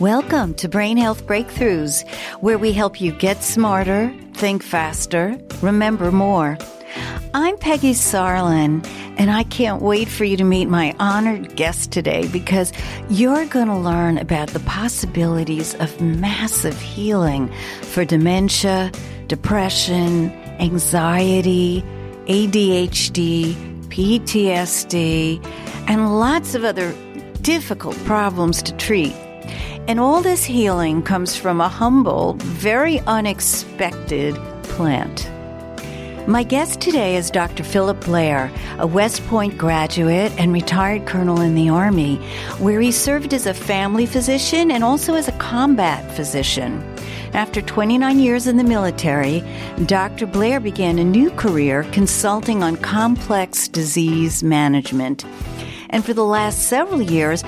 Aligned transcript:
Welcome 0.00 0.54
to 0.54 0.68
Brain 0.68 0.96
Health 0.96 1.24
Breakthroughs, 1.24 2.04
where 2.40 2.58
we 2.58 2.72
help 2.72 3.00
you 3.00 3.12
get 3.12 3.44
smarter, 3.44 4.12
think 4.32 4.64
faster, 4.64 5.38
remember 5.62 6.10
more. 6.10 6.58
I'm 7.32 7.56
Peggy 7.56 7.92
Sarlin, 7.92 8.84
and 9.18 9.30
I 9.30 9.44
can't 9.44 9.80
wait 9.80 10.08
for 10.08 10.24
you 10.24 10.36
to 10.36 10.42
meet 10.42 10.66
my 10.66 10.96
honored 10.98 11.54
guest 11.54 11.92
today 11.92 12.26
because 12.26 12.72
you're 13.08 13.46
going 13.46 13.68
to 13.68 13.78
learn 13.78 14.18
about 14.18 14.48
the 14.48 14.58
possibilities 14.58 15.76
of 15.76 16.00
massive 16.00 16.80
healing 16.80 17.48
for 17.82 18.04
dementia, 18.04 18.90
depression, 19.28 20.32
anxiety, 20.58 21.84
ADHD, 22.26 23.54
PTSD, 23.90 25.44
and 25.86 26.18
lots 26.18 26.56
of 26.56 26.64
other 26.64 26.92
difficult 27.42 27.96
problems 27.98 28.60
to 28.64 28.76
treat. 28.76 29.14
And 29.86 30.00
all 30.00 30.22
this 30.22 30.44
healing 30.44 31.02
comes 31.02 31.36
from 31.36 31.60
a 31.60 31.68
humble, 31.68 32.34
very 32.38 33.00
unexpected 33.00 34.34
plant. 34.62 35.30
My 36.26 36.42
guest 36.42 36.80
today 36.80 37.16
is 37.16 37.30
Dr. 37.30 37.62
Philip 37.62 38.02
Blair, 38.02 38.50
a 38.78 38.86
West 38.86 39.22
Point 39.26 39.58
graduate 39.58 40.32
and 40.38 40.54
retired 40.54 41.06
colonel 41.06 41.42
in 41.42 41.54
the 41.54 41.68
Army, 41.68 42.16
where 42.60 42.80
he 42.80 42.90
served 42.90 43.34
as 43.34 43.44
a 43.44 43.52
family 43.52 44.06
physician 44.06 44.70
and 44.70 44.82
also 44.82 45.16
as 45.16 45.28
a 45.28 45.32
combat 45.32 46.10
physician. 46.12 46.82
After 47.34 47.60
29 47.60 48.18
years 48.18 48.46
in 48.46 48.56
the 48.56 48.64
military, 48.64 49.44
Dr. 49.84 50.24
Blair 50.24 50.60
began 50.60 50.98
a 50.98 51.04
new 51.04 51.30
career 51.32 51.84
consulting 51.92 52.62
on 52.62 52.78
complex 52.78 53.68
disease 53.68 54.42
management. 54.42 55.26
And 55.90 56.06
for 56.06 56.14
the 56.14 56.24
last 56.24 56.68
several 56.68 57.02
years, 57.02 57.44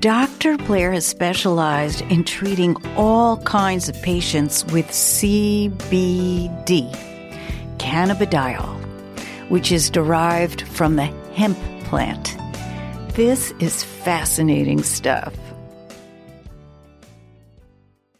Dr. 0.00 0.56
Blair 0.56 0.92
has 0.92 1.06
specialized 1.06 2.00
in 2.02 2.24
treating 2.24 2.76
all 2.96 3.36
kinds 3.42 3.88
of 3.88 4.00
patients 4.02 4.64
with 4.66 4.86
CBD, 4.86 6.48
cannabidiol, 7.78 8.80
which 9.50 9.70
is 9.70 9.90
derived 9.90 10.62
from 10.62 10.96
the 10.96 11.04
hemp 11.34 11.58
plant. 11.84 12.36
This 13.14 13.52
is 13.60 13.84
fascinating 13.84 14.82
stuff. 14.82 15.34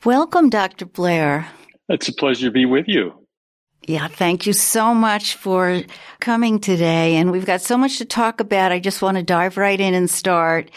Welcome, 0.05 0.51
Dr. 0.51 0.87
Blair. 0.87 1.49
It's 1.89 2.09
a 2.09 2.13
pleasure 2.13 2.47
to 2.47 2.53
be 2.53 2.67
with 2.67 2.85
you. 2.87 3.25
Yeah, 3.87 4.09
thank 4.09 4.47
you 4.47 4.55
so 4.55 4.95
much 4.95 5.35
for 5.35 5.83
coming 6.21 6.59
today. 6.59 7.17
And 7.17 7.31
we've 7.31 7.45
got 7.45 7.61
so 7.61 7.77
much 7.77 7.99
to 7.99 8.07
talk 8.07 8.41
about. 8.41 8.73
I 8.73 8.81
just 8.81 9.03
want 9.03 9.19
to 9.19 9.23
dive 9.23 9.59
right 9.59 9.79
in 9.79 9.93
and 9.93 10.09
start. 10.09 10.71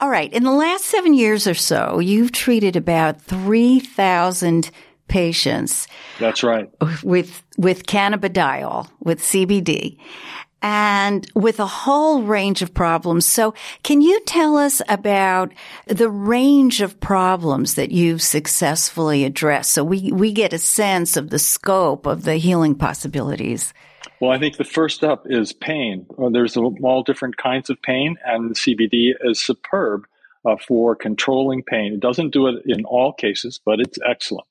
All 0.00 0.08
right. 0.08 0.32
In 0.32 0.44
the 0.44 0.52
last 0.52 0.86
seven 0.86 1.12
years 1.12 1.46
or 1.46 1.54
so, 1.54 1.98
you've 1.98 2.32
treated 2.32 2.74
about 2.74 3.20
3,000 3.20 4.70
patients. 5.08 5.86
That's 6.18 6.42
right. 6.42 6.70
With, 7.02 7.42
with 7.58 7.84
cannabidiol, 7.84 8.88
with 9.00 9.20
CBD 9.20 9.98
and 10.62 11.30
with 11.34 11.60
a 11.60 11.66
whole 11.66 12.22
range 12.22 12.62
of 12.62 12.72
problems. 12.74 13.26
So 13.26 13.54
can 13.82 14.00
you 14.00 14.20
tell 14.20 14.56
us 14.56 14.82
about 14.88 15.52
the 15.86 16.10
range 16.10 16.80
of 16.80 17.00
problems 17.00 17.74
that 17.74 17.90
you've 17.90 18.22
successfully 18.22 19.24
addressed? 19.24 19.72
So 19.72 19.84
we, 19.84 20.12
we 20.12 20.32
get 20.32 20.52
a 20.52 20.58
sense 20.58 21.16
of 21.16 21.30
the 21.30 21.38
scope 21.38 22.06
of 22.06 22.24
the 22.24 22.36
healing 22.36 22.74
possibilities. 22.74 23.72
Well, 24.20 24.30
I 24.30 24.38
think 24.38 24.56
the 24.56 24.64
first 24.64 25.02
up 25.02 25.24
is 25.26 25.52
pain. 25.52 26.06
There's 26.32 26.56
all 26.56 27.02
different 27.02 27.36
kinds 27.36 27.70
of 27.70 27.80
pain, 27.82 28.16
and 28.24 28.54
CBD 28.54 29.12
is 29.22 29.40
superb 29.40 30.04
uh, 30.44 30.56
for 30.56 30.94
controlling 30.94 31.62
pain. 31.62 31.94
It 31.94 32.00
doesn't 32.00 32.30
do 32.30 32.46
it 32.48 32.62
in 32.66 32.84
all 32.84 33.12
cases, 33.12 33.60
but 33.64 33.80
it's 33.80 33.98
excellent. 34.06 34.46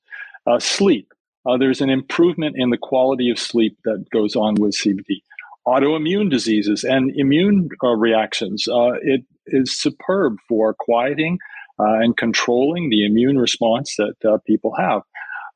Uh, 0.46 0.58
sleep. 0.58 1.12
Uh, 1.46 1.56
there's 1.56 1.80
an 1.80 1.90
improvement 1.90 2.56
in 2.58 2.70
the 2.70 2.78
quality 2.78 3.30
of 3.30 3.38
sleep 3.38 3.78
that 3.84 4.04
goes 4.10 4.36
on 4.36 4.54
with 4.56 4.72
CBD. 4.72 5.22
Autoimmune 5.66 6.30
diseases 6.30 6.84
and 6.84 7.12
immune 7.16 7.68
uh, 7.82 7.88
reactions. 7.88 8.66
Uh, 8.68 8.92
it 9.02 9.24
is 9.46 9.76
superb 9.76 10.36
for 10.48 10.74
quieting 10.74 11.38
uh, 11.78 11.94
and 12.00 12.16
controlling 12.16 12.90
the 12.90 13.04
immune 13.04 13.38
response 13.38 13.96
that 13.96 14.40
people 14.46 14.74
have 14.76 15.02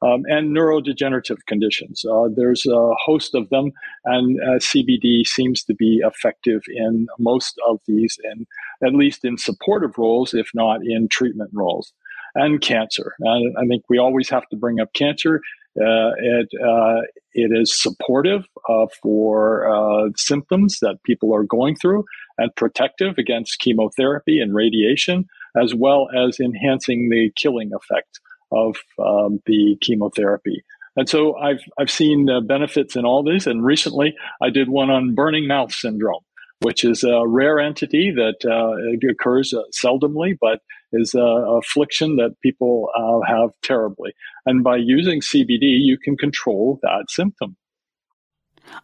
um, 0.04 0.22
and 0.26 0.54
neurodegenerative 0.54 1.38
conditions. 1.46 2.04
Uh, 2.04 2.28
there's 2.34 2.66
a 2.66 2.94
host 3.04 3.34
of 3.34 3.48
them, 3.50 3.72
and 4.04 4.38
uh, 4.42 4.58
CBD 4.58 5.26
seems 5.26 5.64
to 5.64 5.74
be 5.74 6.02
effective 6.04 6.62
in 6.68 7.06
most 7.18 7.58
of 7.66 7.80
these, 7.86 8.18
and 8.24 8.46
at 8.84 8.94
least 8.94 9.24
in 9.24 9.38
supportive 9.38 9.96
roles, 9.96 10.34
if 10.34 10.48
not 10.54 10.80
in 10.84 11.08
treatment 11.08 11.50
roles. 11.52 11.92
And 12.36 12.60
cancer. 12.60 13.14
And 13.20 13.56
I 13.56 13.64
think 13.66 13.84
we 13.88 13.98
always 13.98 14.28
have 14.28 14.48
to 14.48 14.56
bring 14.56 14.80
up 14.80 14.92
cancer. 14.92 15.40
Uh, 15.80 16.10
it 16.18 16.48
uh, 16.60 17.02
it 17.32 17.52
is 17.52 17.80
supportive 17.80 18.44
uh, 18.68 18.86
for 19.00 19.68
uh, 19.68 20.08
symptoms 20.16 20.80
that 20.80 21.02
people 21.04 21.32
are 21.32 21.44
going 21.44 21.76
through 21.76 22.04
and 22.38 22.54
protective 22.56 23.18
against 23.18 23.60
chemotherapy 23.60 24.40
and 24.40 24.52
radiation, 24.52 25.26
as 25.60 25.76
well 25.76 26.08
as 26.16 26.40
enhancing 26.40 27.08
the 27.08 27.30
killing 27.36 27.70
effect 27.72 28.18
of 28.54 28.76
um, 28.98 29.40
the 29.46 29.76
chemotherapy. 29.80 30.64
And 30.96 31.08
so 31.08 31.36
I've, 31.36 31.60
I've 31.78 31.90
seen 31.90 32.30
uh, 32.30 32.40
benefits 32.40 32.96
in 32.96 33.04
all 33.04 33.22
this. 33.22 33.46
And 33.46 33.64
recently 33.64 34.14
I 34.40 34.50
did 34.50 34.68
one 34.68 34.90
on 34.90 35.14
burning 35.14 35.46
mouth 35.46 35.72
syndrome, 35.72 36.22
which 36.60 36.84
is 36.84 37.02
a 37.02 37.26
rare 37.26 37.58
entity 37.58 38.12
that 38.12 38.44
uh, 38.48 39.10
occurs 39.10 39.52
uh, 39.52 39.62
seldomly, 39.72 40.36
but 40.40 40.60
is 40.92 41.14
a 41.14 41.20
affliction 41.20 42.16
that 42.16 42.36
people 42.42 42.88
uh, 42.96 43.26
have 43.26 43.50
terribly. 43.62 44.12
And 44.46 44.62
by 44.62 44.76
using 44.76 45.20
CBD, 45.20 45.80
you 45.80 45.98
can 45.98 46.16
control 46.16 46.78
that 46.82 47.06
symptom. 47.08 47.56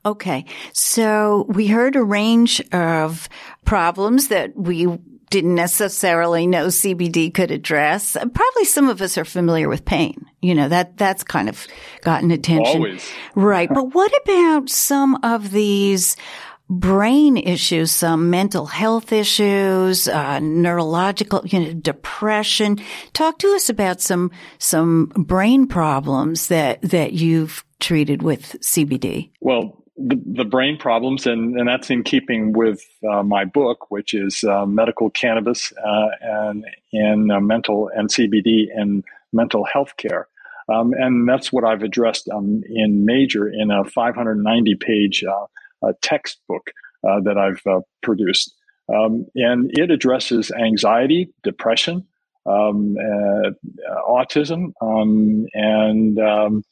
Okay. 0.05 0.45
So 0.73 1.47
we 1.49 1.69
heard 1.69 1.97
a 1.97 2.03
range 2.03 2.61
of 2.73 3.29
problems 3.65 4.29
that 4.29 4.57
we 4.57 4.87
didn't 5.31 5.55
necessarily 5.55 6.47
know 6.47 6.67
CBD 6.67 7.33
could 7.33 7.53
address. 7.53 8.17
Probably 8.35 8.65
some 8.65 8.89
of 8.89 9.01
us 9.01 9.17
are 9.17 9.25
familiar 9.25 9.69
with 9.69 9.85
pain. 9.85 10.27
You 10.43 10.57
know, 10.57 10.69
that, 10.69 10.97
that's 10.97 11.23
kind 11.23 11.49
of 11.49 11.67
gotten 12.03 12.33
attention. 12.33 12.77
Always. 12.77 13.11
Right. 13.37 13.69
But 13.73 13.95
what 13.95 14.13
about 14.23 14.69
some 14.69 15.21
of 15.23 15.53
these 15.53 16.17
brain 16.69 17.37
issues, 17.37 17.93
some 17.93 18.31
mental 18.31 18.67
health 18.67 19.13
issues, 19.13 20.09
uh, 20.09 20.41
neurological, 20.41 21.43
you 21.47 21.61
know, 21.61 21.73
depression? 21.75 22.79
Talk 23.13 23.39
to 23.39 23.55
us 23.55 23.69
about 23.71 24.01
some, 24.01 24.33
some 24.59 25.07
brain 25.17 25.69
problems 25.69 26.49
that, 26.49 26.83
that 26.83 27.13
you've 27.13 27.65
treated 27.79 28.23
with 28.23 28.57
CBD. 28.61 29.31
Well, 29.41 29.80
the, 30.01 30.21
the 30.25 30.45
brain 30.45 30.77
problems, 30.79 31.27
and, 31.27 31.59
and 31.59 31.69
that's 31.69 31.91
in 31.91 32.03
keeping 32.03 32.53
with 32.53 32.83
uh, 33.09 33.23
my 33.23 33.45
book, 33.45 33.91
which 33.91 34.15
is 34.15 34.45
uh, 34.45 34.65
medical 34.67 35.11
cannabis 35.11 35.73
uh, 35.73 36.09
and 36.21 36.65
in 36.93 37.31
uh, 37.31 37.41
mental 37.41 37.91
and 37.95 38.09
CBD 38.09 38.67
and 38.75 39.05
mental 39.33 39.65
health 39.65 39.97
care. 39.97 40.27
Um, 40.69 40.93
and 40.93 41.29
that's 41.29 41.53
what 41.53 41.65
I've 41.65 41.83
addressed 41.83 42.29
um, 42.31 42.63
in 42.69 43.05
major 43.05 43.49
in 43.49 43.71
a 43.71 43.85
590 43.85 44.75
page 44.77 45.25
uh, 45.25 45.93
textbook 46.01 46.71
uh, 47.07 47.21
that 47.21 47.37
I've 47.37 47.63
produced. 48.03 48.55
Um, 48.89 49.27
and 49.37 49.71
it 49.79 49.91
addresses 49.91 50.51
anxiety, 50.51 51.33
depression, 51.43 52.07
um, 52.47 52.97
autism, 54.09 54.73
um, 54.81 55.47
and 55.55 56.19
um, 56.19 56.65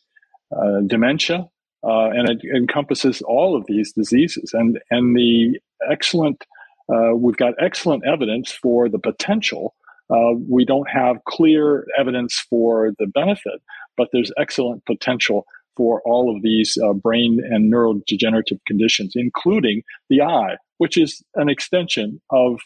dementia, 0.87 1.49
uh, 1.85 2.11
and 2.11 2.29
it 2.29 2.41
encompasses 2.57 3.23
all 3.23 3.57
of 3.57 3.67
these 3.67 3.93
diseases. 3.93 4.53
And 4.53 4.79
and 4.91 5.17
the 5.17 5.59
excellent, 5.91 6.45
uh, 6.93 7.15
we've 7.15 7.37
got 7.37 7.55
excellent 7.61 8.05
evidence 8.07 8.53
for 8.53 8.89
the 8.89 8.99
potential. 8.99 9.75
Uh, 10.11 10.33
we 10.49 10.65
don't 10.65 10.89
have 10.89 11.17
clear 11.27 11.87
evidence 11.99 12.45
for 12.49 12.93
the 12.99 13.07
benefit, 13.07 13.61
but 13.97 14.09
there's 14.13 14.33
excellent 14.39 14.85
potential 14.87 15.45
for 15.77 16.03
all 16.05 16.35
of 16.35 16.43
these 16.43 16.77
uh, 16.83 16.93
brain 16.93 17.39
and 17.51 17.73
neurodegenerative 17.73 18.59
conditions, 18.67 19.13
including 19.15 19.83
the 20.11 20.23
eye, 20.23 20.57
which 20.79 20.99
is 20.99 21.23
an 21.37 21.49
extension 21.49 22.21
of 22.31 22.59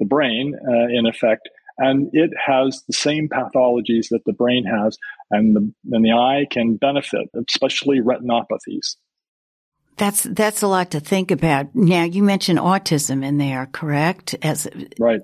the 0.00 0.06
brain 0.06 0.54
uh, 0.66 0.88
in 0.88 1.06
effect 1.06 1.48
and 1.78 2.10
it 2.12 2.30
has 2.44 2.82
the 2.86 2.92
same 2.92 3.28
pathologies 3.28 4.08
that 4.10 4.22
the 4.24 4.32
brain 4.32 4.64
has, 4.64 4.96
and 5.30 5.54
the, 5.54 5.72
and 5.92 6.04
the 6.04 6.12
eye 6.12 6.46
can 6.50 6.76
benefit, 6.76 7.28
especially 7.48 8.00
retinopathies. 8.00 8.96
That's 9.96 10.24
that's 10.24 10.62
a 10.62 10.66
lot 10.68 10.90
to 10.90 11.00
think 11.00 11.30
about. 11.30 11.74
Now 11.74 12.04
you 12.04 12.22
mentioned 12.22 12.58
autism 12.58 13.24
in 13.24 13.38
there, 13.38 13.66
correct? 13.66 14.34
As 14.42 14.68
right. 14.98 15.22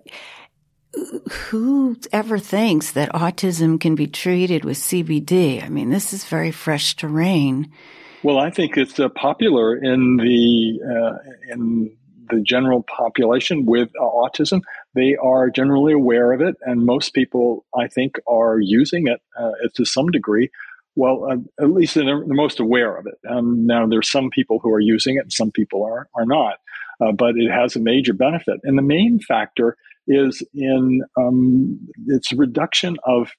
Who 1.30 1.96
ever 2.12 2.38
thinks 2.38 2.92
that 2.92 3.12
autism 3.12 3.80
can 3.80 3.94
be 3.94 4.06
treated 4.06 4.64
with 4.64 4.76
CBD? 4.76 5.62
I 5.62 5.68
mean, 5.68 5.90
this 5.90 6.12
is 6.12 6.24
very 6.24 6.50
fresh 6.50 6.96
terrain. 6.96 7.72
Well, 8.22 8.38
I 8.38 8.50
think 8.50 8.76
it's 8.76 9.00
uh, 9.00 9.08
popular 9.08 9.74
in 9.74 10.16
the 10.16 10.80
uh, 10.84 11.52
in 11.52 11.96
the 12.32 12.40
general 12.40 12.82
population 12.82 13.66
with 13.66 13.90
uh, 14.00 14.04
autism, 14.04 14.62
they 14.94 15.16
are 15.16 15.50
generally 15.50 15.92
aware 15.92 16.32
of 16.32 16.40
it, 16.40 16.56
and 16.62 16.86
most 16.86 17.14
people, 17.14 17.64
I 17.78 17.86
think, 17.88 18.16
are 18.26 18.58
using 18.58 19.06
it 19.06 19.20
uh, 19.38 19.52
to 19.76 19.84
some 19.84 20.08
degree. 20.10 20.50
Well, 20.94 21.16
uh, 21.30 21.64
at 21.64 21.70
least 21.70 21.94
they're 21.94 22.04
the 22.04 22.34
most 22.44 22.60
aware 22.60 22.96
of 22.96 23.06
it. 23.06 23.18
Um, 23.28 23.66
now, 23.66 23.86
there's 23.86 24.10
some 24.10 24.30
people 24.30 24.58
who 24.58 24.70
are 24.72 24.80
using 24.80 25.16
it, 25.16 25.24
and 25.26 25.32
some 25.32 25.50
people 25.50 25.84
are 25.84 26.08
are 26.18 26.26
not. 26.26 26.56
Uh, 27.00 27.12
but 27.12 27.36
it 27.36 27.50
has 27.50 27.74
a 27.74 27.80
major 27.80 28.14
benefit, 28.14 28.58
and 28.62 28.76
the 28.78 28.82
main 28.82 29.18
factor 29.18 29.76
is 30.06 30.42
in 30.54 31.02
um, 31.16 31.78
its 32.06 32.32
reduction 32.32 32.96
of 33.04 33.30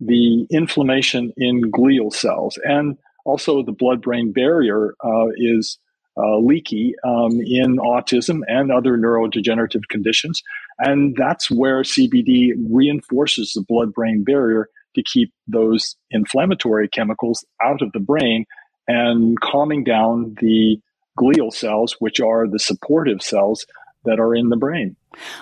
the 0.00 0.46
inflammation 0.50 1.32
in 1.36 1.70
glial 1.70 2.12
cells, 2.12 2.58
and 2.64 2.96
also 3.24 3.62
the 3.62 3.78
blood-brain 3.82 4.32
barrier 4.32 4.94
uh, 5.04 5.28
is 5.36 5.78
uh, 6.16 6.38
leaky 6.38 6.94
um, 7.04 7.40
in 7.40 7.76
autism 7.76 8.40
and 8.46 8.70
other 8.70 8.96
neurodegenerative 8.96 9.82
conditions. 9.88 10.42
And 10.78 11.16
that's 11.16 11.50
where 11.50 11.82
CBD 11.82 12.52
reinforces 12.70 13.52
the 13.54 13.64
blood 13.66 13.92
brain 13.92 14.24
barrier 14.24 14.68
to 14.94 15.02
keep 15.02 15.32
those 15.46 15.96
inflammatory 16.10 16.88
chemicals 16.88 17.44
out 17.64 17.80
of 17.80 17.92
the 17.92 18.00
brain 18.00 18.44
and 18.88 19.40
calming 19.40 19.84
down 19.84 20.34
the 20.40 20.78
glial 21.18 21.52
cells, 21.52 21.96
which 21.98 22.20
are 22.20 22.46
the 22.48 22.58
supportive 22.58 23.22
cells 23.22 23.64
that 24.04 24.18
are 24.18 24.34
in 24.34 24.48
the 24.48 24.56
brain. 24.56 24.96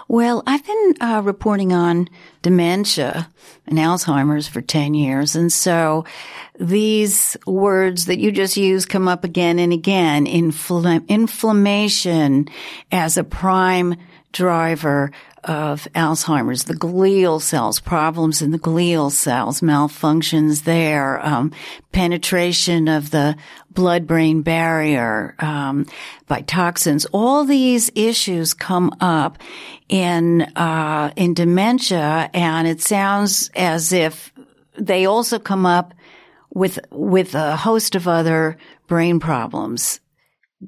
Well, 0.08 0.42
I've 0.46 0.66
been 0.66 0.94
uh, 1.00 1.22
reporting 1.24 1.72
on 1.72 2.08
dementia 2.42 3.30
and 3.66 3.78
Alzheimer's 3.78 4.48
for 4.48 4.60
10 4.60 4.94
years. 4.94 5.36
And 5.36 5.52
so 5.52 6.04
these 6.58 7.36
words 7.46 8.06
that 8.06 8.18
you 8.18 8.32
just 8.32 8.56
used 8.56 8.88
come 8.88 9.08
up 9.08 9.24
again 9.24 9.58
and 9.58 9.72
again. 9.72 10.26
Infl- 10.26 11.06
inflammation 11.08 12.48
as 12.90 13.16
a 13.16 13.24
prime 13.24 13.96
driver 14.32 15.10
of 15.44 15.88
Alzheimer's, 15.94 16.64
the 16.64 16.74
glial 16.74 17.40
cells, 17.40 17.80
problems 17.80 18.42
in 18.42 18.50
the 18.50 18.58
glial 18.58 19.10
cells, 19.10 19.60
malfunctions 19.60 20.64
there, 20.64 21.24
um, 21.24 21.52
penetration 21.92 22.88
of 22.88 23.10
the 23.10 23.36
blood-brain 23.70 24.42
barrier 24.42 25.34
um, 25.38 25.86
by 26.26 26.42
toxins. 26.42 27.06
All 27.06 27.44
these 27.44 27.90
issues 27.94 28.54
come 28.54 28.92
up 29.00 29.38
in 29.88 30.42
uh, 30.56 31.12
in 31.16 31.34
dementia, 31.34 32.30
and 32.34 32.68
it 32.68 32.80
sounds 32.80 33.50
as 33.54 33.92
if 33.92 34.32
they 34.78 35.06
also 35.06 35.38
come 35.38 35.66
up 35.66 35.94
with 36.52 36.78
with 36.90 37.34
a 37.34 37.56
host 37.56 37.94
of 37.94 38.06
other 38.06 38.56
brain 38.86 39.20
problems. 39.20 40.00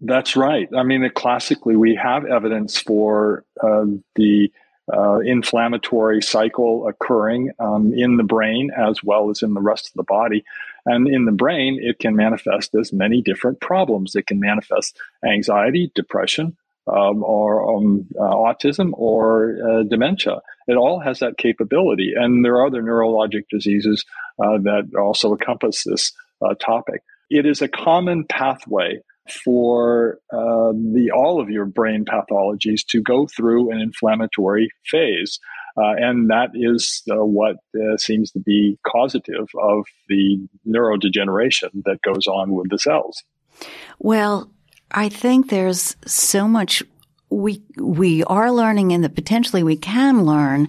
That's 0.01 0.37
right. 0.37 0.69
I 0.75 0.85
mean, 0.85 1.09
classically, 1.15 1.77
we 1.77 1.99
have 2.03 2.25
evidence 2.25 2.79
for 2.79 3.45
uh, 3.63 3.85
the 4.15 4.51
uh, 4.93 5.19
inflammatory 5.21 6.23
cycle 6.23 6.89
occurring 6.89 7.51
um, 7.59 7.93
in 7.95 8.17
the 8.17 8.25
brain 8.25 8.71
as 8.77 9.03
well 9.03 9.31
as 9.31 9.43
in 9.43 9.55
the 9.55 9.61
rest 9.61 9.89
of 9.89 9.95
the 9.95 10.03
body. 10.03 10.45
And 10.85 11.07
in 11.07 11.25
the 11.25 11.33
brain, 11.33 11.79
it 11.81 11.99
can 11.99 12.17
manifest 12.17 12.75
as 12.75 12.93
many 12.93 13.23
different 13.23 13.61
problems. 13.61 14.17
It 14.17 14.27
can 14.27 14.41
manifest 14.41 14.99
anxiety, 15.25 15.93
depression, 15.95 16.57
um, 16.89 17.23
or 17.23 17.77
um, 17.77 18.07
uh, 18.19 18.23
autism, 18.23 18.91
or 18.95 19.57
uh, 19.65 19.83
dementia. 19.85 20.41
It 20.67 20.77
all 20.77 20.99
has 20.99 21.21
that 21.21 21.39
capability. 21.39 22.15
And 22.17 22.45
there 22.45 22.57
are 22.57 22.67
other 22.67 22.83
neurologic 22.83 23.45
diseases 23.51 24.05
uh, 24.43 24.59
that 24.59 24.91
also 24.99 25.33
encompass 25.33 25.85
this 25.85 26.13
uh, 26.45 26.55
topic. 26.55 27.03
It 27.31 27.47
is 27.47 27.63
a 27.63 27.69
common 27.69 28.25
pathway 28.25 29.01
for 29.29 30.19
uh, 30.33 30.73
the 30.73 31.11
all 31.15 31.41
of 31.41 31.49
your 31.49 31.65
brain 31.65 32.05
pathologies 32.05 32.85
to 32.89 33.01
go 33.01 33.27
through 33.27 33.71
an 33.71 33.81
inflammatory 33.81 34.69
phase. 34.85 35.39
Uh, 35.77 35.95
and 35.97 36.29
that 36.29 36.51
is 36.55 37.03
uh, 37.11 37.25
what 37.25 37.57
uh, 37.75 37.97
seems 37.97 38.31
to 38.31 38.39
be 38.39 38.79
causative 38.87 39.49
of 39.61 39.87
the 40.09 40.39
neurodegeneration 40.69 41.71
that 41.85 41.99
goes 42.03 42.27
on 42.27 42.53
with 42.53 42.69
the 42.69 42.79
cells. 42.79 43.23
Well, 43.99 44.51
I 44.91 45.09
think 45.09 45.49
there's 45.49 45.97
so 46.05 46.47
much 46.47 46.83
we 47.31 47.63
we 47.79 48.23
are 48.25 48.53
learning 48.53 48.93
and 48.93 49.05
that 49.05 49.15
potentially 49.15 49.63
we 49.63 49.77
can 49.77 50.25
learn 50.25 50.69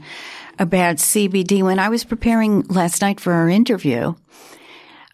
about 0.59 0.97
CBD. 0.97 1.61
When 1.61 1.79
I 1.79 1.89
was 1.89 2.05
preparing 2.05 2.61
last 2.67 3.01
night 3.01 3.19
for 3.19 3.33
our 3.33 3.49
interview, 3.49 4.13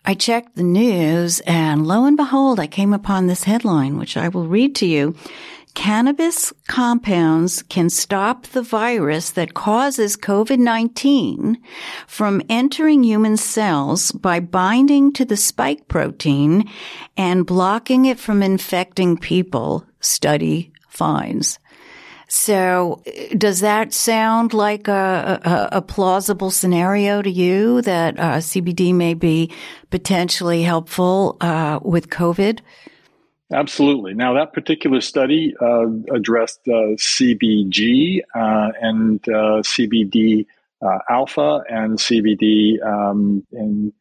I 0.09 0.15
checked 0.15 0.56
the 0.56 0.63
news 0.63 1.39
and 1.41 1.85
lo 1.85 2.06
and 2.06 2.17
behold, 2.17 2.59
I 2.59 2.65
came 2.65 2.94
upon 2.94 3.27
this 3.27 3.44
headline, 3.44 4.00
which 4.00 4.17
I 4.17 4.27
will 4.27 4.47
read 4.47 4.73
to 4.77 4.88
you. 4.88 5.13
Cannabis 5.75 6.51
compounds 6.67 7.61
can 7.61 7.91
stop 7.91 8.47
the 8.47 8.63
virus 8.63 9.29
that 9.29 9.53
causes 9.53 10.17
COVID-19 10.17 11.57
from 12.07 12.41
entering 12.50 13.03
human 13.03 13.38
cells 13.38 14.11
by 14.11 14.39
binding 14.39 15.13
to 15.13 15.25
the 15.25 15.38
spike 15.38 15.88
protein 15.88 16.67
and 17.15 17.45
blocking 17.45 18.06
it 18.06 18.17
from 18.17 18.41
infecting 18.41 19.15
people, 19.15 19.85
study 20.00 20.73
finds. 20.88 21.59
So 22.30 23.02
does 23.36 23.62
that 23.62 23.92
sound 23.92 24.54
like 24.54 24.88
a, 24.88 25.42
a, 25.44 25.78
a 25.78 25.81
plausible 25.81 26.52
scenario 26.52 27.24
to 27.24 27.30
you 27.30 27.81
that 27.81 28.20
uh, 28.20 28.38
CBD 28.38 28.94
may 28.94 29.16
be 29.16 29.52
potentially 29.90 30.62
helpful 30.62 31.38
uh, 31.42 31.80
with 31.81 32.10
COVID? 32.10 32.60
Absolutely. 33.52 34.14
Now, 34.14 34.34
that 34.36 34.54
particular 34.54 35.02
study 35.02 35.56
uh, 35.60 35.88
addressed 36.14 36.60
uh, 36.68 36.94
CBG 36.98 38.20
uh, 38.36 38.72
and 38.80 39.28
uh, 39.28 39.64
CBD 39.64 40.46
alpha 41.10 41.64
and 41.68 41.98
CBD 41.98 42.76
um, 42.86 43.44
and 43.52 43.92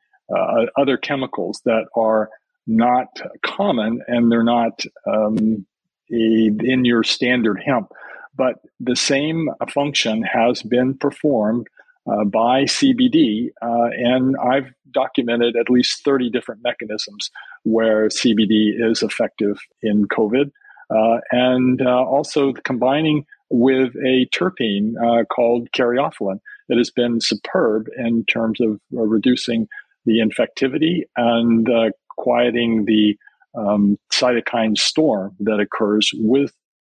other 0.77 0.99
chemicals 0.99 1.63
that 1.65 1.87
are 1.97 2.29
not 2.67 3.09
common 3.43 4.03
and 4.07 4.31
they're 4.31 4.45
not 4.45 4.85
um, 5.07 5.65
a, 6.13 6.51
in 6.61 6.85
your 6.85 7.03
standard 7.03 7.63
hemp 7.65 7.91
but 8.39 8.61
the 8.81 8.97
same 8.97 9.51
function 9.69 10.23
has 10.23 10.63
been 10.63 10.97
performed 10.97 11.67
uh, 12.11 12.25
by 12.25 12.63
CBD, 12.63 13.51
uh, 13.61 13.91
and 13.93 14.37
I've 14.39 14.73
documented 14.93 15.57
at 15.57 15.69
least 15.69 16.03
30 16.05 16.31
different 16.31 16.63
mechanisms 16.63 17.31
where 17.65 18.09
CBD 18.09 18.73
is 18.79 19.03
effective 19.03 19.59
in 19.83 20.07
COVID. 20.09 20.51
Uh, 20.91 21.19
and 21.33 21.83
uh, 21.83 22.03
also 22.03 22.55
combining 22.65 23.27
with 23.51 23.95
a 23.97 24.27
terpene 24.35 24.95
uh, 24.97 25.25
called 25.25 25.71
caryophyllene 25.73 26.41
that 26.69 26.79
has 26.79 26.91
been 26.91 27.21
superb 27.21 27.89
in 27.99 28.25
terms 28.25 28.61
of 28.61 28.81
uh, 28.97 29.03
reducing 29.03 29.69
the 30.07 30.19
infectivity 30.19 31.03
and 31.17 31.69
quieting 32.17 32.87
the 32.87 33.19
um, 33.55 33.99
cytokine 34.11 34.79
storm 34.79 35.37
that 35.41 35.61
occurs 35.61 36.11
with 36.15 36.53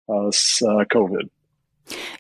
uh, 0.10 0.32
COVID. 0.92 1.30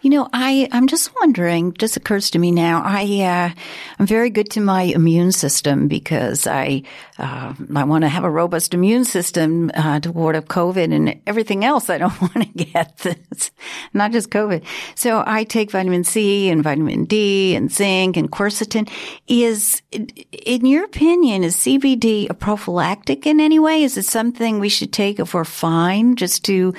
You 0.02 0.12
know, 0.12 0.30
I, 0.32 0.68
I'm 0.72 0.86
just 0.86 1.12
wondering, 1.20 1.74
just 1.74 1.98
occurs 1.98 2.30
to 2.32 2.40
me 2.40 2.52
now, 2.52 2.84
I, 2.86 3.22
uh, 3.22 3.60
I'm 3.98 4.06
very 4.06 4.30
good 4.30 4.52
to 4.52 4.62
my 4.62 4.84
immune 4.84 5.32
system 5.32 5.88
because 5.88 6.46
I, 6.46 6.84
uh, 7.18 7.54
I 7.76 7.84
want 7.84 8.04
to 8.04 8.10
have 8.10 8.24
a 8.24 8.30
robust 8.30 8.76
immune 8.76 9.06
system, 9.06 9.72
uh, 9.74 10.00
to 10.02 10.12
ward 10.12 10.36
off 10.36 10.46
COVID 10.46 10.94
and 10.94 11.20
everything 11.26 11.66
else 11.66 11.90
I 11.90 11.98
don't 11.98 12.22
want 12.22 12.34
to 12.34 12.66
get. 12.66 12.98
this, 12.98 13.52
not 13.94 14.12
just 14.12 14.30
COVID. 14.30 14.64
So 14.94 15.24
I 15.26 15.44
take 15.44 15.72
vitamin 15.72 16.04
C 16.04 16.50
and 16.50 16.64
vitamin 16.64 17.06
D 17.06 17.56
and 17.56 17.72
zinc 17.72 18.18
and 18.18 18.32
quercetin. 18.32 18.90
Is, 19.28 19.82
in 19.92 20.66
your 20.66 20.84
opinion, 20.84 21.44
is 21.44 21.56
CBD 21.58 22.30
a 22.30 22.34
prophylactic 22.34 23.26
in 23.26 23.40
any 23.40 23.60
way? 23.60 23.84
Is 23.84 23.98
it 23.98 24.06
something 24.06 24.60
we 24.60 24.70
should 24.70 24.94
take 24.94 25.20
if 25.20 25.34
we're 25.34 25.44
fine 25.44 26.16
just 26.16 26.46
to, 26.46 26.74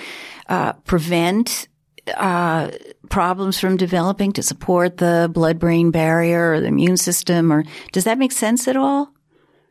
uh, 0.49 0.73
prevent 0.85 1.67
uh, 2.17 2.71
problems 3.09 3.59
from 3.59 3.77
developing 3.77 4.33
to 4.33 4.43
support 4.43 4.99
the 4.99 5.31
blood 5.33 5.59
brain 5.59 5.91
barrier 5.91 6.53
or 6.53 6.61
the 6.61 6.67
immune 6.67 6.97
system? 6.97 7.53
Or 7.53 7.65
does 7.93 8.05
that 8.05 8.19
make 8.19 8.33
sense 8.33 8.69
at 8.69 8.77
all? 8.77 9.11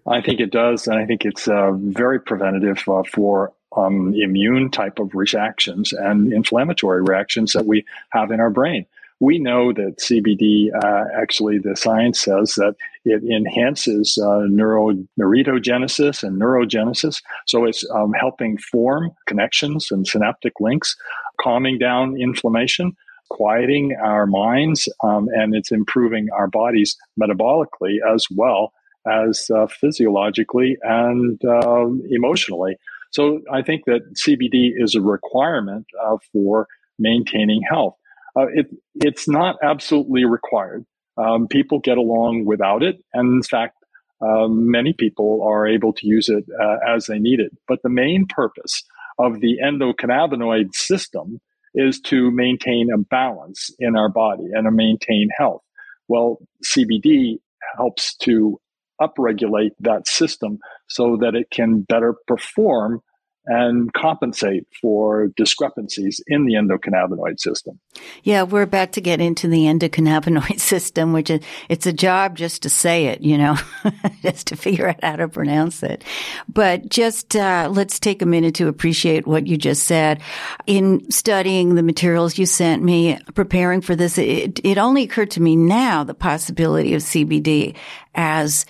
I 0.07 0.21
think 0.21 0.39
it 0.39 0.51
does. 0.51 0.87
And 0.87 0.99
I 0.99 1.05
think 1.05 1.25
it's 1.25 1.47
uh, 1.47 1.71
very 1.73 2.19
preventative 2.19 2.83
uh, 2.87 3.03
for 3.11 3.53
um, 3.75 4.13
immune 4.13 4.69
type 4.69 4.99
of 4.99 5.13
reactions 5.15 5.93
and 5.93 6.31
inflammatory 6.31 7.01
reactions 7.01 7.53
that 7.53 7.65
we 7.65 7.85
have 8.11 8.31
in 8.31 8.39
our 8.39 8.49
brain. 8.49 8.85
We 9.21 9.39
know 9.39 9.71
that 9.71 9.99
CBD, 9.99 10.67
uh, 10.75 11.05
actually, 11.19 11.57
the 11.57 11.75
science 11.75 12.19
says 12.19 12.55
that 12.55 12.75
it 13.05 13.23
enhances 13.23 14.17
uh, 14.17 14.41
neuro, 14.47 14.91
neuritogenesis 15.17 16.21
and 16.21 16.39
neurogenesis. 16.39 17.21
So 17.45 17.63
it's 17.63 17.89
um, 17.91 18.11
helping 18.11 18.57
form 18.57 19.11
connections 19.25 19.89
and 19.89 20.05
synaptic 20.05 20.59
links 20.59 20.97
calming 21.41 21.77
down 21.77 22.19
inflammation, 22.19 22.95
quieting 23.29 23.95
our 24.03 24.25
minds, 24.25 24.87
um, 25.03 25.27
and 25.33 25.55
it's 25.55 25.71
improving 25.71 26.27
our 26.33 26.47
bodies 26.47 26.95
metabolically 27.19 27.97
as 28.13 28.25
well 28.35 28.73
as 29.07 29.49
uh, 29.55 29.67
physiologically 29.67 30.77
and 30.81 31.39
uh, 31.45 31.87
emotionally. 32.09 32.75
So 33.11 33.41
I 33.51 33.61
think 33.61 33.85
that 33.85 34.01
CBD 34.15 34.71
is 34.75 34.95
a 34.95 35.01
requirement 35.01 35.85
uh, 36.03 36.17
for 36.33 36.67
maintaining 36.99 37.61
health. 37.69 37.95
Uh, 38.35 38.47
it, 38.53 38.67
it's 38.95 39.27
not 39.27 39.55
absolutely 39.63 40.25
required. 40.25 40.85
Um, 41.17 41.47
people 41.47 41.79
get 41.79 41.97
along 41.97 42.45
without 42.45 42.83
it. 42.83 42.97
And 43.13 43.35
in 43.37 43.43
fact, 43.43 43.77
um, 44.21 44.69
many 44.69 44.93
people 44.93 45.41
are 45.43 45.67
able 45.67 45.93
to 45.93 46.07
use 46.07 46.29
it 46.29 46.45
uh, 46.61 46.77
as 46.87 47.05
they 47.05 47.19
need 47.19 47.39
it. 47.39 47.51
But 47.67 47.81
the 47.83 47.89
main 47.89 48.25
purpose 48.27 48.83
of 49.17 49.39
the 49.39 49.57
endocannabinoid 49.63 50.73
system 50.73 51.39
is 51.73 51.99
to 51.99 52.31
maintain 52.31 52.89
a 52.93 52.97
balance 52.97 53.69
in 53.79 53.95
our 53.95 54.09
body 54.09 54.45
and 54.53 54.65
to 54.65 54.71
maintain 54.71 55.29
health. 55.37 55.61
Well, 56.07 56.39
CBD 56.63 57.39
helps 57.75 58.15
to 58.17 58.59
upregulate 59.01 59.71
that 59.79 60.07
system 60.07 60.59
so 60.87 61.17
that 61.17 61.35
it 61.35 61.49
can 61.49 61.81
better 61.81 62.15
perform 62.27 63.01
and 63.47 63.93
compensate 63.93 64.67
for 64.81 65.27
discrepancies 65.37 66.21
in 66.27 66.45
the 66.45 66.53
endocannabinoid 66.53 67.39
system. 67.39 67.79
Yeah, 68.23 68.43
we're 68.43 68.63
about 68.63 68.93
to 68.93 69.01
get 69.01 69.21
into 69.21 69.47
the 69.47 69.65
endocannabinoid 69.65 70.59
system, 70.59 71.13
which 71.13 71.29
is, 71.29 71.41
it's 71.69 71.85
a 71.85 71.93
job 71.93 72.35
just 72.35 72.63
to 72.63 72.69
say 72.69 73.07
it, 73.07 73.21
you 73.21 73.37
know, 73.37 73.57
just 74.21 74.47
to 74.47 74.55
figure 74.55 74.89
out 74.89 75.03
how 75.03 75.15
to 75.17 75.27
pronounce 75.27 75.83
it. 75.83 76.03
But 76.47 76.89
just, 76.89 77.35
uh, 77.35 77.69
let's 77.71 77.99
take 77.99 78.21
a 78.21 78.25
minute 78.25 78.55
to 78.55 78.67
appreciate 78.67 79.27
what 79.27 79.47
you 79.47 79.57
just 79.57 79.83
said. 79.83 80.21
In 80.65 81.09
studying 81.11 81.75
the 81.75 81.83
materials 81.83 82.37
you 82.37 82.45
sent 82.45 82.83
me, 82.83 83.19
preparing 83.33 83.81
for 83.81 83.95
this, 83.95 84.17
it, 84.17 84.59
it 84.63 84.77
only 84.77 85.03
occurred 85.03 85.31
to 85.31 85.41
me 85.41 85.55
now 85.55 86.03
the 86.03 86.13
possibility 86.13 86.93
of 86.95 87.01
CBD 87.01 87.75
as 88.15 88.65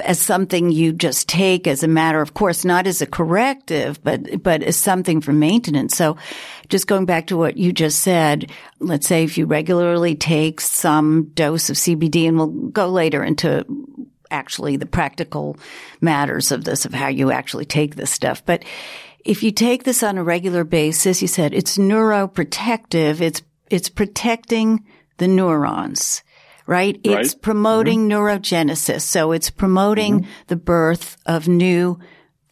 as 0.00 0.20
something 0.20 0.70
you 0.70 0.92
just 0.92 1.28
take 1.28 1.66
as 1.66 1.82
a 1.82 1.88
matter 1.88 2.20
of 2.20 2.34
course, 2.34 2.64
not 2.64 2.86
as 2.86 3.02
a 3.02 3.06
corrective, 3.06 4.02
but, 4.02 4.42
but 4.42 4.62
as 4.62 4.76
something 4.76 5.20
for 5.20 5.32
maintenance. 5.32 5.96
So 5.96 6.16
just 6.68 6.86
going 6.86 7.04
back 7.04 7.26
to 7.28 7.36
what 7.36 7.56
you 7.56 7.72
just 7.72 8.00
said, 8.00 8.50
let's 8.78 9.08
say 9.08 9.24
if 9.24 9.36
you 9.36 9.46
regularly 9.46 10.14
take 10.14 10.60
some 10.60 11.30
dose 11.34 11.68
of 11.68 11.76
CBD 11.76 12.28
and 12.28 12.36
we'll 12.36 12.70
go 12.70 12.88
later 12.88 13.24
into 13.24 13.64
actually 14.30 14.76
the 14.76 14.86
practical 14.86 15.56
matters 16.00 16.52
of 16.52 16.64
this, 16.64 16.84
of 16.84 16.94
how 16.94 17.08
you 17.08 17.32
actually 17.32 17.66
take 17.66 17.96
this 17.96 18.10
stuff. 18.10 18.44
But 18.46 18.64
if 19.24 19.42
you 19.42 19.50
take 19.50 19.84
this 19.84 20.02
on 20.02 20.16
a 20.16 20.24
regular 20.24 20.64
basis, 20.64 21.22
you 21.22 21.28
said 21.28 21.52
it's 21.52 21.76
neuroprotective. 21.76 23.20
It's, 23.20 23.42
it's 23.68 23.88
protecting 23.88 24.86
the 25.18 25.28
neurons 25.28 26.22
right? 26.66 26.98
right. 27.06 27.20
It's 27.20 27.34
promoting 27.34 28.08
mm-hmm. 28.08 28.18
neurogenesis. 28.18 29.02
So 29.02 29.32
it's 29.32 29.50
promoting 29.50 30.20
mm-hmm. 30.20 30.30
the 30.48 30.56
birth 30.56 31.16
of 31.26 31.48
new 31.48 31.98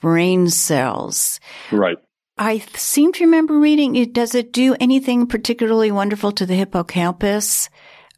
brain 0.01 0.49
cells. 0.49 1.41
Right. 1.71 1.99
I 2.39 2.61
seem 2.75 3.13
to 3.13 3.25
remember 3.25 3.59
reading 3.59 3.97
it. 3.97 4.15
Does 4.15 4.35
it 4.35 4.53
do 4.53 4.75
anything 4.81 5.27
particularly 5.27 5.93
wonderful 5.93 6.33
to 6.33 6.47
the 6.47 6.55
hippocampus? 6.55 7.69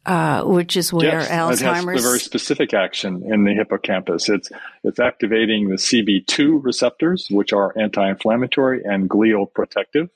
Uh, 0.05 0.43
which 0.43 0.75
is 0.75 0.91
where 0.91 1.21
yes, 1.21 1.29
Alzheimer's. 1.29 1.61
It 1.61 1.65
has 1.65 2.05
a 2.05 2.07
very 2.09 2.19
specific 2.19 2.73
action 2.73 3.23
in 3.25 3.45
the 3.45 3.53
hippocampus. 3.53 4.27
It's 4.27 4.49
it's 4.83 4.99
activating 4.99 5.69
the 5.69 5.77
CB2 5.77 6.61
receptors, 6.61 7.29
which 7.31 7.53
are 7.53 7.73
anti-inflammatory 7.79 8.83
and 8.83 9.09
glial 9.09 9.49
protective, 9.53 10.09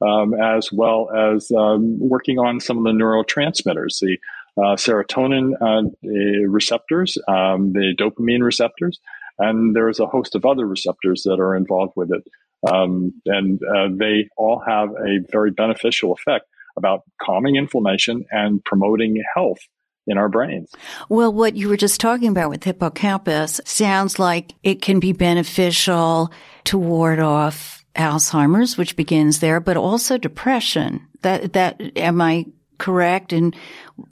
um, 0.00 0.34
as 0.34 0.70
well 0.72 1.10
as 1.10 1.50
um, 1.50 1.98
working 1.98 2.38
on 2.38 2.60
some 2.60 2.78
of 2.78 2.84
the 2.84 2.92
neurotransmitters, 2.92 3.98
the 3.98 4.18
uh, 4.56 4.76
serotonin 4.76 5.54
uh, 5.60 6.48
receptors, 6.48 7.18
um, 7.28 7.72
the 7.72 7.94
dopamine 7.98 8.42
receptors, 8.42 9.00
and 9.38 9.74
there's 9.74 10.00
a 10.00 10.06
host 10.06 10.34
of 10.34 10.44
other 10.44 10.66
receptors 10.66 11.22
that 11.24 11.40
are 11.40 11.56
involved 11.56 11.92
with 11.96 12.10
it. 12.12 12.24
Um, 12.70 13.20
and 13.26 13.60
uh, 13.62 13.88
they 13.92 14.28
all 14.36 14.62
have 14.66 14.90
a 14.90 15.20
very 15.30 15.50
beneficial 15.50 16.12
effect 16.12 16.46
about 16.76 17.02
calming 17.20 17.56
inflammation 17.56 18.24
and 18.30 18.64
promoting 18.64 19.22
health 19.34 19.60
in 20.06 20.18
our 20.18 20.28
brains. 20.28 20.70
Well, 21.08 21.32
what 21.32 21.56
you 21.56 21.68
were 21.68 21.76
just 21.76 22.00
talking 22.00 22.28
about 22.28 22.50
with 22.50 22.64
hippocampus 22.64 23.60
sounds 23.64 24.18
like 24.18 24.54
it 24.62 24.82
can 24.82 25.00
be 25.00 25.12
beneficial 25.12 26.30
to 26.64 26.78
ward 26.78 27.20
off 27.20 27.84
Alzheimer's, 27.96 28.76
which 28.76 28.96
begins 28.96 29.40
there, 29.40 29.60
but 29.60 29.76
also 29.76 30.18
depression. 30.18 31.06
That, 31.22 31.54
that, 31.54 31.80
am 31.96 32.20
I 32.20 32.46
correct? 32.78 33.32
And 33.32 33.54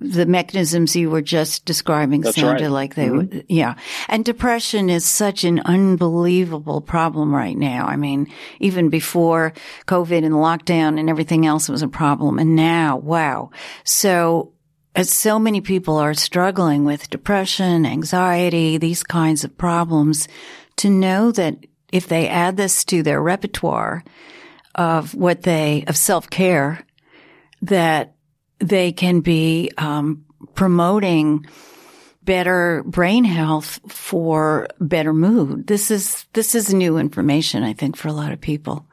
the 0.00 0.26
mechanisms 0.26 0.94
you 0.94 1.10
were 1.10 1.22
just 1.22 1.64
describing 1.64 2.20
That's 2.20 2.36
sounded 2.36 2.64
right. 2.64 2.70
like 2.70 2.94
they 2.94 3.06
mm-hmm. 3.06 3.16
would, 3.16 3.44
yeah. 3.48 3.74
And 4.08 4.24
depression 4.24 4.90
is 4.90 5.04
such 5.04 5.44
an 5.44 5.60
unbelievable 5.60 6.80
problem 6.80 7.34
right 7.34 7.56
now. 7.56 7.86
I 7.86 7.96
mean, 7.96 8.32
even 8.60 8.88
before 8.88 9.52
COVID 9.86 10.24
and 10.24 10.34
lockdown 10.34 10.98
and 10.98 11.10
everything 11.10 11.46
else 11.46 11.68
was 11.68 11.82
a 11.82 11.88
problem. 11.88 12.38
And 12.38 12.54
now, 12.54 12.96
wow. 12.96 13.50
So 13.84 14.52
as 14.94 15.10
so 15.10 15.38
many 15.38 15.60
people 15.60 15.96
are 15.96 16.14
struggling 16.14 16.84
with 16.84 17.10
depression, 17.10 17.86
anxiety, 17.86 18.78
these 18.78 19.02
kinds 19.02 19.42
of 19.44 19.56
problems, 19.56 20.28
to 20.76 20.90
know 20.90 21.32
that 21.32 21.56
if 21.92 22.08
they 22.08 22.28
add 22.28 22.56
this 22.56 22.84
to 22.84 23.02
their 23.02 23.20
repertoire 23.22 24.04
of 24.74 25.14
what 25.14 25.42
they, 25.42 25.84
of 25.86 25.96
self-care, 25.96 26.86
that 27.60 28.14
they 28.62 28.92
can 28.92 29.20
be 29.20 29.70
um, 29.76 30.24
promoting 30.54 31.44
better 32.24 32.82
brain 32.84 33.24
health 33.24 33.80
for 33.88 34.68
better 34.80 35.12
mood. 35.12 35.66
This 35.66 35.90
is 35.90 36.24
this 36.32 36.54
is 36.54 36.72
new 36.72 36.96
information, 36.96 37.62
I 37.64 37.72
think, 37.72 37.96
for 37.96 38.08
a 38.08 38.12
lot 38.12 38.32
of 38.32 38.40
people. 38.40 38.86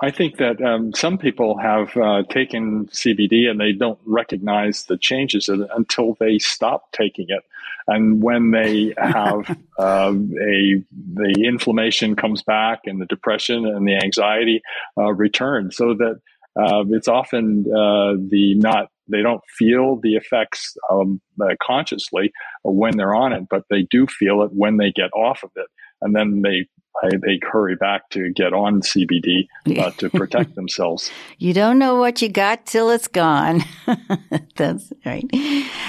I 0.00 0.10
think 0.10 0.38
that 0.38 0.60
um, 0.60 0.92
some 0.92 1.18
people 1.18 1.56
have 1.58 1.96
uh, 1.96 2.24
taken 2.24 2.86
CBD 2.86 3.48
and 3.48 3.60
they 3.60 3.72
don't 3.72 3.98
recognize 4.04 4.84
the 4.84 4.98
changes 4.98 5.48
until 5.48 6.16
they 6.18 6.40
stop 6.40 6.90
taking 6.90 7.26
it, 7.28 7.44
and 7.86 8.20
when 8.20 8.50
they 8.50 8.92
have 8.98 9.56
uh, 9.78 10.12
a 10.42 10.82
the 11.14 11.44
inflammation 11.46 12.16
comes 12.16 12.42
back 12.42 12.80
and 12.86 13.00
the 13.00 13.06
depression 13.06 13.64
and 13.64 13.86
the 13.86 13.94
anxiety 13.94 14.60
uh, 14.98 15.12
return, 15.12 15.70
so 15.70 15.94
that 15.94 16.20
uh, 16.56 16.84
it's 16.88 17.08
often 17.08 17.64
uh, 17.72 18.14
the 18.30 18.54
not 18.56 18.90
they 19.08 19.22
don't 19.22 19.42
feel 19.58 19.96
the 20.02 20.14
effects 20.14 20.76
um, 20.90 21.20
uh, 21.40 21.54
consciously 21.62 22.32
when 22.62 22.96
they're 22.96 23.14
on 23.14 23.32
it, 23.32 23.44
but 23.50 23.64
they 23.70 23.82
do 23.90 24.06
feel 24.06 24.42
it 24.42 24.50
when 24.52 24.76
they 24.76 24.92
get 24.92 25.10
off 25.12 25.42
of 25.42 25.50
it, 25.56 25.66
and 26.00 26.14
then 26.14 26.42
they 26.42 26.66
they 27.02 27.40
hurry 27.42 27.76
back 27.76 28.08
to 28.10 28.32
get 28.32 28.52
on 28.52 28.80
CBD 28.80 29.48
uh, 29.78 29.90
to 29.98 30.08
protect 30.10 30.54
themselves. 30.54 31.10
You 31.38 31.52
don't 31.52 31.78
know 31.78 31.96
what 31.96 32.22
you 32.22 32.28
got 32.28 32.66
till 32.66 32.90
it's 32.90 33.08
gone. 33.08 33.64
That's 34.56 34.92
right. 35.04 35.28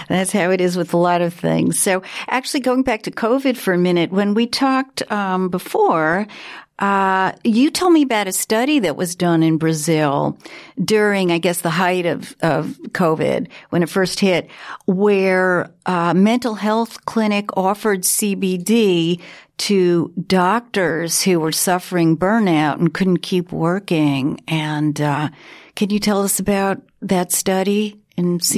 That's 0.10 0.32
how 0.32 0.52
it 0.52 0.62
is 0.62 0.76
with 0.76 0.94
a 0.94 0.98
lot 0.98 1.22
of 1.22 1.34
things. 1.34 1.80
So, 1.80 2.02
actually, 2.28 2.62
going 2.62 2.84
back 2.84 3.04
to 3.04 3.12
COVID 3.12 3.56
for 3.56 3.74
a 3.74 3.78
minute, 3.78 4.12
when 4.12 4.34
we 4.34 4.48
talked 4.48 5.10
um, 5.12 5.50
before, 5.50 6.28
uh, 6.80 7.32
you 7.44 7.72
told 7.72 7.94
me 7.94 8.02
about 8.02 8.28
a 8.28 8.34
study 8.34 8.80
that 8.80 8.98
was 8.98 9.16
done 9.16 9.44
in 9.44 9.58
Brazil 9.58 10.38
during, 10.84 11.32
I 11.32 11.38
guess, 11.38 11.62
the 11.62 11.70
height 11.70 12.06
of, 12.06 12.36
of 12.42 12.78
COVID 12.90 13.48
when 13.70 13.82
it 13.82 13.90
first 13.90 14.20
hit, 14.20 14.50
where 14.86 15.72
a 15.86 16.14
mental 16.14 16.56
health 16.56 17.06
clinic 17.06 17.56
offered 17.56 18.02
CBD 18.02 19.22
to 19.58 20.12
doctors 20.28 21.22
who 21.22 21.40
were 21.40 21.54
suffering 21.54 22.18
burnout 22.18 22.80
and 22.80 22.94
couldn't 22.94 23.20
keep 23.20 23.54
working. 23.54 24.42
And 24.48 25.00
uh, 25.00 25.30
can 25.76 25.92
you 25.92 26.00
tell 26.00 26.24
us 26.24 26.40
about 26.40 26.82
that 27.02 27.32
study? 27.32 28.02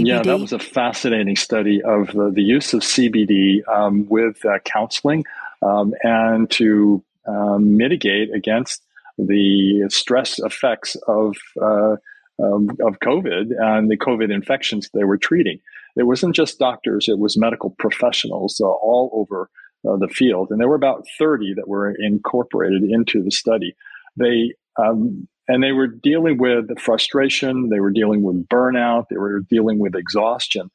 Yeah, 0.07 0.23
that 0.23 0.39
was 0.39 0.53
a 0.53 0.59
fascinating 0.59 1.35
study 1.35 1.83
of 1.83 2.13
the, 2.13 2.31
the 2.31 2.43
use 2.43 2.73
of 2.73 2.81
CBD 2.81 3.67
um, 3.67 4.07
with 4.07 4.43
uh, 4.45 4.59
counseling 4.59 5.25
um, 5.61 5.93
and 6.03 6.49
to 6.51 7.03
um, 7.27 7.77
mitigate 7.77 8.33
against 8.33 8.83
the 9.17 9.85
stress 9.89 10.39
effects 10.39 10.95
of 11.07 11.35
uh, 11.61 11.95
um, 12.39 12.69
of 12.85 12.99
COVID 13.03 13.51
and 13.59 13.89
the 13.89 13.97
COVID 13.97 14.31
infections 14.31 14.89
they 14.93 15.03
were 15.03 15.17
treating. 15.17 15.59
It 15.95 16.03
wasn't 16.03 16.35
just 16.35 16.59
doctors; 16.59 17.07
it 17.07 17.17
was 17.17 17.37
medical 17.37 17.71
professionals 17.79 18.61
uh, 18.61 18.67
all 18.67 19.09
over 19.13 19.49
uh, 19.87 19.97
the 19.97 20.07
field, 20.07 20.51
and 20.51 20.59
there 20.59 20.67
were 20.67 20.75
about 20.75 21.05
thirty 21.17 21.53
that 21.55 21.67
were 21.67 21.95
incorporated 21.99 22.83
into 22.83 23.23
the 23.23 23.31
study. 23.31 23.75
They 24.15 24.53
um, 24.77 25.27
and 25.47 25.63
they 25.63 25.71
were 25.71 25.87
dealing 25.87 26.37
with 26.37 26.67
the 26.67 26.75
frustration, 26.75 27.69
they 27.69 27.79
were 27.79 27.91
dealing 27.91 28.21
with 28.21 28.47
burnout, 28.47 29.07
they 29.09 29.17
were 29.17 29.39
dealing 29.49 29.79
with 29.79 29.95
exhaustion. 29.95 30.69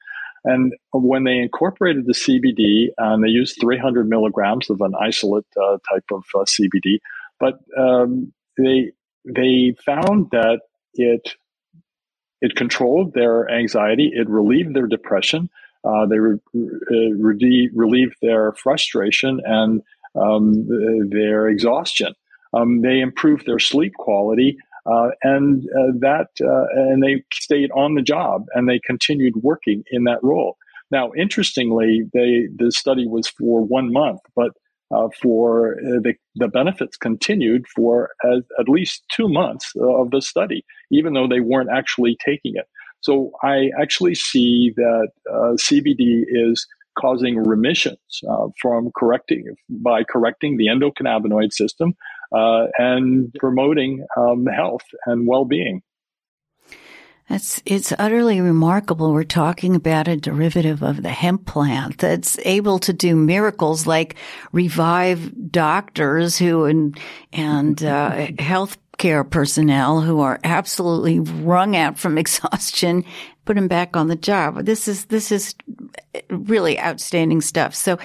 And 0.45 0.75
when 0.93 1.25
they 1.25 1.39
incorporated 1.39 2.07
the 2.07 2.15
CBD, 2.15 2.89
and 2.99 3.23
they 3.23 3.29
used 3.29 3.59
300 3.61 4.09
milligrams 4.09 4.71
of 4.71 4.81
an 4.81 4.93
isolate 5.01 5.47
uh, 5.57 5.79
type 5.89 6.05
of 6.11 6.25
uh, 6.35 6.45
CBD, 6.45 6.99
but 7.39 7.61
um, 7.79 8.33
they 8.59 8.93
they 9.25 9.77
found 9.85 10.31
that 10.33 10.61
it 10.95 11.35
it 12.41 12.57
controlled 12.57 13.15
their 13.15 13.49
anxiety, 13.49 14.11
it 14.13 14.29
relieved 14.29 14.75
their 14.75 14.89
depression, 14.89 15.49
uh, 15.85 16.07
they 16.07 16.19
re- 16.19 16.39
uh, 16.57 17.15
re- 17.17 17.71
relieved 17.75 18.17
their 18.23 18.53
frustration 18.53 19.41
and 19.45 19.83
um, 20.15 21.09
their 21.11 21.49
exhaustion. 21.49 22.15
Um, 22.55 22.83
they 22.83 23.01
improved 23.01 23.47
their 23.47 23.59
sleep 23.59 23.95
quality 23.95 24.59
Uh, 24.85 25.11
and 25.23 25.63
uh, 25.79 25.93
that 26.01 26.29
uh, 26.41 26.65
and 26.75 27.03
they 27.03 27.23
stayed 27.33 27.71
on 27.71 27.95
the 27.95 28.03
job 28.03 28.47
and 28.55 28.69
they 28.69 28.81
continued 28.85 29.35
working 29.37 29.85
in 29.93 30.05
that 30.05 30.19
role. 30.23 30.57
Now, 30.91 31.13
interestingly, 31.17 32.03
they 32.13 32.49
the 32.55 32.73
study 32.73 33.07
was 33.07 33.29
for 33.29 33.63
one 33.65 33.93
month, 33.93 34.21
but 34.35 34.51
uh, 34.95 35.09
for 35.23 35.75
uh, 35.79 36.01
the, 36.03 36.15
the 36.35 36.49
benefits 36.49 36.97
continued 36.97 37.65
for 37.75 38.11
at, 38.25 38.43
at 38.59 38.69
least 38.69 39.05
two 39.15 39.29
months 39.29 39.73
of 39.81 40.11
the 40.11 40.21
study, 40.21 40.65
even 40.91 41.13
though 41.15 41.29
they 41.29 41.41
weren't 41.41 41.71
actually 41.73 42.17
taking 42.25 42.53
it. 42.57 42.67
So 43.01 43.31
I 43.43 43.71
actually 43.81 44.15
see 44.17 44.73
that 44.77 45.09
uh, 45.31 45.55
CBD 45.57 46.25
is 46.29 46.67
causing 46.99 47.39
remissions 47.39 47.99
from 48.61 48.91
correcting 48.97 49.45
by 49.71 50.05
correcting 50.05 50.59
the 50.59 50.67
endocannabinoid 50.67 51.53
system 51.53 51.95
uh, 52.35 52.67
and 52.79 53.33
promoting 53.39 54.05
um, 54.17 54.47
health 54.47 54.85
and 55.07 55.27
well-being. 55.27 55.83
It's 57.31 57.63
it's 57.65 57.93
utterly 57.99 58.41
remarkable. 58.41 59.13
We're 59.13 59.25
talking 59.25 59.75
about 59.75 60.09
a 60.09 60.17
derivative 60.17 60.83
of 60.83 61.03
the 61.03 61.09
hemp 61.09 61.47
plant 61.47 61.99
that's 61.99 62.39
able 62.45 62.79
to 62.81 62.93
do 62.93 63.17
miracles 63.17 63.87
like 63.87 64.17
revive 64.53 65.51
doctors 65.51 66.37
who 66.37 66.65
and 66.65 66.99
and 67.33 67.83
uh, 67.83 68.29
health 68.39 68.77
care 68.99 69.25
personnel 69.25 70.01
who 70.01 70.21
are 70.21 70.41
absolutely 70.45 71.21
wrung 71.21 71.75
out 71.75 71.99
from 71.99 72.19
exhaustion, 72.19 73.05
put 73.45 73.57
them 73.57 73.69
back 73.69 73.97
on 73.97 74.09
the 74.09 74.17
job. 74.17 74.65
This 74.65 74.89
is 74.89 75.07
this 75.07 75.33
is 75.33 75.55
really 76.31 76.79
outstanding 76.81 77.41
stuff. 77.41 77.75
So, 77.75 77.99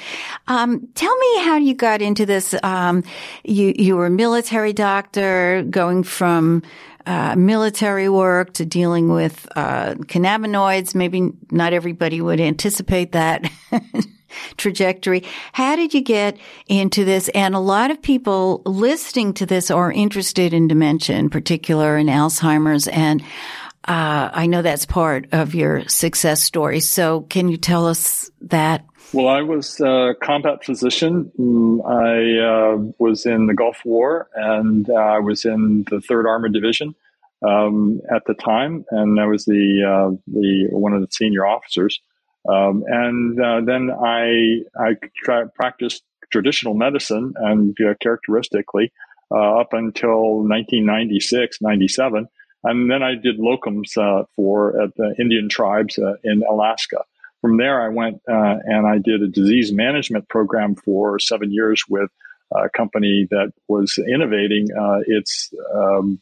um, 0.47 0.87
tell 0.95 1.15
me 1.17 1.43
how 1.43 1.57
you 1.57 1.73
got 1.73 2.01
into 2.01 2.25
this. 2.25 2.55
Um, 2.63 3.03
you 3.43 3.73
you 3.77 3.95
were 3.95 4.07
a 4.07 4.11
military 4.11 4.73
doctor, 4.73 5.63
going 5.69 6.03
from 6.03 6.63
uh, 7.05 7.35
military 7.35 8.09
work 8.09 8.53
to 8.53 8.65
dealing 8.65 9.09
with 9.09 9.47
uh, 9.55 9.95
cannabinoids. 9.95 10.95
Maybe 10.95 11.31
not 11.51 11.73
everybody 11.73 12.21
would 12.21 12.39
anticipate 12.39 13.13
that. 13.13 13.49
trajectory. 14.57 15.23
How 15.53 15.75
did 15.75 15.93
you 15.93 16.01
get 16.01 16.37
into 16.67 17.05
this? 17.05 17.29
And 17.29 17.55
a 17.55 17.59
lot 17.59 17.91
of 17.91 18.01
people 18.01 18.61
listening 18.65 19.33
to 19.35 19.45
this 19.45 19.71
are 19.71 19.91
interested 19.91 20.53
in 20.53 20.67
dementia 20.67 21.15
in 21.15 21.29
particular 21.29 21.95
and 21.95 22.09
Alzheimer's. 22.09 22.87
And 22.89 23.23
uh, 23.87 24.29
I 24.33 24.47
know 24.47 24.61
that's 24.61 24.85
part 24.85 25.27
of 25.31 25.55
your 25.55 25.87
success 25.87 26.43
story. 26.43 26.81
So 26.81 27.21
can 27.21 27.47
you 27.47 27.57
tell 27.57 27.87
us 27.87 28.29
that? 28.41 28.85
Well, 29.13 29.29
I 29.29 29.41
was 29.41 29.79
a 29.79 30.13
combat 30.21 30.65
physician. 30.65 31.31
Mm, 31.39 31.85
I 31.85 32.73
uh, 32.73 32.91
was 32.99 33.25
in 33.25 33.47
the 33.47 33.53
Gulf 33.53 33.77
War 33.85 34.27
and 34.35 34.89
uh, 34.89 34.93
I 34.93 35.19
was 35.19 35.45
in 35.45 35.85
the 35.89 36.01
Third 36.01 36.27
Armored 36.27 36.51
Division 36.51 36.95
um, 37.47 38.01
at 38.13 38.25
the 38.25 38.33
time, 38.33 38.83
and 38.91 39.19
I 39.19 39.25
was 39.27 39.45
the 39.45 39.83
uh, 39.87 40.17
the 40.27 40.67
one 40.71 40.93
of 40.93 40.99
the 40.99 41.07
senior 41.09 41.45
officers. 41.45 42.01
Um, 42.49 42.83
and 42.87 43.39
uh, 43.39 43.61
then 43.61 43.89
I 43.91 44.63
I 44.77 44.95
tra- 45.23 45.49
practiced 45.55 46.03
traditional 46.29 46.73
medicine 46.73 47.33
and 47.37 47.77
uh, 47.79 47.93
characteristically 48.01 48.91
up 49.31 49.71
until 49.71 50.39
1996, 50.39 51.61
97. 51.61 52.27
And 52.69 52.91
then 52.91 53.03
I 53.03 53.15
did 53.15 53.39
locums 53.39 53.97
uh, 53.97 54.25
for 54.35 54.81
at 54.81 54.95
the 54.95 55.15
Indian 55.19 55.49
tribes 55.49 55.97
uh, 55.97 56.15
in 56.23 56.43
Alaska. 56.49 57.03
From 57.41 57.57
there, 57.57 57.81
I 57.81 57.89
went 57.89 58.21
and 58.27 58.87
I 58.87 58.97
did 58.97 59.21
a 59.21 59.27
disease 59.27 59.71
management 59.71 60.27
program 60.27 60.75
for 60.75 61.19
seven 61.19 61.51
years 61.51 61.83
with 61.87 62.09
a 62.55 62.69
company 62.69 63.27
that 63.29 63.53
was 63.67 63.99
innovating 64.07 64.67
its 65.05 65.53
um, 65.73 66.19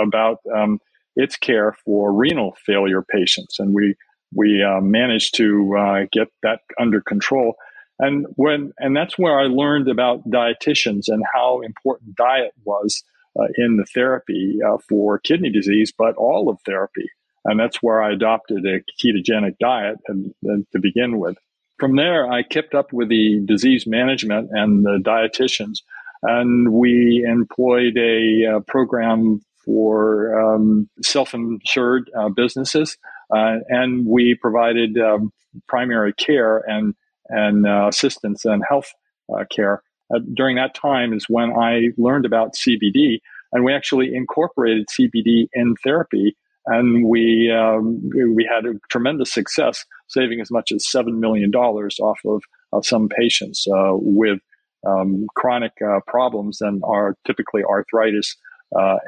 about 0.00 0.38
um, 0.54 0.78
its 1.16 1.36
care 1.36 1.72
for 1.84 2.12
renal 2.12 2.56
failure 2.64 3.02
patients, 3.02 3.58
and 3.58 3.74
we 3.74 3.94
we 4.34 4.62
uh, 4.62 4.80
managed 4.80 5.34
to 5.36 5.76
uh, 5.76 6.00
get 6.12 6.28
that 6.42 6.60
under 6.78 7.00
control. 7.00 7.56
And 7.98 8.26
when 8.36 8.72
and 8.78 8.94
that's 8.94 9.18
where 9.18 9.40
I 9.40 9.44
learned 9.44 9.88
about 9.88 10.28
dietitians 10.28 11.08
and 11.08 11.22
how 11.34 11.60
important 11.62 12.14
diet 12.16 12.52
was 12.64 13.02
uh, 13.02 13.15
in 13.56 13.76
the 13.76 13.86
therapy 13.94 14.58
uh, 14.66 14.78
for 14.88 15.18
kidney 15.18 15.50
disease, 15.50 15.92
but 15.96 16.16
all 16.16 16.48
of 16.48 16.58
therapy. 16.64 17.08
And 17.44 17.60
that's 17.60 17.82
where 17.82 18.02
I 18.02 18.12
adopted 18.12 18.64
a 18.66 18.80
ketogenic 19.00 19.58
diet 19.58 19.98
and, 20.08 20.34
and 20.42 20.66
to 20.72 20.80
begin 20.80 21.18
with. 21.18 21.36
From 21.78 21.96
there, 21.96 22.30
I 22.30 22.42
kept 22.42 22.74
up 22.74 22.92
with 22.92 23.08
the 23.08 23.40
disease 23.44 23.86
management 23.86 24.50
and 24.52 24.84
the 24.84 24.98
dietitians, 24.98 25.82
and 26.22 26.72
we 26.72 27.24
employed 27.28 27.96
a, 27.98 28.56
uh, 28.56 28.60
program 28.60 29.42
for 29.64 30.54
um, 30.54 30.88
self-insured 31.02 32.10
uh, 32.16 32.28
businesses 32.30 32.96
uh, 33.30 33.56
and 33.68 34.06
we 34.06 34.34
provided 34.34 34.98
um, 34.98 35.32
primary 35.68 36.12
care 36.12 36.58
and 36.58 36.94
and 37.28 37.66
uh, 37.66 37.88
assistance 37.88 38.44
and 38.44 38.62
health 38.68 38.92
uh, 39.34 39.44
care. 39.50 39.82
Uh, 40.14 40.20
during 40.34 40.56
that 40.56 40.74
time 40.74 41.12
is 41.12 41.26
when 41.28 41.52
I 41.52 41.90
learned 41.96 42.26
about 42.26 42.54
CBD, 42.54 43.20
and 43.52 43.64
we 43.64 43.72
actually 43.72 44.14
incorporated 44.14 44.88
CBD 44.88 45.48
in 45.52 45.74
therapy, 45.82 46.36
and 46.66 47.06
we 47.06 47.50
um, 47.52 48.00
we 48.34 48.48
had 48.50 48.66
a 48.66 48.74
tremendous 48.90 49.32
success, 49.32 49.84
saving 50.08 50.40
as 50.40 50.50
much 50.50 50.72
as 50.72 50.90
seven 50.90 51.20
million 51.20 51.50
dollars 51.50 51.98
off 52.00 52.18
of, 52.24 52.42
some 52.84 53.08
patients 53.08 53.66
uh, 53.68 53.92
with 53.94 54.38
um, 54.86 55.26
chronic 55.34 55.72
uh, 55.82 55.98
problems 56.06 56.60
and 56.60 56.82
are 56.84 57.16
typically 57.26 57.62
arthritis 57.64 58.36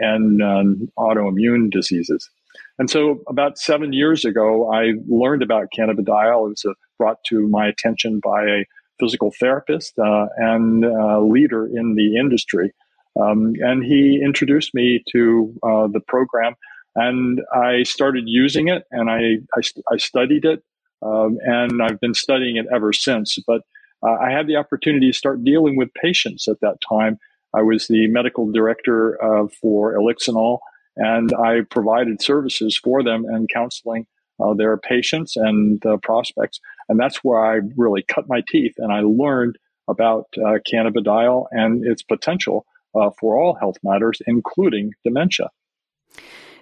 and 0.00 0.42
um, 0.42 0.90
autoimmune 0.98 1.70
diseases. 1.70 2.30
And 2.78 2.88
so, 2.88 3.20
about 3.28 3.58
seven 3.58 3.92
years 3.92 4.24
ago, 4.24 4.72
I 4.72 4.92
learned 5.08 5.42
about 5.42 5.68
cannabidiol. 5.76 6.46
It 6.46 6.50
was 6.50 6.64
uh, 6.64 6.74
brought 6.96 7.22
to 7.24 7.48
my 7.48 7.66
attention 7.66 8.20
by 8.22 8.44
a 8.44 8.64
physical 8.98 9.32
therapist 9.38 9.98
uh, 9.98 10.26
and 10.36 10.84
uh, 10.84 11.20
leader 11.20 11.66
in 11.66 11.94
the 11.94 12.16
industry. 12.16 12.72
Um, 13.20 13.54
and 13.60 13.84
he 13.84 14.20
introduced 14.22 14.74
me 14.74 15.02
to 15.12 15.52
uh, 15.62 15.86
the 15.88 16.00
program, 16.00 16.54
and 16.94 17.40
I 17.52 17.82
started 17.82 18.24
using 18.26 18.68
it, 18.68 18.84
and 18.90 19.10
I, 19.10 19.38
I, 19.56 19.60
I 19.92 19.96
studied 19.96 20.44
it, 20.44 20.62
um, 21.02 21.38
and 21.42 21.82
I've 21.82 22.00
been 22.00 22.14
studying 22.14 22.56
it 22.56 22.66
ever 22.72 22.92
since. 22.92 23.38
But 23.46 23.62
uh, 24.06 24.12
I 24.12 24.30
had 24.30 24.46
the 24.46 24.56
opportunity 24.56 25.10
to 25.10 25.16
start 25.16 25.42
dealing 25.42 25.76
with 25.76 25.92
patients 25.94 26.46
at 26.46 26.60
that 26.60 26.76
time. 26.88 27.18
I 27.54 27.62
was 27.62 27.88
the 27.88 28.06
medical 28.08 28.52
director 28.52 29.18
for 29.60 29.94
Elixinol 29.94 30.58
and 30.98 31.32
I 31.32 31.60
provided 31.70 32.20
services 32.20 32.76
for 32.76 33.02
them 33.02 33.24
and 33.24 33.48
counseling 33.48 34.06
uh, 34.40 34.52
their 34.54 34.76
patients 34.76 35.36
and 35.36 35.84
uh, 35.86 35.96
prospects. 35.98 36.60
And 36.88 36.98
that's 36.98 37.18
where 37.18 37.44
I 37.44 37.60
really 37.76 38.02
cut 38.02 38.28
my 38.28 38.42
teeth 38.48 38.74
and 38.78 38.92
I 38.92 39.00
learned 39.00 39.56
about 39.88 40.26
uh, 40.36 40.58
cannabidiol 40.70 41.46
and 41.50 41.84
its 41.84 42.02
potential 42.02 42.66
uh, 42.94 43.10
for 43.18 43.38
all 43.38 43.54
health 43.54 43.76
matters, 43.82 44.20
including 44.26 44.92
dementia. 45.04 45.50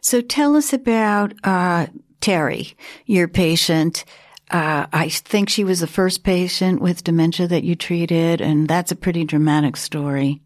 So 0.00 0.20
tell 0.20 0.56
us 0.56 0.72
about 0.72 1.34
uh, 1.44 1.86
Terry, 2.20 2.74
your 3.06 3.28
patient. 3.28 4.04
Uh, 4.50 4.86
I 4.92 5.08
think 5.08 5.48
she 5.48 5.64
was 5.64 5.80
the 5.80 5.88
first 5.88 6.22
patient 6.22 6.80
with 6.80 7.02
dementia 7.02 7.48
that 7.48 7.64
you 7.64 7.74
treated, 7.74 8.40
and 8.40 8.68
that's 8.68 8.92
a 8.92 8.96
pretty 8.96 9.24
dramatic 9.24 9.76
story. 9.76 10.42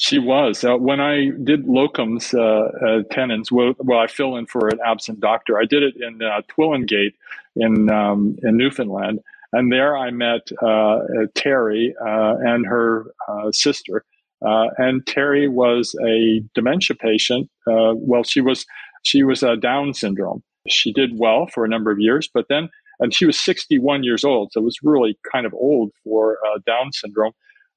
She 0.00 0.18
was. 0.18 0.64
Uh, 0.64 0.76
when 0.78 0.98
I 0.98 1.28
did 1.44 1.66
locums 1.66 2.32
uh, 2.32 2.70
uh, 2.86 3.02
tenens, 3.10 3.52
well, 3.52 3.74
well, 3.76 3.98
I 3.98 4.06
fill 4.06 4.36
in 4.36 4.46
for 4.46 4.68
an 4.68 4.78
absent 4.82 5.20
doctor. 5.20 5.58
I 5.58 5.66
did 5.66 5.82
it 5.82 5.94
in 6.00 6.22
uh, 6.22 6.40
Twillingate 6.48 7.12
in 7.56 7.90
um, 7.90 8.34
in 8.42 8.56
Newfoundland, 8.56 9.20
and 9.52 9.70
there 9.70 9.98
I 9.98 10.10
met 10.10 10.48
uh, 10.62 10.66
uh, 10.66 11.00
Terry 11.34 11.94
and 12.00 12.66
her 12.66 13.12
sister. 13.52 14.06
and 14.40 15.06
Terry 15.06 15.48
was 15.48 15.94
a 16.02 16.42
dementia 16.54 16.96
patient. 16.96 17.50
well, 17.66 18.22
she 18.22 18.40
was 18.40 18.64
she 19.02 19.22
was 19.22 19.42
a 19.42 19.54
Down 19.54 19.92
syndrome. 19.92 20.42
She 20.66 20.94
did 20.94 21.18
well 21.18 21.46
for 21.52 21.66
a 21.66 21.68
number 21.68 21.90
of 21.90 22.00
years, 22.00 22.26
but 22.32 22.46
then 22.48 22.70
and 23.00 23.12
she 23.12 23.26
was 23.26 23.38
61 23.38 24.02
years 24.02 24.24
old, 24.24 24.52
so 24.52 24.60
it 24.62 24.64
was 24.64 24.78
really 24.82 25.18
kind 25.30 25.44
of 25.44 25.52
old 25.52 25.92
for 26.04 26.38
Down 26.66 26.90
syndrome. 26.92 27.32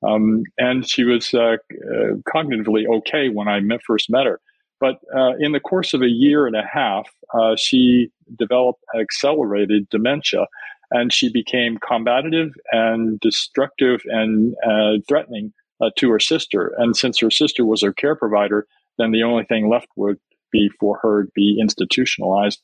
Um, 0.05 0.43
and 0.57 0.87
she 0.87 1.03
was 1.03 1.33
uh, 1.33 1.57
uh, 1.57 2.15
cognitively 2.33 2.85
okay 2.97 3.29
when 3.29 3.47
I 3.47 3.59
met, 3.59 3.81
first 3.85 4.09
met 4.09 4.25
her. 4.25 4.39
But 4.79 4.99
uh, 5.15 5.33
in 5.39 5.53
the 5.53 5.59
course 5.59 5.93
of 5.93 6.01
a 6.01 6.09
year 6.09 6.45
and 6.45 6.55
a 6.55 6.65
half, 6.65 7.09
uh, 7.33 7.55
she 7.55 8.09
developed 8.37 8.83
accelerated 8.99 9.87
dementia 9.89 10.47
and 10.91 11.13
she 11.13 11.31
became 11.31 11.77
combative 11.77 12.51
and 12.71 13.19
destructive 13.19 14.01
and 14.05 14.55
uh, 14.67 14.97
threatening 15.07 15.53
uh, 15.81 15.89
to 15.97 16.09
her 16.11 16.19
sister. 16.19 16.73
And 16.77 16.95
since 16.97 17.19
her 17.19 17.31
sister 17.31 17.65
was 17.65 17.81
her 17.81 17.93
care 17.93 18.15
provider, 18.15 18.67
then 18.97 19.11
the 19.11 19.23
only 19.23 19.45
thing 19.45 19.69
left 19.69 19.87
would 19.95 20.19
be 20.51 20.69
for 20.79 20.99
her 21.01 21.23
to 21.23 21.31
be 21.33 21.57
institutionalized. 21.59 22.61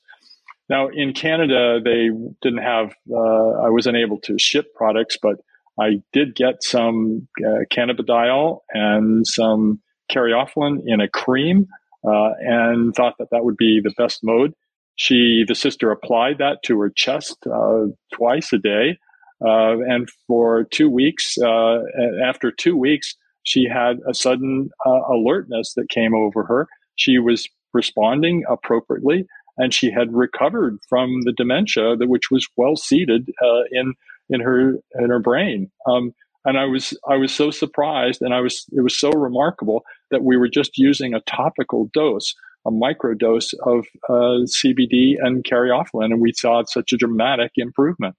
Now, 0.67 0.89
in 0.89 1.13
Canada, 1.13 1.79
they 1.83 2.09
didn't 2.43 2.61
have, 2.61 2.93
I 3.11 3.69
wasn't 3.69 3.97
able 3.97 4.19
to 4.21 4.37
ship 4.37 4.75
products, 4.75 5.17
but 5.19 5.37
I 5.79 6.01
did 6.13 6.35
get 6.35 6.63
some 6.63 7.27
uh, 7.39 7.63
cannabidiol 7.71 8.59
and 8.73 9.25
some 9.25 9.81
caryophyllene 10.11 10.81
in 10.85 10.99
a 10.99 11.07
cream 11.07 11.67
uh, 12.07 12.31
and 12.39 12.93
thought 12.95 13.15
that 13.19 13.29
that 13.31 13.45
would 13.45 13.57
be 13.57 13.79
the 13.83 13.93
best 13.97 14.19
mode. 14.23 14.53
She, 14.95 15.45
the 15.47 15.55
sister, 15.55 15.91
applied 15.91 16.39
that 16.39 16.61
to 16.63 16.77
her 16.79 16.91
chest 16.93 17.37
uh, 17.47 17.85
twice 18.13 18.51
a 18.51 18.57
day, 18.57 18.97
uh, 19.45 19.79
and 19.87 20.09
for 20.27 20.65
two 20.65 20.89
weeks. 20.89 21.37
Uh, 21.37 21.79
after 22.25 22.51
two 22.51 22.75
weeks, 22.75 23.15
she 23.43 23.65
had 23.65 23.99
a 24.09 24.13
sudden 24.13 24.69
uh, 24.85 25.01
alertness 25.09 25.73
that 25.75 25.89
came 25.89 26.13
over 26.13 26.43
her. 26.43 26.67
She 26.95 27.17
was 27.17 27.47
responding 27.73 28.43
appropriately, 28.49 29.25
and 29.57 29.73
she 29.73 29.89
had 29.89 30.13
recovered 30.13 30.79
from 30.89 31.21
the 31.21 31.31
dementia, 31.31 31.95
which 31.99 32.29
was 32.29 32.45
well 32.57 32.75
seated 32.75 33.29
in 33.71 33.93
in 34.29 34.41
her 34.41 34.75
in 34.99 35.09
her 35.09 35.19
brain. 35.19 35.71
Um, 35.87 36.13
and 36.45 36.57
I 36.57 36.65
was 36.65 36.97
I 37.07 37.17
was 37.17 37.33
so 37.33 37.51
surprised, 37.51 38.21
and 38.21 38.33
I 38.33 38.41
was 38.41 38.65
it 38.71 38.81
was 38.81 38.97
so 38.97 39.11
remarkable 39.11 39.83
that 40.11 40.23
we 40.23 40.37
were 40.37 40.47
just 40.47 40.77
using 40.77 41.13
a 41.13 41.21
topical 41.21 41.89
dose, 41.93 42.33
a 42.65 42.71
micro 42.71 43.13
dose 43.13 43.53
of 43.65 43.85
uh, 44.07 44.45
CBD 44.47 45.15
and 45.19 45.43
caryophyllene, 45.43 46.05
and 46.05 46.21
we 46.21 46.33
saw 46.33 46.63
such 46.65 46.93
a 46.93 46.97
dramatic 46.97 47.51
improvement. 47.57 48.15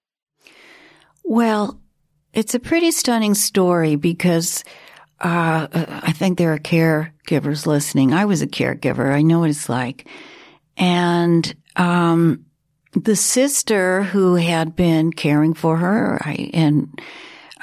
Well, 1.25 1.81
it's 2.33 2.55
a 2.55 2.61
pretty 2.61 2.91
stunning 2.91 3.35
story 3.35 3.97
because 3.97 4.65
uh, 5.21 5.69
I 5.73 6.13
think 6.13 6.39
there 6.39 6.53
are 6.53 6.59
caregivers 6.59 7.67
listening. 7.67 8.13
I 8.13 8.25
was 8.25 8.43
a 8.43 8.47
caregiver. 8.47 9.13
I 9.13 9.23
know 9.23 9.41
what 9.41 9.51
it's 9.51 9.69
like, 9.69 10.07
and 10.77 11.55
um, 11.77 12.45
the 12.93 13.17
sister 13.17 14.03
who 14.03 14.35
had 14.35 14.75
been 14.75 15.13
caring 15.13 15.55
for 15.55 15.77
her 15.77 16.21
and 16.53 17.01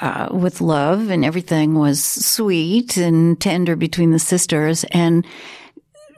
uh, 0.00 0.28
with 0.30 0.60
love 0.60 1.10
and 1.10 1.24
everything 1.24 1.74
was 1.74 2.02
sweet 2.02 2.96
and 2.96 3.40
tender 3.40 3.76
between 3.76 4.10
the 4.10 4.18
sisters 4.18 4.84
and 4.92 5.26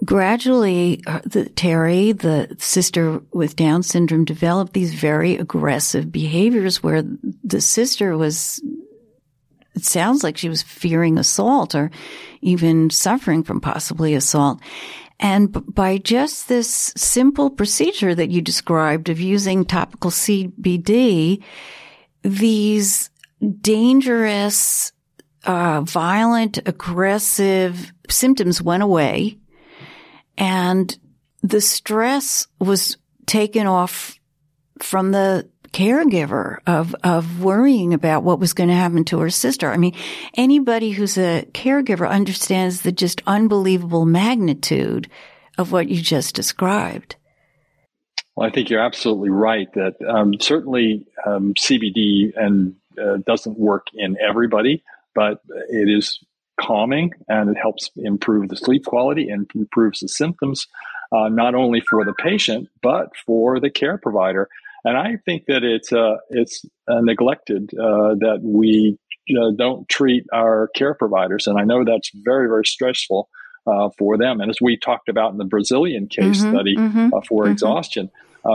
gradually 0.04 1.02
uh, 1.06 1.20
the, 1.24 1.48
Terry, 1.48 2.12
the 2.12 2.54
sister 2.58 3.20
with 3.32 3.56
Down 3.56 3.82
syndrome 3.82 4.24
developed 4.24 4.72
these 4.72 4.94
very 4.94 5.36
aggressive 5.36 6.12
behaviors 6.12 6.82
where 6.82 7.02
the 7.42 7.60
sister 7.60 8.16
was 8.16 8.62
it 9.74 9.84
sounds 9.84 10.24
like 10.24 10.36
she 10.36 10.48
was 10.48 10.62
fearing 10.62 11.16
assault 11.16 11.74
or 11.74 11.90
even 12.42 12.90
suffering 12.90 13.44
from 13.44 13.60
possibly 13.60 14.14
assault. 14.14 14.60
And 15.20 15.52
by 15.74 15.98
just 15.98 16.48
this 16.48 16.94
simple 16.96 17.50
procedure 17.50 18.14
that 18.14 18.30
you 18.30 18.40
described 18.40 19.10
of 19.10 19.20
using 19.20 19.66
topical 19.66 20.10
CBD, 20.10 21.42
these 22.22 23.10
dangerous, 23.60 24.92
uh, 25.44 25.82
violent, 25.82 26.58
aggressive 26.66 27.92
symptoms 28.08 28.62
went 28.62 28.82
away 28.82 29.38
and 30.38 30.98
the 31.42 31.60
stress 31.60 32.46
was 32.58 32.96
taken 33.26 33.66
off 33.66 34.18
from 34.78 35.12
the 35.12 35.48
caregiver 35.72 36.58
of, 36.66 36.94
of 37.04 37.42
worrying 37.42 37.94
about 37.94 38.22
what 38.22 38.40
was 38.40 38.52
going 38.52 38.68
to 38.68 38.74
happen 38.74 39.04
to 39.04 39.20
her 39.20 39.30
sister. 39.30 39.70
I 39.70 39.76
mean, 39.76 39.94
anybody 40.34 40.90
who's 40.90 41.16
a 41.16 41.46
caregiver 41.52 42.08
understands 42.08 42.82
the 42.82 42.92
just 42.92 43.22
unbelievable 43.26 44.06
magnitude 44.06 45.08
of 45.58 45.72
what 45.72 45.88
you 45.88 46.00
just 46.00 46.34
described. 46.34 47.16
Well, 48.34 48.48
I 48.48 48.52
think 48.52 48.70
you're 48.70 48.84
absolutely 48.84 49.30
right 49.30 49.72
that 49.74 49.96
um, 50.08 50.34
certainly 50.40 51.06
um, 51.26 51.54
CBD 51.54 52.32
and 52.36 52.76
uh, 53.00 53.18
doesn't 53.18 53.58
work 53.58 53.88
in 53.94 54.16
everybody, 54.18 54.82
but 55.14 55.40
it 55.68 55.88
is 55.88 56.20
calming 56.60 57.12
and 57.28 57.50
it 57.50 57.56
helps 57.56 57.90
improve 57.96 58.48
the 58.48 58.56
sleep 58.56 58.84
quality 58.84 59.28
and 59.30 59.50
improves 59.54 60.00
the 60.00 60.08
symptoms, 60.08 60.66
uh, 61.12 61.28
not 61.28 61.54
only 61.54 61.80
for 61.80 62.04
the 62.04 62.12
patient 62.12 62.68
but 62.82 63.16
for 63.26 63.60
the 63.60 63.70
care 63.70 63.98
provider. 63.98 64.48
And 64.84 64.96
I 64.96 65.16
think 65.24 65.44
that 65.46 65.62
it's 65.62 65.92
uh, 65.92 66.16
it's 66.30 66.64
uh, 66.88 67.00
neglected 67.00 67.70
uh, 67.74 68.14
that 68.20 68.40
we 68.42 68.98
uh, 69.30 69.50
don't 69.56 69.88
treat 69.88 70.24
our 70.32 70.70
care 70.74 70.94
providers, 70.94 71.46
and 71.46 71.58
I 71.58 71.64
know 71.64 71.84
that's 71.84 72.10
very 72.14 72.48
very 72.48 72.64
stressful 72.64 73.28
uh, 73.66 73.90
for 73.98 74.16
them. 74.16 74.40
And 74.40 74.50
as 74.50 74.60
we 74.60 74.78
talked 74.78 75.08
about 75.08 75.32
in 75.32 75.38
the 75.38 75.44
Brazilian 75.44 76.08
case 76.08 76.40
mm-hmm, 76.40 76.50
study 76.50 76.76
mm-hmm, 76.76 77.14
uh, 77.14 77.20
for 77.28 77.44
mm-hmm. 77.44 77.52
exhaustion, 77.52 78.10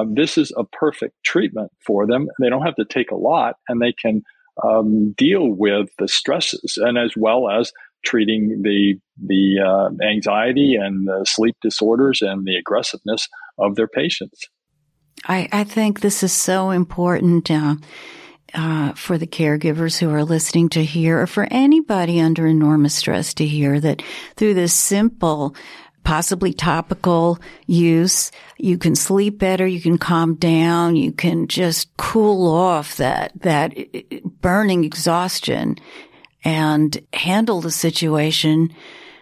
this 0.08 0.38
is 0.38 0.52
a 0.58 0.64
perfect 0.64 1.14
treatment 1.24 1.72
for 1.86 2.08
them. 2.08 2.28
They 2.42 2.50
don't 2.50 2.66
have 2.66 2.76
to 2.76 2.86
take 2.86 3.12
a 3.12 3.16
lot, 3.16 3.58
and 3.70 3.82
they 3.82 3.94
can 3.94 4.24
um, 4.64 5.14
deal 5.14 5.48
with 5.48 5.90
the 6.00 6.08
stresses, 6.08 6.78
and 6.78 6.98
as 6.98 7.14
well 7.16 7.50
as 7.50 7.72
treating 8.04 8.64
the 8.64 8.96
the 9.24 9.98
anxiety 10.04 10.76
and 10.76 11.08
the 11.08 11.24
sleep 11.28 11.56
disorders 11.62 12.24
and 12.24 12.46
the 12.46 12.56
aggressiveness 12.56 13.28
of 13.60 13.76
their 13.76 13.88
patients. 13.88 14.50
I, 15.26 15.50
I 15.52 15.64
think 15.64 16.00
this 16.00 16.24
is 16.24 16.32
so 16.32 16.72
important 16.72 17.50
uh, 17.52 17.76
uh, 18.54 18.94
for 18.94 19.18
the 19.18 19.28
caregivers 19.28 19.98
who 19.98 20.10
are 20.12 20.24
listening 20.24 20.70
to 20.70 20.84
hear, 20.84 21.22
or 21.22 21.28
for 21.28 21.48
anybody 21.52 22.22
under 22.22 22.48
enormous 22.48 22.96
stress 22.96 23.34
to 23.36 23.46
hear 23.46 23.80
that 23.80 24.02
through 24.36 24.54
this 24.54 24.74
simple, 24.74 25.56
possibly 26.04 26.54
topical 26.54 27.40
use, 27.66 28.32
you 28.58 28.78
can 28.78 28.96
sleep 28.96 29.40
better, 29.40 29.66
you 29.66 29.82
can 29.82 29.98
calm 29.98 30.36
down, 30.36 30.96
you 30.96 31.12
can 31.12 31.48
just 31.48 31.90
cool 31.98 32.48
off 32.48 32.98
that 32.98 33.32
that 33.42 33.76
burning 34.42 34.84
exhaustion 34.84 35.76
and 36.44 37.02
handle 37.12 37.60
the 37.60 37.72
situation 37.72 38.74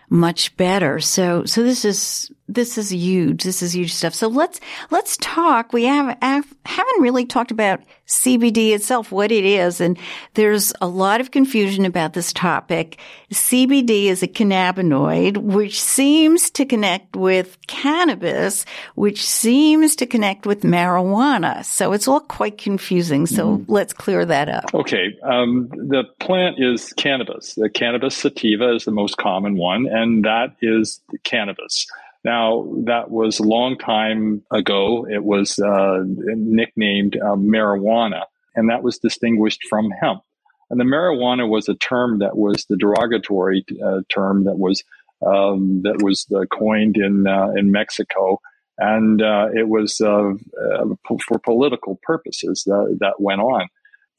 much 0.10 0.56
better. 0.58 1.00
So, 1.00 1.46
so 1.46 1.64
this 1.64 1.86
is, 1.86 2.30
this 2.54 2.78
is 2.78 2.94
huge. 2.94 3.44
This 3.44 3.62
is 3.62 3.76
huge 3.76 3.94
stuff. 3.94 4.14
So 4.14 4.28
let's, 4.28 4.60
let's 4.92 5.18
talk. 5.18 5.74
We 5.74 5.86
have, 5.86 6.18
haven't 6.22 7.02
really 7.02 7.26
talked 7.26 7.52
about 7.52 7.82
CBD 8.08 8.74
itself, 8.74 9.12
what 9.12 9.32
it 9.32 9.46
is. 9.46 9.82
And 9.82 9.98
there's 10.34 10.74
a 10.82 10.88
lot 10.88 11.22
of 11.22 11.32
confusion 11.32 11.86
about 11.86 12.14
this 12.14 12.34
topic. 12.34 13.00
CBD 13.32 14.06
is 14.06 14.22
a 14.22 14.28
cannabinoid, 14.28 15.38
which 15.38 15.82
seems 15.82 16.52
to 16.52 16.66
connect 16.66 17.16
with 17.16 17.58
cannabis, 17.68 18.66
which 18.96 19.26
seems 19.26 19.96
to 19.96 20.06
connect 20.06 20.46
with 20.46 20.62
marijuana. 20.62 21.64
So 21.66 21.94
it's 21.94 22.08
all 22.08 22.20
quite 22.20 22.58
confusing. 22.58 23.26
So 23.26 23.58
mm-hmm. 23.58 23.72
let's 23.72 23.94
clear 23.94 24.26
that 24.26 24.50
up. 24.50 24.74
Okay. 24.74 25.18
Um, 25.24 25.70
the 25.70 26.04
plant 26.20 26.58
is 26.60 26.94
cannabis. 26.94 27.56
The 27.56 27.70
cannabis 27.70 28.16
sativa 28.16 28.76
is 28.76 28.86
the 28.86 28.92
most 28.92 29.18
common 29.18 29.58
one, 29.58 29.88
and 29.88 30.24
that 30.26 30.56
is 30.62 31.02
cannabis. 31.24 31.88
Now, 32.24 32.72
that 32.86 33.12
was 33.12 33.40
a 33.40 33.44
long 33.44 33.78
time 33.78 34.44
ago. 34.50 35.06
It 35.10 35.24
was 35.24 35.60
uh, 35.60 36.04
nicknamed 36.06 37.18
uh, 37.18 37.36
marijuana, 37.36 38.24
and 38.56 38.70
that 38.70 38.82
was 38.82 38.98
distinguished 38.98 39.62
from 39.70 39.92
hemp. 39.92 40.22
And 40.70 40.80
the 40.80 40.86
marijuana 40.86 41.50
was 41.50 41.68
a 41.68 41.76
term 41.76 42.20
that 42.20 42.38
was 42.38 42.66
the 42.66 42.78
derogatory 42.78 43.66
uh, 43.86 44.02
term 44.10 44.46
that 44.46 44.58
was 44.58 44.84
um, 45.26 45.82
that 45.84 46.02
was 46.02 46.26
uh, 46.36 46.46
coined 46.46 46.98
in 46.98 47.28
uh, 47.28 47.50
in 47.58 47.72
Mexico, 47.72 48.40
and 48.78 49.22
uh, 49.22 49.50
it 49.54 49.68
was 49.68 49.98
for 49.98 51.40
political 51.44 52.00
purposes 52.04 52.64
that, 52.66 52.98
that 53.02 53.20
went 53.20 53.42
on. 53.42 53.68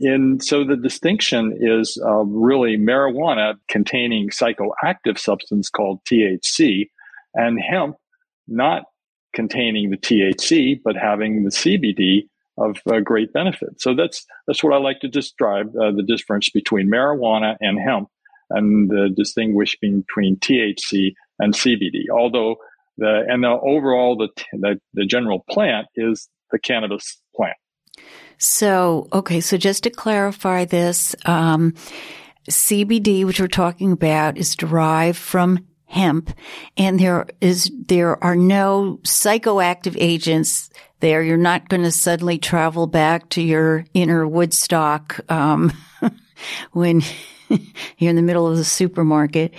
And 0.00 0.42
so 0.42 0.64
the 0.64 0.76
distinction 0.76 1.56
is 1.58 1.98
really 2.02 2.76
marijuana 2.76 3.54
containing 3.68 4.28
psychoactive 4.28 5.18
substance 5.18 5.70
called 5.70 6.04
THC, 6.04 6.88
and 7.34 7.58
hemp 7.60 7.96
not 8.46 8.84
containing 9.34 9.90
the 9.90 9.96
THC 9.96 10.80
but 10.84 10.96
having 10.96 11.44
the 11.44 11.50
CBD 11.50 12.28
of 12.58 12.76
uh, 12.90 13.00
great 13.00 13.32
benefit. 13.32 13.80
So 13.80 13.94
that's 13.94 14.24
that's 14.46 14.62
what 14.62 14.72
I 14.72 14.78
like 14.78 15.00
to 15.00 15.08
describe 15.08 15.68
uh, 15.76 15.90
the 15.92 16.02
difference 16.02 16.50
between 16.50 16.90
marijuana 16.90 17.56
and 17.60 17.78
hemp, 17.80 18.08
and 18.50 18.88
the 18.90 19.10
distinguish 19.14 19.76
between 19.80 20.36
THC 20.36 21.14
and 21.38 21.54
CBD. 21.54 22.08
Although 22.12 22.56
the 22.96 23.24
and 23.28 23.42
the 23.42 23.48
overall 23.48 24.16
the 24.16 24.28
the, 24.52 24.80
the 24.92 25.06
general 25.06 25.44
plant 25.50 25.88
is 25.96 26.28
the 26.50 26.58
cannabis 26.58 27.20
plant. 27.34 27.56
So 28.38 29.08
okay, 29.12 29.40
so 29.40 29.56
just 29.56 29.82
to 29.84 29.90
clarify 29.90 30.64
this. 30.64 31.14
Um, 31.24 31.74
CBD, 32.50 33.24
which 33.24 33.40
we're 33.40 33.48
talking 33.48 33.90
about, 33.90 34.36
is 34.36 34.54
derived 34.54 35.16
from 35.16 35.66
hemp 35.86 36.30
and 36.76 36.98
there 36.98 37.26
is, 37.40 37.70
there 37.86 38.22
are 38.22 38.36
no 38.36 38.98
psychoactive 39.02 39.96
agents 39.98 40.70
there. 41.00 41.22
You're 41.22 41.36
not 41.36 41.68
going 41.68 41.82
to 41.82 41.90
suddenly 41.90 42.38
travel 42.38 42.86
back 42.86 43.28
to 43.30 43.42
your 43.42 43.84
inner 43.94 44.26
Woodstock, 44.26 45.20
um, 45.30 45.72
when 46.72 47.02
you're 47.98 48.10
in 48.10 48.16
the 48.16 48.22
middle 48.22 48.46
of 48.46 48.56
the 48.56 48.64
supermarket. 48.64 49.54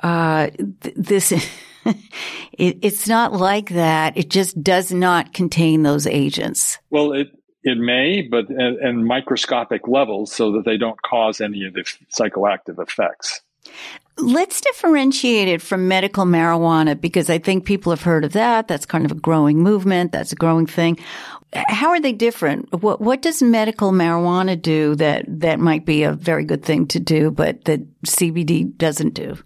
Uh, 0.00 0.50
th- 0.80 0.94
this, 0.96 1.32
it, 1.84 2.78
it's 2.82 3.08
not 3.08 3.32
like 3.32 3.70
that. 3.70 4.16
It 4.16 4.30
just 4.30 4.62
does 4.62 4.92
not 4.92 5.32
contain 5.32 5.82
those 5.82 6.06
agents. 6.06 6.78
Well, 6.90 7.12
it, 7.12 7.28
it 7.62 7.78
may, 7.78 8.22
but 8.22 8.50
in, 8.50 9.04
microscopic 9.06 9.88
levels 9.88 10.32
so 10.32 10.52
that 10.52 10.64
they 10.64 10.76
don't 10.76 11.00
cause 11.02 11.40
any 11.40 11.64
of 11.64 11.74
the 11.74 11.84
psychoactive 12.14 12.80
effects. 12.80 13.40
Let's 14.16 14.60
differentiate 14.60 15.48
it 15.48 15.60
from 15.60 15.88
medical 15.88 16.24
marijuana 16.24 17.00
because 17.00 17.28
I 17.28 17.38
think 17.38 17.64
people 17.64 17.90
have 17.90 18.02
heard 18.02 18.24
of 18.24 18.32
that. 18.34 18.68
That's 18.68 18.86
kind 18.86 19.04
of 19.04 19.10
a 19.10 19.16
growing 19.16 19.58
movement. 19.58 20.12
That's 20.12 20.32
a 20.32 20.36
growing 20.36 20.66
thing. 20.66 20.98
How 21.52 21.90
are 21.90 22.00
they 22.00 22.12
different? 22.12 22.72
What, 22.82 23.00
what 23.00 23.22
does 23.22 23.42
medical 23.42 23.90
marijuana 23.92 24.60
do 24.60 24.94
that, 24.96 25.24
that 25.28 25.58
might 25.58 25.84
be 25.84 26.04
a 26.04 26.12
very 26.12 26.44
good 26.44 26.64
thing 26.64 26.86
to 26.88 27.00
do, 27.00 27.30
but 27.30 27.64
that 27.64 27.80
CBD 28.02 28.76
doesn't 28.76 29.14
do? 29.14 29.36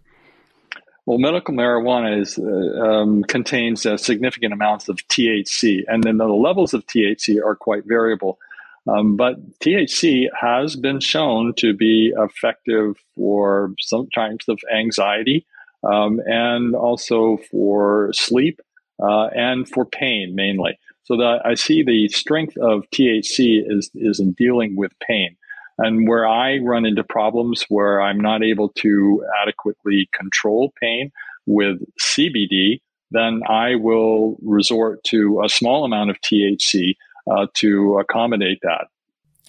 Well, 1.08 1.16
medical 1.16 1.54
marijuana 1.54 2.20
is, 2.20 2.38
uh, 2.38 2.82
um, 2.84 3.24
contains 3.24 3.86
uh, 3.86 3.96
significant 3.96 4.52
amounts 4.52 4.90
of 4.90 4.96
THC, 5.08 5.84
and 5.88 6.04
then 6.04 6.18
the 6.18 6.26
levels 6.26 6.74
of 6.74 6.86
THC 6.86 7.42
are 7.42 7.56
quite 7.56 7.84
variable. 7.86 8.38
Um, 8.88 9.16
but 9.16 9.36
THC 9.60 10.28
has 10.40 10.74
been 10.74 11.00
shown 11.00 11.52
to 11.58 11.74
be 11.74 12.12
effective 12.16 12.96
for 13.14 13.74
some 13.78 14.08
types 14.14 14.48
of 14.48 14.58
anxiety 14.74 15.46
um, 15.84 16.20
and 16.24 16.74
also 16.74 17.38
for 17.50 18.10
sleep 18.14 18.60
uh, 19.02 19.26
and 19.34 19.68
for 19.68 19.84
pain 19.84 20.34
mainly. 20.34 20.78
So 21.04 21.16
that 21.16 21.40
I 21.44 21.54
see 21.54 21.82
the 21.82 22.08
strength 22.08 22.56
of 22.58 22.84
THC 22.94 23.62
is, 23.66 23.90
is 23.94 24.20
in 24.20 24.32
dealing 24.32 24.76
with 24.76 24.92
pain. 25.06 25.36
And 25.78 26.08
where 26.08 26.26
I 26.26 26.58
run 26.58 26.84
into 26.84 27.04
problems 27.04 27.64
where 27.68 28.02
I'm 28.02 28.20
not 28.20 28.42
able 28.42 28.70
to 28.78 29.24
adequately 29.42 30.08
control 30.12 30.72
pain 30.80 31.12
with 31.46 31.78
CBD, 32.00 32.80
then 33.10 33.42
I 33.48 33.76
will 33.76 34.36
resort 34.42 35.02
to 35.04 35.40
a 35.44 35.48
small 35.48 35.84
amount 35.84 36.10
of 36.10 36.20
THC 36.20 36.96
uh, 37.30 37.46
to 37.54 37.98
accommodate 37.98 38.60
that. 38.62 38.88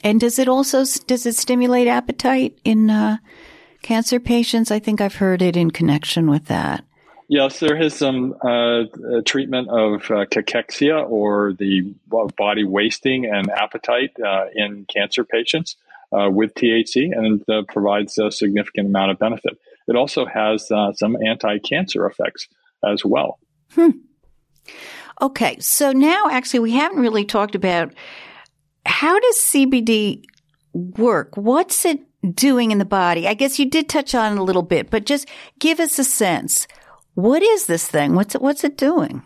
And 0.03 0.19
does 0.19 0.39
it 0.39 0.47
also 0.47 0.85
does 1.07 1.25
it 1.25 1.35
stimulate 1.35 1.87
appetite 1.87 2.57
in 2.63 2.89
uh, 2.89 3.17
cancer 3.81 4.19
patients? 4.19 4.71
I 4.71 4.79
think 4.79 5.01
I've 5.01 5.15
heard 5.15 5.41
it 5.41 5.57
in 5.57 5.71
connection 5.71 6.29
with 6.29 6.45
that. 6.45 6.85
Yes, 7.27 7.59
there 7.59 7.79
is 7.79 7.93
some 7.93 8.33
uh, 8.41 8.85
treatment 9.23 9.69
of 9.69 10.01
uh, 10.09 10.25
cachexia 10.25 11.07
or 11.07 11.53
the 11.53 11.93
body 12.07 12.63
wasting 12.63 13.25
and 13.25 13.51
appetite 13.51 14.19
uh, 14.19 14.45
in 14.55 14.85
cancer 14.85 15.23
patients 15.23 15.75
uh, 16.11 16.29
with 16.31 16.55
THC 16.55 17.15
and 17.15 17.47
uh, 17.47 17.61
provides 17.67 18.17
a 18.17 18.31
significant 18.31 18.87
amount 18.87 19.11
of 19.11 19.19
benefit. 19.19 19.59
It 19.87 19.95
also 19.95 20.25
has 20.25 20.71
uh, 20.71 20.93
some 20.93 21.17
anti 21.23 21.59
cancer 21.59 22.07
effects 22.07 22.47
as 22.83 23.05
well. 23.05 23.37
Hmm. 23.73 23.89
Okay, 25.21 25.57
so 25.59 25.91
now 25.91 26.27
actually, 26.29 26.59
we 26.59 26.71
haven't 26.71 26.99
really 26.99 27.25
talked 27.25 27.55
about 27.55 27.93
how 28.85 29.19
does 29.19 29.35
CBD 29.35 30.23
work? 30.73 31.35
What's 31.35 31.85
it 31.85 31.99
doing 32.35 32.71
in 32.71 32.77
the 32.77 32.85
body? 32.85 33.27
I 33.27 33.33
guess 33.33 33.59
you 33.59 33.69
did 33.69 33.89
touch 33.89 34.15
on 34.15 34.33
it 34.33 34.39
a 34.39 34.43
little 34.43 34.63
bit, 34.63 34.89
but 34.89 35.05
just 35.05 35.27
give 35.59 35.79
us 35.79 35.99
a 35.99 36.03
sense. 36.03 36.67
What 37.15 37.43
is 37.43 37.65
this 37.65 37.87
thing? 37.87 38.15
What's 38.15 38.35
it, 38.35 38.41
what's 38.41 38.63
it 38.63 38.77
doing? 38.77 39.21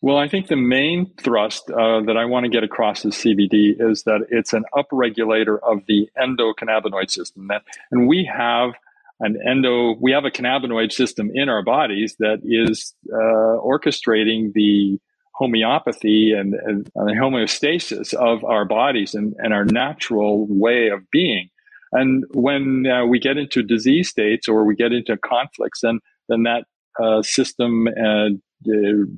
Well, 0.00 0.16
I 0.16 0.28
think 0.28 0.48
the 0.48 0.56
main 0.56 1.12
thrust 1.16 1.70
uh, 1.70 2.00
that 2.02 2.16
I 2.16 2.24
want 2.24 2.44
to 2.44 2.50
get 2.50 2.64
across 2.64 3.04
with 3.04 3.14
CBD 3.14 3.74
is 3.78 4.02
that 4.02 4.26
it's 4.30 4.52
an 4.52 4.64
upregulator 4.74 5.58
of 5.62 5.86
the 5.86 6.08
endocannabinoid 6.18 7.08
system. 7.08 7.46
That, 7.48 7.62
and 7.92 8.08
we 8.08 8.24
have 8.24 8.72
an 9.22 9.38
endo, 9.48 9.94
we 10.00 10.12
have 10.12 10.24
a 10.24 10.30
cannabinoid 10.30 10.92
system 10.92 11.30
in 11.32 11.48
our 11.48 11.62
bodies 11.62 12.16
that 12.18 12.40
is 12.44 12.92
uh, 13.12 13.56
orchestrating 13.64 14.52
the 14.52 14.98
homeopathy 15.34 16.32
and, 16.32 16.54
and, 16.54 16.90
and, 16.94 17.08
the 17.08 17.12
homeostasis 17.12 18.12
of 18.14 18.44
our 18.44 18.64
bodies 18.64 19.14
and, 19.14 19.34
and 19.38 19.54
our 19.54 19.64
natural 19.64 20.46
way 20.48 20.88
of 20.88 21.08
being. 21.10 21.48
And 21.92 22.24
when 22.32 22.86
uh, 22.86 23.06
we 23.06 23.18
get 23.18 23.38
into 23.38 23.62
disease 23.62 24.08
states 24.08 24.48
or 24.48 24.64
we 24.64 24.74
get 24.74 24.92
into 24.92 25.16
conflicts, 25.16 25.80
then 25.82 26.00
then 26.28 26.42
that 26.44 26.64
uh, 27.02 27.22
system 27.22 27.86
uh, 27.88 28.28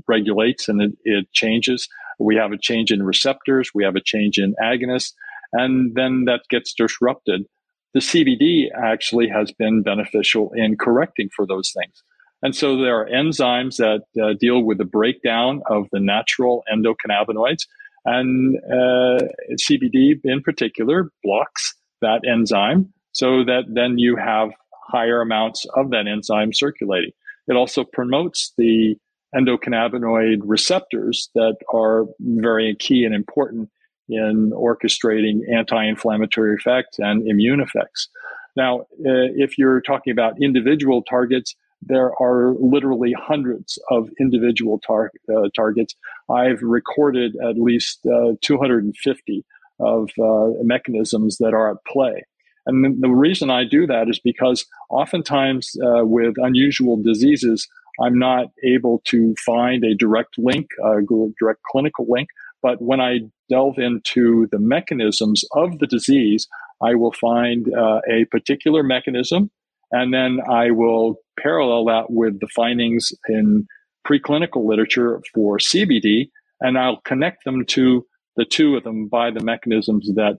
regulates 0.08 0.68
and 0.68 0.82
it, 0.82 0.92
it, 1.04 1.32
changes. 1.32 1.88
We 2.18 2.36
have 2.36 2.52
a 2.52 2.58
change 2.58 2.90
in 2.90 3.02
receptors, 3.02 3.70
we 3.74 3.84
have 3.84 3.96
a 3.96 4.00
change 4.00 4.38
in 4.38 4.54
agonists, 4.62 5.12
and 5.52 5.94
then 5.94 6.24
that 6.24 6.42
gets 6.50 6.74
disrupted. 6.74 7.46
The 7.94 8.00
CBD 8.00 8.66
actually 8.76 9.28
has 9.28 9.52
been 9.52 9.82
beneficial 9.82 10.50
in 10.54 10.76
correcting 10.76 11.30
for 11.34 11.46
those 11.46 11.72
things. 11.72 12.02
And 12.42 12.54
so 12.54 12.76
there 12.76 13.00
are 13.00 13.08
enzymes 13.08 13.76
that 13.76 14.02
uh, 14.22 14.34
deal 14.38 14.62
with 14.62 14.78
the 14.78 14.84
breakdown 14.84 15.62
of 15.70 15.86
the 15.92 16.00
natural 16.00 16.62
endocannabinoids. 16.70 17.66
And 18.04 18.58
uh, 18.70 19.24
CBD 19.54 20.20
in 20.24 20.42
particular 20.42 21.10
blocks 21.22 21.74
that 22.02 22.20
enzyme 22.30 22.92
so 23.12 23.44
that 23.44 23.62
then 23.68 23.98
you 23.98 24.16
have 24.16 24.50
higher 24.88 25.22
amounts 25.22 25.64
of 25.74 25.90
that 25.90 26.06
enzyme 26.06 26.52
circulating. 26.52 27.12
It 27.46 27.54
also 27.54 27.84
promotes 27.84 28.52
the 28.58 28.96
endocannabinoid 29.34 30.40
receptors 30.42 31.30
that 31.34 31.56
are 31.72 32.04
very 32.20 32.76
key 32.78 33.04
and 33.04 33.14
important 33.14 33.70
in 34.08 34.52
orchestrating 34.54 35.40
anti-inflammatory 35.52 36.54
effects 36.54 36.98
and 36.98 37.26
immune 37.28 37.60
effects. 37.60 38.08
Now, 38.56 38.80
uh, 38.80 39.32
if 39.36 39.58
you're 39.58 39.80
talking 39.80 40.12
about 40.12 40.40
individual 40.40 41.02
targets, 41.02 41.56
there 41.82 42.12
are 42.20 42.54
literally 42.58 43.12
hundreds 43.12 43.78
of 43.90 44.08
individual 44.20 44.80
tar- 44.86 45.10
uh, 45.34 45.48
targets. 45.54 45.94
I've 46.30 46.62
recorded 46.62 47.36
at 47.36 47.58
least 47.58 48.06
uh, 48.06 48.34
250 48.40 49.44
of 49.80 50.10
uh, 50.22 50.62
mechanisms 50.62 51.38
that 51.38 51.52
are 51.52 51.70
at 51.70 51.84
play. 51.86 52.24
And 52.66 53.02
the 53.02 53.10
reason 53.10 53.50
I 53.50 53.64
do 53.64 53.86
that 53.86 54.08
is 54.08 54.18
because 54.18 54.64
oftentimes 54.88 55.76
uh, 55.82 56.04
with 56.04 56.34
unusual 56.38 56.96
diseases, 56.96 57.68
I'm 58.00 58.18
not 58.18 58.46
able 58.64 59.02
to 59.06 59.34
find 59.44 59.84
a 59.84 59.94
direct 59.94 60.38
link, 60.38 60.68
a 60.82 61.00
direct 61.38 61.62
clinical 61.70 62.06
link. 62.08 62.28
But 62.64 62.80
when 62.80 62.98
I 62.98 63.18
delve 63.50 63.78
into 63.78 64.48
the 64.50 64.58
mechanisms 64.58 65.44
of 65.52 65.80
the 65.80 65.86
disease, 65.86 66.48
I 66.82 66.94
will 66.94 67.12
find 67.12 67.66
uh, 67.68 68.00
a 68.10 68.24
particular 68.30 68.82
mechanism, 68.82 69.50
and 69.92 70.14
then 70.14 70.40
I 70.50 70.70
will 70.70 71.16
parallel 71.38 71.84
that 71.84 72.06
with 72.08 72.40
the 72.40 72.48
findings 72.56 73.12
in 73.28 73.66
preclinical 74.08 74.66
literature 74.66 75.20
for 75.34 75.58
CBD, 75.58 76.30
and 76.62 76.78
I'll 76.78 77.02
connect 77.02 77.44
them 77.44 77.66
to 77.66 78.06
the 78.36 78.46
two 78.46 78.76
of 78.76 78.84
them 78.84 79.08
by 79.08 79.30
the 79.30 79.44
mechanisms 79.44 80.10
that 80.14 80.38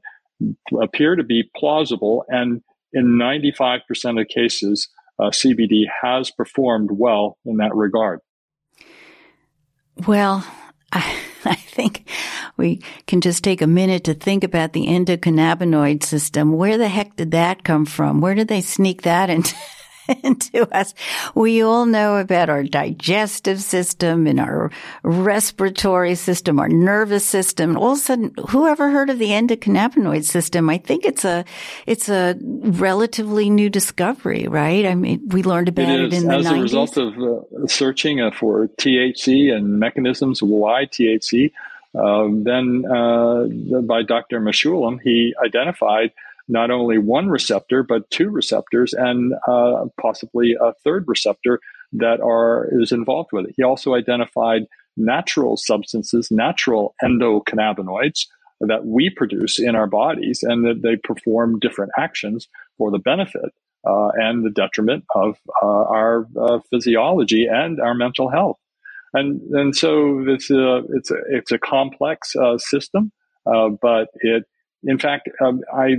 appear 0.81 1.15
to 1.15 1.23
be 1.23 1.51
plausible. 1.55 2.25
And 2.27 2.63
in 2.91 3.19
95% 3.19 4.19
of 4.19 4.27
cases, 4.29 4.89
uh, 5.19 5.25
CBD 5.25 5.83
has 6.01 6.31
performed 6.31 6.89
well 6.91 7.37
in 7.45 7.57
that 7.57 7.75
regard. 7.75 8.19
Well, 10.07 10.43
I, 10.91 11.19
I 11.49 11.55
think 11.55 12.09
we 12.57 12.81
can 13.07 13.21
just 13.21 13.43
take 13.43 13.61
a 13.61 13.67
minute 13.67 14.05
to 14.05 14.13
think 14.13 14.43
about 14.43 14.73
the 14.73 14.87
endocannabinoid 14.87 16.03
system. 16.03 16.53
Where 16.53 16.77
the 16.77 16.87
heck 16.87 17.15
did 17.15 17.31
that 17.31 17.63
come 17.63 17.85
from? 17.85 18.21
Where 18.21 18.35
did 18.35 18.47
they 18.47 18.61
sneak 18.61 19.03
that 19.03 19.29
into? 19.29 19.55
into 20.23 20.67
us. 20.75 20.93
We 21.33 21.61
all 21.61 21.85
know 21.85 22.17
about 22.17 22.49
our 22.49 22.63
digestive 22.63 23.61
system 23.61 24.27
and 24.27 24.39
our 24.39 24.71
respiratory 25.03 26.15
system, 26.15 26.59
our 26.59 26.69
nervous 26.69 27.25
system. 27.25 27.77
All 27.77 27.93
of 27.93 27.97
a 27.97 28.01
sudden, 28.01 28.33
who 28.49 28.67
ever 28.67 28.89
heard 28.91 29.09
of 29.09 29.19
the 29.19 29.29
endocannabinoid 29.29 30.23
system? 30.23 30.69
I 30.69 30.77
think 30.77 31.05
it's 31.05 31.25
a, 31.25 31.45
it's 31.85 32.09
a 32.09 32.37
relatively 32.41 33.49
new 33.49 33.69
discovery, 33.69 34.47
right? 34.47 34.85
I 34.85 34.95
mean, 34.95 35.27
we 35.29 35.43
learned 35.43 35.69
about 35.69 35.89
it, 35.89 35.99
it 36.01 36.13
in 36.13 36.27
the 36.27 36.35
As 36.35 36.45
90s. 36.45 36.57
a 36.57 36.61
result 36.61 36.97
of 36.97 37.17
uh, 37.17 37.67
searching 37.67 38.21
uh, 38.21 38.31
for 38.31 38.67
THC 38.67 39.51
and 39.51 39.79
mechanisms 39.79 40.41
why 40.41 40.85
THC, 40.85 41.51
um, 41.95 42.43
then 42.43 42.83
uh, 42.85 43.45
by 43.81 44.03
Dr. 44.03 44.41
Mechoulam, 44.41 44.99
he 45.01 45.33
identified 45.43 46.11
not 46.47 46.71
only 46.71 46.97
one 46.97 47.27
receptor 47.27 47.83
but 47.83 48.09
two 48.09 48.29
receptors 48.29 48.93
and 48.93 49.33
uh, 49.47 49.85
possibly 49.99 50.55
a 50.61 50.73
third 50.83 51.05
receptor 51.07 51.59
that 51.91 52.19
are 52.21 52.67
is 52.81 52.91
involved 52.91 53.29
with 53.31 53.45
it. 53.45 53.53
He 53.57 53.63
also 53.63 53.95
identified 53.95 54.63
natural 54.97 55.57
substances, 55.57 56.29
natural 56.31 56.95
endocannabinoids 57.03 58.25
that 58.61 58.85
we 58.85 59.09
produce 59.09 59.59
in 59.59 59.75
our 59.75 59.87
bodies, 59.87 60.39
and 60.43 60.65
that 60.65 60.81
they 60.81 60.95
perform 60.95 61.59
different 61.59 61.91
actions 61.97 62.47
for 62.77 62.91
the 62.91 62.99
benefit 62.99 63.53
uh, 63.87 64.09
and 64.15 64.45
the 64.45 64.49
detriment 64.49 65.03
of 65.13 65.37
uh, 65.61 65.65
our 65.65 66.27
uh, 66.39 66.59
physiology 66.69 67.47
and 67.49 67.79
our 67.79 67.93
mental 67.93 68.29
health. 68.29 68.57
And 69.13 69.41
and 69.51 69.75
so 69.75 70.23
it's 70.27 70.49
a 70.49 70.83
it's 70.89 71.11
a, 71.11 71.17
it's 71.29 71.51
a 71.51 71.59
complex 71.59 72.35
uh, 72.35 72.57
system, 72.57 73.11
uh, 73.45 73.69
but 73.81 74.09
it 74.15 74.43
in 74.83 74.99
fact 74.99 75.29
um, 75.41 75.61
I 75.73 75.95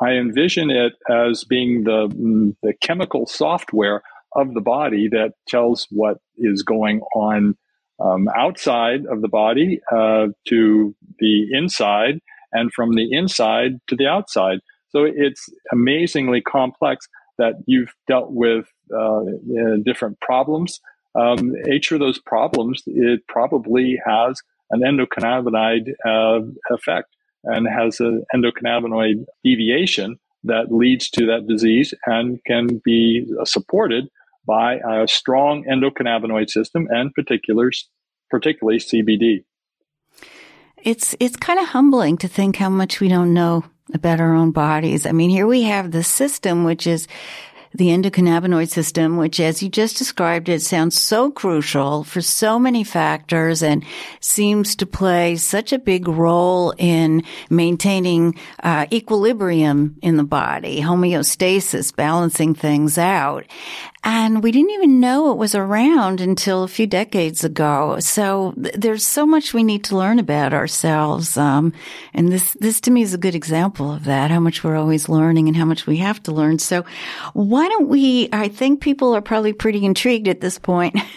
I 0.00 0.12
envision 0.12 0.70
it 0.70 0.94
as 1.08 1.44
being 1.44 1.84
the, 1.84 2.08
mm, 2.08 2.56
the 2.62 2.72
chemical 2.80 3.26
software 3.26 4.02
of 4.34 4.54
the 4.54 4.60
body 4.60 5.08
that 5.08 5.34
tells 5.46 5.86
what 5.90 6.18
is 6.38 6.62
going 6.62 7.00
on 7.14 7.56
um, 8.00 8.28
outside 8.34 9.04
of 9.06 9.20
the 9.20 9.28
body 9.28 9.80
uh, 9.92 10.28
to 10.48 10.94
the 11.18 11.48
inside 11.52 12.20
and 12.52 12.72
from 12.72 12.94
the 12.94 13.12
inside 13.12 13.72
to 13.88 13.96
the 13.96 14.06
outside. 14.06 14.60
So 14.88 15.04
it's 15.04 15.48
amazingly 15.72 16.40
complex 16.40 17.06
that 17.38 17.54
you've 17.66 17.92
dealt 18.08 18.30
with 18.30 18.66
uh, 18.96 19.20
different 19.84 20.20
problems. 20.20 20.80
Um, 21.14 21.54
each 21.70 21.92
of 21.92 22.00
those 22.00 22.18
problems, 22.18 22.82
it 22.86 23.20
probably 23.28 24.00
has 24.06 24.40
an 24.70 24.80
endocannabinoid 24.80 25.92
uh, 26.06 26.40
effect 26.70 27.08
and 27.44 27.66
has 27.68 28.00
an 28.00 28.24
endocannabinoid 28.34 29.24
deviation 29.44 30.18
that 30.44 30.72
leads 30.72 31.10
to 31.10 31.26
that 31.26 31.46
disease 31.46 31.94
and 32.06 32.38
can 32.46 32.80
be 32.84 33.26
supported 33.44 34.08
by 34.46 34.76
a 34.76 35.06
strong 35.06 35.64
endocannabinoid 35.64 36.48
system 36.48 36.88
and 36.90 37.14
particulars, 37.14 37.88
particularly 38.30 38.78
CBD. 38.78 39.44
It's 40.82 41.14
it's 41.20 41.36
kind 41.36 41.58
of 41.58 41.66
humbling 41.66 42.16
to 42.18 42.28
think 42.28 42.56
how 42.56 42.70
much 42.70 43.00
we 43.00 43.08
don't 43.08 43.34
know 43.34 43.64
about 43.92 44.20
our 44.20 44.34
own 44.34 44.50
bodies. 44.50 45.04
I 45.04 45.12
mean, 45.12 45.30
here 45.30 45.46
we 45.46 45.62
have 45.62 45.90
the 45.90 46.02
system 46.02 46.64
which 46.64 46.86
is 46.86 47.06
the 47.72 47.88
endocannabinoid 47.88 48.68
system, 48.68 49.16
which 49.16 49.38
as 49.38 49.62
you 49.62 49.68
just 49.68 49.96
described 49.96 50.48
it 50.48 50.60
sounds 50.60 50.98
so 50.98 51.30
crucial 51.30 52.02
for 52.02 52.20
so 52.20 52.58
many 52.58 52.82
factors 52.82 53.62
and 53.62 53.84
seems 54.20 54.74
to 54.76 54.86
play 54.86 55.36
such 55.36 55.72
a 55.72 55.78
big 55.78 56.08
role 56.08 56.74
in 56.78 57.22
maintaining 57.48 58.34
uh, 58.62 58.86
equilibrium 58.92 59.96
in 60.02 60.16
the 60.16 60.24
body, 60.24 60.80
homeostasis, 60.80 61.94
balancing 61.94 62.54
things 62.54 62.98
out. 62.98 63.46
And 64.02 64.42
we 64.42 64.50
didn't 64.50 64.70
even 64.70 64.98
know 64.98 65.30
it 65.30 65.36
was 65.36 65.54
around 65.54 66.22
until 66.22 66.62
a 66.62 66.68
few 66.68 66.86
decades 66.86 67.44
ago. 67.44 67.98
So 68.00 68.54
th- 68.60 68.74
there's 68.74 69.04
so 69.04 69.26
much 69.26 69.52
we 69.52 69.62
need 69.62 69.84
to 69.84 69.96
learn 69.96 70.18
about 70.18 70.54
ourselves. 70.54 71.36
Um, 71.36 71.74
and 72.14 72.32
this, 72.32 72.54
this 72.60 72.80
to 72.82 72.90
me 72.90 73.02
is 73.02 73.12
a 73.12 73.18
good 73.18 73.34
example 73.34 73.92
of 73.92 74.04
that, 74.04 74.30
how 74.30 74.40
much 74.40 74.64
we're 74.64 74.76
always 74.76 75.10
learning 75.10 75.48
and 75.48 75.56
how 75.56 75.66
much 75.66 75.86
we 75.86 75.98
have 75.98 76.22
to 76.22 76.32
learn. 76.32 76.58
So 76.58 76.86
why 77.34 77.68
don't 77.68 77.88
we, 77.88 78.30
I 78.32 78.48
think 78.48 78.80
people 78.80 79.14
are 79.14 79.20
probably 79.20 79.52
pretty 79.52 79.84
intrigued 79.84 80.28
at 80.28 80.40
this 80.40 80.58
point. 80.58 80.96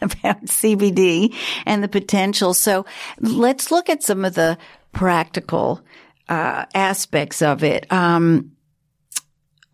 about 0.00 0.42
CBD 0.46 1.34
and 1.66 1.84
the 1.84 1.88
potential. 1.88 2.54
So 2.54 2.86
let's 3.20 3.70
look 3.70 3.90
at 3.90 4.02
some 4.02 4.24
of 4.24 4.34
the 4.34 4.56
practical 4.92 5.82
uh, 6.30 6.64
aspects 6.74 7.42
of 7.42 7.62
it. 7.62 7.90
Um, 7.92 8.55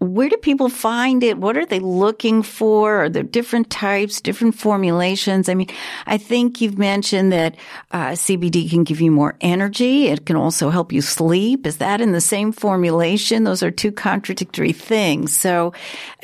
where 0.03 0.29
do 0.29 0.37
people 0.37 0.69
find 0.69 1.23
it? 1.23 1.39
What 1.39 1.57
are 1.57 1.65
they 1.65 1.79
looking 1.79 2.43
for? 2.43 3.05
Are 3.05 3.09
there 3.09 3.23
different 3.23 3.71
types, 3.71 4.21
different 4.21 4.55
formulations? 4.57 5.49
I 5.49 5.55
mean, 5.55 5.69
I 6.07 6.19
think 6.19 6.61
you've 6.61 6.79
mentioned 6.79 7.33
that 7.33 7.57
uh, 7.93 8.11
CBD 8.11 8.69
can 8.69 8.85
give 8.85 9.01
you 9.01 9.11
more 9.11 9.37
energy. 9.41 10.09
It 10.09 10.27
can 10.27 10.37
also 10.37 10.71
help 10.71 10.93
you 10.93 11.03
sleep. 11.03 11.67
Is 11.67 11.77
that 11.79 12.01
in 12.01 12.13
the 12.13 12.21
same 12.21 12.53
formulation? 12.53 13.45
Those 13.45 13.63
are 13.63 13.71
two 13.71 13.93
contradictory 13.93 14.73
things. 14.73 15.37
So 15.37 15.73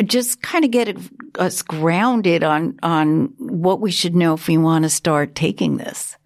just 0.05 0.43
kind 0.43 0.65
of 0.65 0.71
get 0.71 0.97
us 1.39 1.63
grounded 1.63 2.43
on, 2.43 2.79
on 2.83 3.33
what 3.39 3.81
we 3.81 3.91
should 3.91 4.17
know 4.17 4.35
if 4.35 4.49
we 4.49 4.59
want 4.59 4.85
to 4.85 4.91
start 4.91 5.35
taking 5.35 5.77
this. 5.77 6.17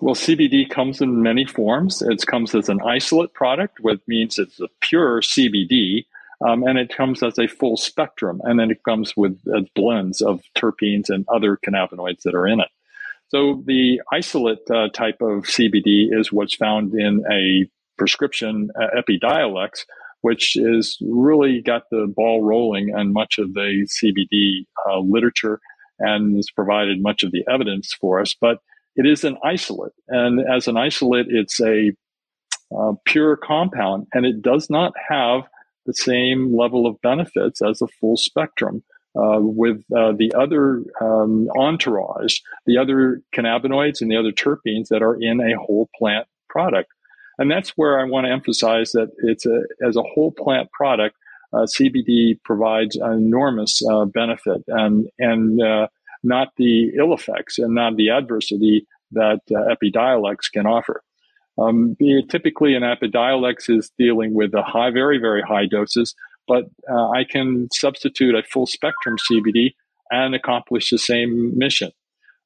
Well, 0.00 0.14
CBD 0.14 0.68
comes 0.68 1.00
in 1.00 1.22
many 1.22 1.44
forms. 1.44 2.02
It 2.02 2.26
comes 2.26 2.54
as 2.54 2.68
an 2.68 2.80
isolate 2.82 3.32
product, 3.34 3.80
which 3.80 4.00
means 4.06 4.38
it's 4.38 4.60
a 4.60 4.68
pure 4.80 5.20
CBD 5.20 6.06
um, 6.46 6.62
and 6.64 6.78
it 6.78 6.94
comes 6.94 7.22
as 7.22 7.38
a 7.38 7.46
full 7.46 7.76
spectrum, 7.76 8.40
and 8.44 8.58
then 8.58 8.70
it 8.70 8.82
comes 8.84 9.16
with 9.16 9.38
uh, 9.54 9.60
blends 9.74 10.20
of 10.20 10.42
terpenes 10.56 11.08
and 11.08 11.24
other 11.28 11.56
cannabinoids 11.56 12.22
that 12.22 12.34
are 12.34 12.46
in 12.46 12.60
it. 12.60 12.68
So 13.28 13.62
the 13.66 14.00
isolate 14.12 14.70
uh, 14.70 14.88
type 14.88 15.20
of 15.20 15.44
CBD 15.44 16.08
is 16.12 16.32
what's 16.32 16.54
found 16.54 16.94
in 16.94 17.24
a 17.30 17.68
prescription 17.98 18.70
uh, 18.80 18.88
Epidiolex, 18.96 19.84
which 20.20 20.56
is 20.56 20.98
really 21.00 21.60
got 21.60 21.84
the 21.90 22.12
ball 22.14 22.42
rolling 22.42 22.92
and 22.94 23.12
much 23.12 23.38
of 23.38 23.54
the 23.54 23.88
CBD 23.88 24.66
uh, 24.88 25.00
literature 25.00 25.60
and 25.98 26.36
has 26.36 26.50
provided 26.50 27.02
much 27.02 27.22
of 27.22 27.32
the 27.32 27.44
evidence 27.50 27.94
for 28.00 28.20
us. 28.20 28.34
But 28.38 28.58
it 28.94 29.06
is 29.06 29.24
an 29.24 29.38
isolate, 29.44 29.92
and 30.08 30.40
as 30.40 30.68
an 30.68 30.76
isolate, 30.76 31.26
it's 31.28 31.60
a 31.60 31.92
uh, 32.76 32.92
pure 33.04 33.36
compound, 33.36 34.06
and 34.12 34.24
it 34.24 34.42
does 34.42 34.70
not 34.70 34.92
have 35.08 35.42
the 35.86 35.94
same 35.94 36.56
level 36.56 36.86
of 36.86 37.00
benefits 37.02 37.62
as 37.62 37.80
a 37.80 37.88
full 38.00 38.16
spectrum. 38.16 38.82
Uh, 39.18 39.40
with 39.40 39.82
uh, 39.96 40.12
the 40.12 40.30
other 40.36 40.82
um, 41.00 41.48
entourage, 41.56 42.36
the 42.66 42.76
other 42.76 43.22
cannabinoids 43.34 44.02
and 44.02 44.10
the 44.10 44.16
other 44.16 44.30
terpenes 44.30 44.88
that 44.88 45.02
are 45.02 45.16
in 45.18 45.40
a 45.40 45.56
whole 45.58 45.88
plant 45.98 46.26
product. 46.50 46.90
And 47.38 47.50
that's 47.50 47.70
where 47.76 47.98
I 47.98 48.04
want 48.04 48.26
to 48.26 48.30
emphasize 48.30 48.92
that 48.92 49.08
it's 49.22 49.46
a, 49.46 49.62
as 49.86 49.96
a 49.96 50.02
whole 50.02 50.32
plant 50.32 50.70
product, 50.70 51.16
uh, 51.54 51.66
CBD 51.66 52.38
provides 52.44 52.96
an 52.96 53.12
enormous 53.12 53.80
uh, 53.90 54.04
benefit 54.04 54.62
and, 54.68 55.08
and 55.18 55.62
uh, 55.62 55.88
not 56.22 56.48
the 56.56 56.90
ill 56.98 57.14
effects 57.14 57.58
and 57.58 57.74
not 57.74 57.96
the 57.96 58.10
adversity 58.10 58.86
that 59.12 59.40
uh, 59.50 59.74
Epidiolex 59.74 60.50
can 60.52 60.66
offer. 60.66 61.02
Um, 61.58 61.96
typically, 62.28 62.74
an 62.74 62.82
Epidiolex 62.82 63.68
is 63.68 63.90
dealing 63.98 64.34
with 64.34 64.54
a 64.54 64.62
high, 64.62 64.90
very, 64.90 65.18
very 65.18 65.42
high 65.42 65.66
doses, 65.66 66.14
but 66.46 66.64
uh, 66.90 67.10
I 67.10 67.24
can 67.24 67.68
substitute 67.72 68.34
a 68.34 68.42
full 68.42 68.66
spectrum 68.66 69.16
CBD 69.30 69.74
and 70.10 70.34
accomplish 70.34 70.90
the 70.90 70.98
same 70.98 71.56
mission. 71.56 71.90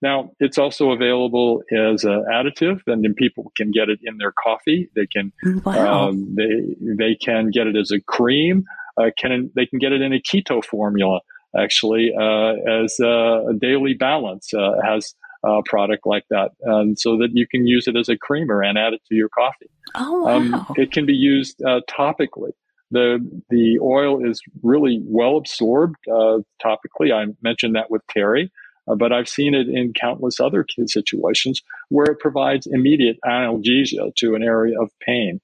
Now, 0.02 0.30
it's 0.40 0.56
also 0.56 0.92
available 0.92 1.62
as 1.70 2.04
an 2.04 2.24
additive, 2.32 2.80
and 2.86 3.04
then 3.04 3.12
people 3.14 3.52
can 3.56 3.70
get 3.70 3.90
it 3.90 3.98
in 4.02 4.16
their 4.16 4.32
coffee. 4.32 4.88
They 4.96 5.06
can, 5.06 5.32
wow. 5.64 6.08
um, 6.08 6.34
they 6.34 6.74
they 6.80 7.14
can 7.14 7.50
get 7.50 7.66
it 7.66 7.76
as 7.76 7.90
a 7.90 8.00
cream. 8.00 8.64
Uh, 8.96 9.10
can 9.18 9.50
they 9.54 9.66
can 9.66 9.78
get 9.78 9.92
it 9.92 10.00
in 10.00 10.14
a 10.14 10.20
keto 10.20 10.64
formula? 10.64 11.20
Actually, 11.58 12.12
uh, 12.18 12.54
as 12.82 12.98
a 13.00 13.52
daily 13.60 13.92
balance 13.92 14.54
uh, 14.54 14.80
has 14.82 15.14
uh, 15.42 15.62
product 15.64 16.06
like 16.06 16.24
that, 16.30 16.52
um, 16.68 16.96
so 16.96 17.16
that 17.16 17.30
you 17.32 17.46
can 17.46 17.66
use 17.66 17.88
it 17.88 17.96
as 17.96 18.08
a 18.08 18.16
creamer 18.16 18.62
and 18.62 18.78
add 18.78 18.92
it 18.92 19.02
to 19.08 19.14
your 19.14 19.28
coffee. 19.28 19.70
Oh, 19.94 20.28
um, 20.28 20.52
wow. 20.52 20.66
Um, 20.68 20.74
it 20.76 20.92
can 20.92 21.06
be 21.06 21.14
used 21.14 21.62
uh, 21.62 21.80
topically. 21.88 22.52
The 22.90 23.24
the 23.50 23.78
oil 23.80 24.24
is 24.24 24.42
really 24.62 25.00
well 25.04 25.36
absorbed 25.36 25.96
uh, 26.08 26.38
topically. 26.62 27.12
I 27.14 27.32
mentioned 27.40 27.76
that 27.76 27.90
with 27.90 28.02
Terry, 28.08 28.50
uh, 28.88 28.96
but 28.96 29.12
I've 29.12 29.28
seen 29.28 29.54
it 29.54 29.68
in 29.68 29.92
countless 29.92 30.40
other 30.40 30.66
situations 30.86 31.62
where 31.88 32.06
it 32.06 32.18
provides 32.18 32.66
immediate 32.66 33.18
analgesia 33.24 34.14
to 34.16 34.34
an 34.34 34.42
area 34.42 34.80
of 34.80 34.90
pain, 35.00 35.40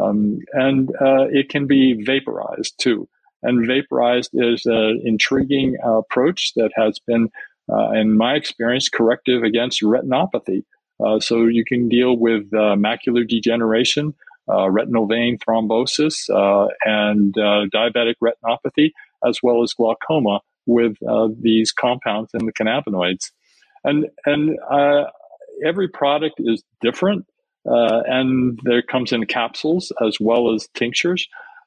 um, 0.00 0.40
and 0.52 0.90
uh, 1.00 1.26
it 1.30 1.48
can 1.48 1.66
be 1.66 2.02
vaporized 2.04 2.74
too. 2.78 3.08
And 3.42 3.66
vaporized 3.66 4.30
is 4.34 4.66
an 4.66 5.00
intriguing 5.02 5.76
approach 5.82 6.52
that 6.56 6.72
has 6.76 6.98
been 6.98 7.30
uh, 7.72 7.92
in 7.92 8.16
my 8.16 8.34
experience, 8.34 8.88
corrective 8.88 9.42
against 9.42 9.82
retinopathy. 9.82 10.64
Uh, 11.04 11.18
so 11.20 11.46
you 11.46 11.64
can 11.64 11.88
deal 11.88 12.16
with 12.16 12.42
uh, 12.52 12.76
macular 12.76 13.26
degeneration, 13.26 14.14
uh, 14.50 14.68
retinal 14.70 15.06
vein 15.06 15.38
thrombosis, 15.38 16.28
uh, 16.30 16.68
and 16.84 17.36
uh, 17.38 17.66
diabetic 17.74 18.14
retinopathy, 18.22 18.90
as 19.26 19.38
well 19.42 19.62
as 19.62 19.72
glaucoma 19.72 20.40
with 20.66 20.96
these 21.40 21.72
compounds 21.72 22.30
and 22.34 22.46
the 22.46 22.52
cannabinoids. 22.52 23.30
And 23.82 24.06
and 24.26 24.58
every 25.64 25.88
product 25.88 26.34
is 26.38 26.62
different, 26.80 27.26
and 27.64 28.58
there 28.64 28.82
comes 28.82 29.12
in 29.12 29.24
capsules 29.26 29.92
as 30.04 30.18
well 30.20 30.54
as 30.54 30.68
tinctures. 30.74 31.26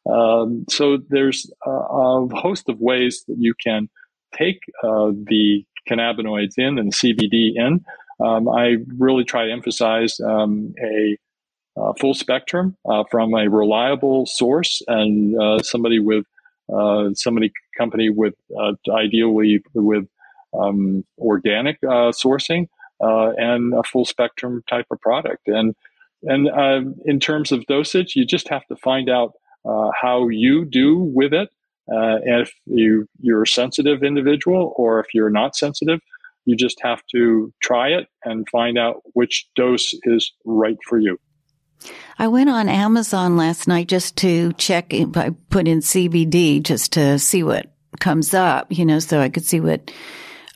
Um, 0.10 0.66
so 0.70 1.00
there's 1.10 1.50
a, 1.66 1.70
a, 1.70 2.28
host 2.36 2.68
of 2.68 2.80
ways 2.80 3.24
that 3.28 3.38
you 3.40 3.54
can 3.64 3.90
take 4.36 4.60
the 4.84 5.66
cannabinoids 5.90 6.58
in 6.58 6.78
and 6.78 6.94
CBD 6.94 7.54
in. 7.56 7.84
Um, 8.20 8.48
I 8.48 8.78
really 8.98 9.24
try 9.24 9.46
to 9.46 9.52
emphasize 9.52 10.20
um, 10.20 10.74
a 10.82 11.18
uh, 11.76 11.94
full 12.00 12.14
spectrum 12.14 12.78
uh, 12.88 13.04
from 13.10 13.34
a 13.34 13.50
reliable 13.50 14.26
source 14.26 14.82
and 14.88 15.40
uh, 15.40 15.60
somebody 15.64 16.00
with 16.00 16.26
uh, 16.74 17.10
somebody 17.14 17.52
company 17.78 18.10
with 18.10 18.36
uh, 18.58 18.74
ideally 18.92 19.64
with 19.74 20.08
um, 20.54 21.04
organic 21.18 21.82
sourcing 21.82 22.68
and 23.00 23.74
a 23.74 23.84
full 23.84 24.06
spectrum 24.06 24.64
type 24.70 24.86
of 24.92 25.02
product. 25.02 25.48
And 25.48 25.76
and 26.24 26.48
in 27.06 27.20
terms 27.20 27.52
of 27.52 27.66
dosage, 27.66 28.16
you 28.16 28.26
just 28.26 28.48
have 28.48 28.66
to 28.68 28.76
find 28.78 29.10
out 29.10 29.34
how 29.66 30.30
you 30.30 30.64
do 30.64 30.98
with 30.98 31.34
it 31.34 31.50
uh, 31.92 32.20
if 32.24 32.52
you 32.66 33.08
you're 33.20 33.44
a 33.44 33.48
sensitive 33.48 34.04
individual 34.04 34.74
or 34.78 35.00
if 35.00 35.08
you're 35.14 35.30
not 35.30 35.56
sensitive, 35.56 36.00
you 36.46 36.56
just 36.56 36.80
have 36.82 37.02
to 37.12 37.54
try 37.62 37.90
it 37.90 38.08
and 38.24 38.48
find 38.50 38.78
out 38.78 39.02
which 39.14 39.48
dose 39.56 39.94
is 40.04 40.34
right 40.46 40.78
for 40.88 41.00
you. 41.00 41.18
I 42.18 42.28
went 42.28 42.50
on 42.50 42.70
Amazon 42.70 43.36
last 43.36 43.68
night 43.68 43.88
just 43.88 44.16
to 44.18 44.54
check. 44.54 44.94
I 44.94 45.32
put 45.50 45.68
in 45.68 45.80
CBD 45.80 46.64
just 46.64 46.94
to 46.94 47.20
see 47.20 47.44
what 47.44 47.74
comes 48.00 48.34
up, 48.34 48.68
you 48.72 48.86
know, 48.86 49.00
so 49.00 49.20
I 49.20 49.30
could 49.30 49.46
see 49.46 49.60
what 49.60 49.92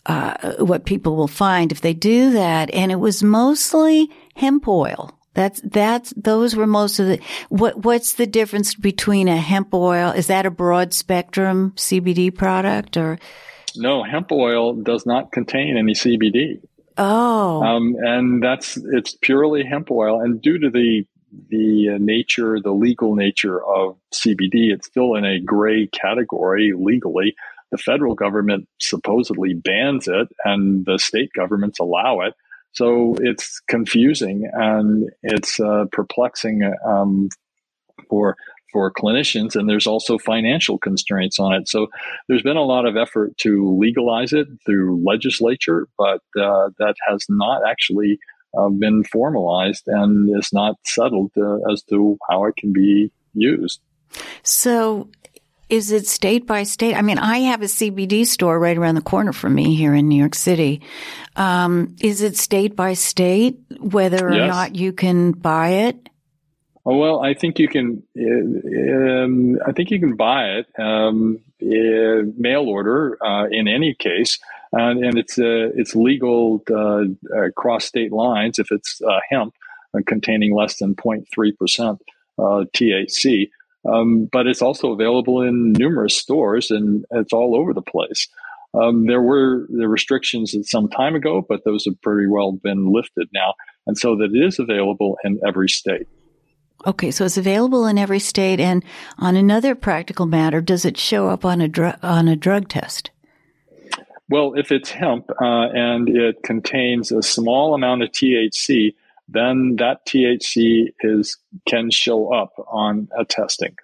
uh, 0.05 0.53
what 0.59 0.85
people 0.85 1.17
will 1.17 1.27
find 1.27 1.71
if 1.71 1.81
they 1.81 1.93
do 1.93 2.31
that. 2.31 2.73
And 2.73 2.91
it 2.91 2.99
was 2.99 3.21
mostly 3.23 4.09
hemp 4.35 4.67
oil 4.67 5.16
That's 5.37 5.61
that's 5.63 6.15
those 6.17 6.55
were 6.55 6.65
most 6.65 6.97
of 6.97 7.05
the 7.05 7.19
what 7.49 7.85
what's 7.85 8.13
the 8.13 8.25
difference 8.25 8.73
between 8.73 9.27
a 9.27 9.37
hemp 9.37 9.71
oil? 9.71 10.09
Is 10.09 10.25
that 10.27 10.47
a 10.47 10.49
broad 10.49 10.95
spectrum 10.95 11.73
CBD 11.75 12.35
product 12.35 12.97
or 12.97 13.19
No, 13.75 14.03
hemp 14.03 14.31
oil 14.31 14.73
does 14.73 15.05
not 15.05 15.31
contain 15.31 15.77
any 15.77 15.93
CBD. 15.93 16.63
Oh. 16.97 17.61
Um, 17.61 17.95
and 17.99 18.41
that's 18.41 18.77
it's 18.77 19.15
purely 19.21 19.63
hemp 19.63 19.91
oil 19.91 20.19
and 20.21 20.41
due 20.41 20.57
to 20.57 20.71
the 20.71 21.05
the 21.49 21.99
nature, 21.99 22.59
the 22.59 22.71
legal 22.71 23.13
nature 23.13 23.63
of 23.63 23.95
CBD, 24.11 24.73
it's 24.73 24.87
still 24.87 25.13
in 25.13 25.23
a 25.23 25.39
gray 25.39 25.85
category 25.85 26.73
legally. 26.75 27.35
The 27.69 27.77
federal 27.77 28.15
government 28.15 28.67
supposedly 28.81 29.53
bans 29.53 30.07
it 30.07 30.29
and 30.45 30.83
the 30.83 30.97
state 30.97 31.29
governments 31.35 31.79
allow 31.79 32.21
it. 32.21 32.33
So 32.77 33.15
it's 33.19 33.59
confusing 33.67 34.47
and 34.53 35.09
it's 35.23 35.59
uh, 35.59 35.85
perplexing 35.91 36.71
um, 36.85 37.29
for 38.07 38.37
for 38.71 38.91
clinicians, 38.91 39.55
and 39.55 39.67
there's 39.67 39.87
also 39.87 40.19
financial 40.19 40.77
constraints 40.77 41.39
on 41.39 41.53
it. 41.53 41.67
So 41.67 41.87
there's 42.27 42.43
been 42.43 42.57
a 42.57 42.61
lot 42.61 42.85
of 42.85 42.95
effort 42.95 43.35
to 43.39 43.75
legalize 43.79 44.31
it 44.31 44.47
through 44.63 45.03
legislature, 45.03 45.87
but 45.97 46.21
uh, 46.39 46.69
that 46.77 46.93
has 47.07 47.25
not 47.29 47.67
actually 47.67 48.19
uh, 48.55 48.69
been 48.69 49.03
formalized 49.05 49.87
and 49.87 50.37
is 50.37 50.53
not 50.53 50.75
settled 50.85 51.31
uh, 51.35 51.57
as 51.71 51.81
to 51.89 52.19
how 52.29 52.45
it 52.45 52.57
can 52.57 52.73
be 52.73 53.11
used. 53.33 53.81
So 54.43 55.09
is 55.69 55.91
it 55.91 56.07
state 56.07 56.47
by 56.47 56.63
state? 56.63 56.95
I 56.95 57.01
mean, 57.01 57.17
I 57.17 57.39
have 57.39 57.61
a 57.61 57.65
CBD 57.65 58.25
store 58.25 58.57
right 58.59 58.77
around 58.77 58.95
the 58.95 59.01
corner 59.01 59.33
from 59.33 59.55
me 59.55 59.75
here 59.75 59.93
in 59.93 60.07
New 60.07 60.17
York 60.17 60.35
City. 60.35 60.81
Um, 61.35 61.95
is 62.01 62.21
it 62.21 62.37
state 62.37 62.75
by 62.75 62.93
state 62.93 63.57
whether 63.79 64.27
or 64.29 64.35
Yes. 64.35 64.47
not 64.49 64.75
you 64.75 64.93
can 64.93 65.31
buy 65.31 65.69
it? 65.87 66.09
Oh, 66.85 66.95
well, 66.97 67.19
I 67.21 67.33
think 67.33 67.59
you 67.59 67.67
can. 67.67 68.01
uh, 68.17 69.23
Um, 69.23 69.59
I 69.65 69.73
think 69.73 69.91
you 69.91 69.99
can 69.99 70.15
buy 70.15 70.59
it 70.59 70.67
um, 70.79 71.39
uh, 71.61 72.23
mail 72.37 72.63
order 72.69 73.17
uh, 73.21 73.47
in 73.51 73.67
any 73.67 73.93
case, 73.93 74.39
and, 74.71 75.03
and 75.03 75.17
it's 75.17 75.37
uh, 75.37 75.71
it's 75.75 75.95
legal 75.97 76.63
uh, 76.71 77.03
across 77.49 77.83
state 77.85 78.13
lines 78.13 78.57
if 78.57 78.71
it's 78.71 79.01
uh, 79.01 79.19
hemp 79.29 79.53
uh, 79.93 79.99
containing 80.05 80.55
less 80.55 80.77
than 80.77 80.95
0.3 80.95 81.57
percent 81.57 82.01
uh, 82.39 82.63
THC. 82.73 83.49
Um, 83.87 84.27
but 84.31 84.47
it's 84.47 84.61
also 84.61 84.91
available 84.91 85.41
in 85.41 85.71
numerous 85.73 86.15
stores, 86.15 86.71
and 86.71 87.05
it's 87.11 87.33
all 87.33 87.55
over 87.55 87.73
the 87.73 87.81
place. 87.81 88.27
Um, 88.73 89.05
there 89.05 89.21
were 89.21 89.65
the 89.69 89.87
restrictions 89.87 90.53
at 90.53 90.65
some 90.65 90.89
time 90.89 91.15
ago, 91.15 91.45
but 91.47 91.63
those 91.63 91.85
have 91.85 91.99
pretty 92.01 92.27
well 92.27 92.51
been 92.51 92.91
lifted 92.91 93.29
now, 93.33 93.53
and 93.85 93.97
so 93.97 94.15
that 94.17 94.31
it 94.33 94.45
is 94.45 94.59
available 94.59 95.17
in 95.23 95.39
every 95.47 95.69
state. 95.69 96.07
Okay, 96.85 97.09
so 97.09 97.25
it's 97.25 97.37
available 97.37 97.87
in 97.87 97.97
every 97.97 98.19
state. 98.19 98.59
And 98.59 98.83
on 99.17 99.35
another 99.35 99.73
practical 99.73 100.25
matter, 100.25 100.61
does 100.61 100.85
it 100.85 100.97
show 100.97 101.29
up 101.29 101.43
on 101.43 101.59
a 101.61 101.67
dr- 101.67 101.97
on 102.03 102.27
a 102.27 102.35
drug 102.35 102.67
test? 102.67 103.09
Well, 104.29 104.53
if 104.55 104.71
it's 104.71 104.91
hemp 104.91 105.29
uh, 105.41 105.69
and 105.73 106.09
it 106.09 106.43
contains 106.43 107.11
a 107.11 107.23
small 107.23 107.73
amount 107.73 108.03
of 108.03 108.09
THC, 108.09 108.93
then 109.27 109.75
that 109.77 110.05
THC 110.07 110.93
is 111.01 111.37
can 111.67 111.91
show 111.91 112.33
up 112.33 112.53
on 112.67 113.07
a 113.17 113.25
testing, 113.25 113.75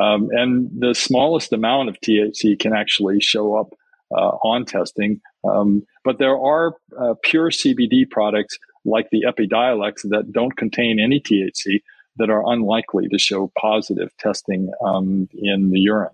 um, 0.00 0.28
and 0.32 0.70
the 0.78 0.94
smallest 0.94 1.52
amount 1.52 1.88
of 1.88 2.00
THC 2.00 2.58
can 2.58 2.72
actually 2.72 3.20
show 3.20 3.56
up 3.56 3.74
uh, 4.16 4.36
on 4.42 4.64
testing. 4.64 5.20
Um, 5.44 5.84
but 6.04 6.18
there 6.18 6.38
are 6.38 6.76
uh, 6.98 7.14
pure 7.22 7.50
CBD 7.50 8.08
products 8.08 8.58
like 8.84 9.08
the 9.10 9.22
Epidiolex 9.22 10.02
that 10.10 10.32
don't 10.32 10.56
contain 10.56 10.98
any 11.00 11.20
THC 11.20 11.82
that 12.16 12.30
are 12.30 12.42
unlikely 12.52 13.08
to 13.08 13.18
show 13.18 13.50
positive 13.58 14.10
testing 14.18 14.70
um, 14.84 15.28
in 15.34 15.70
the 15.70 15.80
urine. 15.80 16.10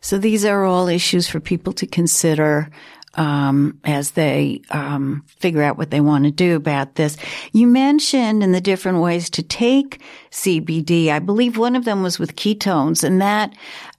So 0.00 0.18
these 0.18 0.44
are 0.44 0.64
all 0.64 0.88
issues 0.88 1.28
for 1.28 1.40
people 1.40 1.72
to 1.74 1.86
consider 1.86 2.68
um, 3.16 3.78
as 3.84 4.12
they 4.12 4.62
um, 4.70 5.24
figure 5.38 5.62
out 5.62 5.78
what 5.78 5.90
they 5.90 6.00
want 6.00 6.24
to 6.24 6.30
do 6.30 6.56
about 6.56 6.94
this. 6.96 7.16
You 7.52 7.66
mentioned 7.66 8.42
in 8.42 8.52
the 8.52 8.60
different 8.60 8.98
ways 8.98 9.30
to 9.30 9.42
take 9.42 10.00
CBD. 10.30 11.08
I 11.08 11.18
believe 11.18 11.56
one 11.56 11.76
of 11.76 11.84
them 11.84 12.02
was 12.02 12.18
with 12.18 12.36
ketones, 12.36 13.04
and 13.04 13.20
that 13.20 13.54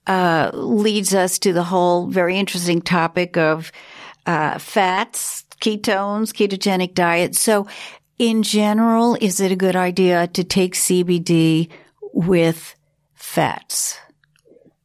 uh, 0.08 0.52
leads 0.54 1.14
us 1.14 1.40
to 1.40 1.54
the 1.54 1.64
whole 1.64 2.08
very 2.08 2.38
interesting 2.38 2.82
topic 2.82 3.38
of 3.38 3.72
uh, 4.26 4.58
fats, 4.60 5.46
ketones, 5.62 6.34
ketogenic 6.34 6.94
diet. 6.94 7.36
So, 7.36 7.68
in 8.18 8.44
general, 8.44 9.18
is 9.20 9.40
it 9.40 9.52
a 9.52 9.58
good 9.58 9.76
idea 9.76 10.28
to 10.28 10.44
take 10.44 10.74
CBD 10.74 11.70
with 12.14 12.76
fats? 13.14 14.00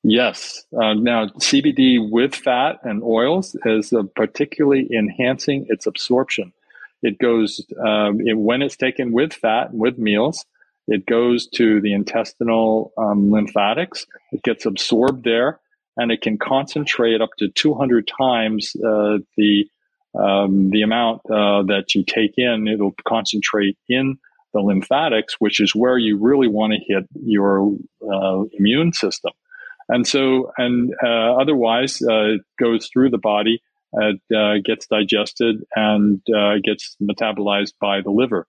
Yes. 0.02 0.64
Uh, 0.72 0.94
now, 0.94 1.26
CBD 1.26 1.98
with 2.10 2.34
fat 2.34 2.78
and 2.82 3.02
oils 3.02 3.54
is 3.66 3.92
uh, 3.92 4.02
particularly 4.14 4.88
enhancing 4.96 5.66
its 5.68 5.86
absorption. 5.86 6.52
It 7.02 7.18
goes, 7.18 7.64
um, 7.78 8.20
it, 8.20 8.36
when 8.36 8.62
it's 8.62 8.76
taken 8.76 9.12
with 9.12 9.34
fat 9.34 9.70
and 9.70 9.80
with 9.80 9.98
meals, 9.98 10.44
it 10.88 11.06
goes 11.06 11.46
to 11.48 11.80
the 11.80 11.92
intestinal 11.92 12.92
um, 12.96 13.30
lymphatics. 13.30 14.06
It 14.32 14.42
gets 14.42 14.64
absorbed 14.64 15.24
there 15.24 15.60
and 15.96 16.10
it 16.10 16.22
can 16.22 16.38
concentrate 16.38 17.20
up 17.20 17.30
to 17.38 17.48
200 17.48 18.10
times 18.18 18.74
uh, 18.76 19.18
the, 19.36 19.66
um, 20.18 20.70
the 20.70 20.80
amount 20.82 21.20
uh, 21.26 21.62
that 21.64 21.94
you 21.94 22.04
take 22.04 22.34
in. 22.38 22.68
It'll 22.68 22.94
concentrate 23.06 23.76
in 23.88 24.18
the 24.54 24.60
lymphatics, 24.60 25.36
which 25.38 25.60
is 25.60 25.74
where 25.74 25.98
you 25.98 26.16
really 26.16 26.48
want 26.48 26.72
to 26.72 26.78
hit 26.78 27.06
your 27.22 27.76
uh, 28.02 28.44
immune 28.58 28.94
system 28.94 29.32
and 29.92 30.06
so 30.06 30.50
and 30.56 30.92
uh, 31.04 31.32
otherwise 31.42 32.00
uh, 32.02 32.34
it 32.36 32.42
goes 32.58 32.88
through 32.92 33.10
the 33.10 33.18
body 33.32 33.60
it 33.92 34.20
uh, 34.34 34.54
gets 34.64 34.86
digested 34.86 35.56
and 35.74 36.20
uh, 36.34 36.54
gets 36.64 36.96
metabolized 37.02 37.74
by 37.80 38.00
the 38.00 38.10
liver 38.10 38.46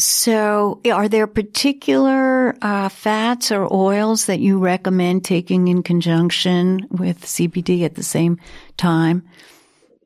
So, 0.00 0.80
are 0.92 1.08
there 1.08 1.26
particular 1.26 2.54
uh, 2.62 2.88
fats 2.88 3.50
or 3.50 3.66
oils 3.72 4.26
that 4.26 4.38
you 4.38 4.58
recommend 4.60 5.24
taking 5.24 5.66
in 5.66 5.82
conjunction 5.82 6.86
with 6.90 7.22
CBD 7.24 7.82
at 7.82 7.94
the 7.96 8.04
same 8.04 8.38
time? 8.76 9.26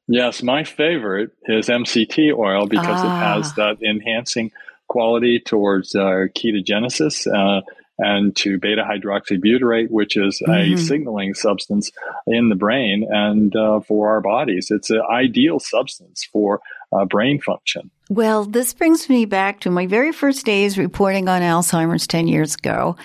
yes 0.09 0.43
my 0.43 0.65
favorite 0.65 1.31
is 1.47 1.69
mct 1.69 2.17
oil 2.37 2.67
because 2.67 2.99
Ah. 3.01 3.07
it 3.07 3.17
has 3.27 3.55
that 3.55 3.77
enhancing 3.83 4.51
quality 4.89 5.39
towards 5.41 5.95
uh, 5.95 6.27
ketogenesis 6.37 7.27
uh, 7.33 7.61
and 7.99 8.35
to 8.37 8.59
beta 8.59 8.83
hydroxybutyrate, 8.83 9.91
which 9.91 10.17
is 10.17 10.41
Mhm. 10.47 10.75
a 10.75 10.77
signaling 10.79 11.35
substance 11.35 11.91
in 12.27 12.49
the 12.49 12.55
brain 12.55 13.07
and 13.09 13.55
uh, 13.55 13.81
for 13.81 14.09
our 14.11 14.21
bodies. 14.21 14.69
It's 14.71 14.91
an 14.91 15.03
ideal 15.11 15.61
substance 15.61 16.27
for 16.33 16.61
uh, 16.93 17.07
brain 17.07 17.41
function. 17.41 17.91
Well, 18.11 18.45
this 18.45 18.75
brings 18.75 19.09
me 19.09 19.25
back 19.25 19.61
to 19.61 19.71
my 19.71 19.87
very 19.87 20.13
first 20.13 20.45
days 20.45 20.77
reporting 20.77 21.27
on 21.29 21.41
Alzheimer's 21.41 22.07
10 22.07 22.29
years 22.29 22.55
ago, 22.55 22.97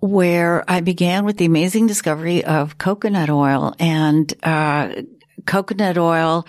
where 0.00 0.64
I 0.68 0.80
began 0.80 1.24
with 1.24 1.38
the 1.38 1.46
amazing 1.46 1.86
discovery 1.86 2.44
of 2.44 2.76
coconut 2.76 3.30
oil 3.30 3.74
and, 3.78 4.32
uh, 4.42 4.90
coconut 5.46 5.96
oil. 5.96 6.46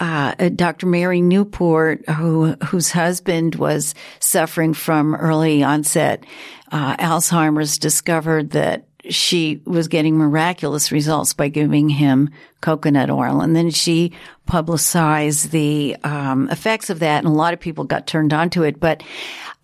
Uh, 0.00 0.48
Dr. 0.48 0.86
Mary 0.86 1.20
Newport, 1.20 2.08
who, 2.08 2.56
whose 2.64 2.90
husband 2.90 3.54
was 3.56 3.94
suffering 4.18 4.72
from 4.72 5.14
early 5.14 5.62
onset, 5.62 6.24
uh, 6.72 6.96
Alzheimer's 6.96 7.78
discovered 7.78 8.50
that 8.50 8.86
she 9.08 9.60
was 9.64 9.88
getting 9.88 10.16
miraculous 10.16 10.92
results 10.92 11.32
by 11.34 11.48
giving 11.48 11.88
him 11.88 12.30
coconut 12.60 13.10
oil. 13.10 13.40
And 13.40 13.56
then 13.56 13.70
she 13.70 14.12
publicized 14.46 15.50
the 15.50 15.96
um, 16.02 16.48
effects 16.50 16.90
of 16.90 16.98
that, 17.00 17.18
and 17.18 17.26
a 17.26 17.36
lot 17.36 17.54
of 17.54 17.60
people 17.60 17.84
got 17.84 18.06
turned 18.06 18.32
on 18.32 18.50
to 18.50 18.64
it. 18.64 18.78
But 18.80 19.02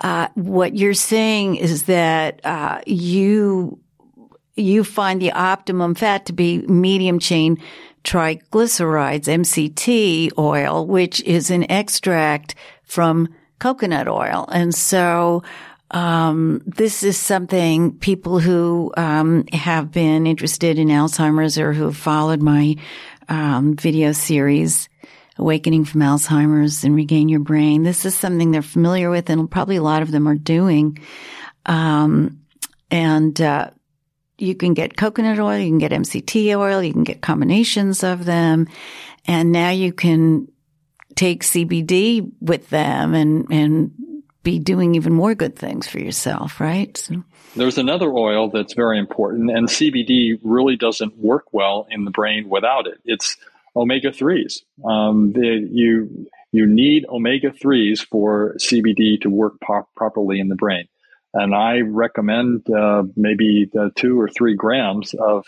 uh, 0.00 0.28
what 0.34 0.76
you're 0.76 0.94
saying 0.94 1.56
is 1.56 1.84
that 1.84 2.40
uh, 2.44 2.80
you 2.86 3.78
you 4.58 4.84
find 4.84 5.20
the 5.20 5.32
optimum 5.32 5.94
fat 5.94 6.24
to 6.26 6.32
be 6.32 6.58
medium 6.66 7.18
chain 7.18 7.58
triglycerides, 8.06 9.26
MCT 9.26 10.30
oil, 10.38 10.86
which 10.86 11.20
is 11.22 11.50
an 11.50 11.68
extract 11.70 12.54
from 12.84 13.28
coconut 13.58 14.06
oil. 14.06 14.48
And 14.52 14.74
so, 14.74 15.42
um, 15.90 16.62
this 16.66 17.02
is 17.02 17.18
something 17.18 17.98
people 17.98 18.38
who, 18.38 18.92
um, 18.96 19.44
have 19.52 19.90
been 19.90 20.26
interested 20.26 20.78
in 20.78 20.88
Alzheimer's 20.88 21.58
or 21.58 21.72
who 21.72 21.84
have 21.84 21.96
followed 21.96 22.40
my, 22.40 22.76
um, 23.28 23.74
video 23.74 24.12
series, 24.12 24.88
Awakening 25.38 25.84
from 25.84 26.00
Alzheimer's 26.00 26.82
and 26.82 26.94
Regain 26.94 27.28
Your 27.28 27.40
Brain. 27.40 27.82
This 27.82 28.06
is 28.06 28.14
something 28.14 28.52
they're 28.52 28.62
familiar 28.62 29.10
with 29.10 29.28
and 29.28 29.50
probably 29.50 29.76
a 29.76 29.82
lot 29.82 30.02
of 30.02 30.10
them 30.10 30.26
are 30.26 30.34
doing. 30.34 30.98
Um, 31.66 32.38
and, 32.90 33.38
uh, 33.40 33.70
you 34.38 34.54
can 34.54 34.74
get 34.74 34.96
coconut 34.96 35.38
oil, 35.38 35.58
you 35.58 35.68
can 35.68 35.78
get 35.78 35.92
MCT 35.92 36.56
oil, 36.56 36.82
you 36.82 36.92
can 36.92 37.04
get 37.04 37.20
combinations 37.20 38.02
of 38.02 38.24
them. 38.24 38.68
And 39.26 39.52
now 39.52 39.70
you 39.70 39.92
can 39.92 40.48
take 41.14 41.42
CBD 41.42 42.30
with 42.40 42.68
them 42.70 43.14
and, 43.14 43.50
and 43.50 43.90
be 44.42 44.58
doing 44.58 44.94
even 44.94 45.12
more 45.12 45.34
good 45.34 45.56
things 45.56 45.88
for 45.88 45.98
yourself, 45.98 46.60
right? 46.60 46.96
So. 46.96 47.24
There's 47.56 47.78
another 47.78 48.12
oil 48.12 48.50
that's 48.50 48.74
very 48.74 48.98
important, 48.98 49.50
and 49.50 49.66
CBD 49.66 50.38
really 50.42 50.76
doesn't 50.76 51.16
work 51.16 51.46
well 51.52 51.86
in 51.90 52.04
the 52.04 52.10
brain 52.10 52.48
without 52.48 52.86
it. 52.86 53.00
It's 53.04 53.36
omega 53.74 54.12
threes. 54.12 54.62
Um, 54.84 55.32
you 55.34 56.28
you 56.52 56.66
need 56.66 57.06
omega 57.08 57.50
threes 57.50 58.00
for 58.00 58.54
CBD 58.58 59.20
to 59.22 59.30
work 59.30 59.54
po- 59.60 59.88
properly 59.96 60.38
in 60.38 60.48
the 60.48 60.54
brain, 60.54 60.86
and 61.36 61.54
I 61.54 61.80
recommend 61.80 62.68
uh, 62.70 63.04
maybe 63.16 63.70
two 63.94 64.20
or 64.20 64.28
three 64.28 64.54
grams 64.54 65.14
of 65.14 65.44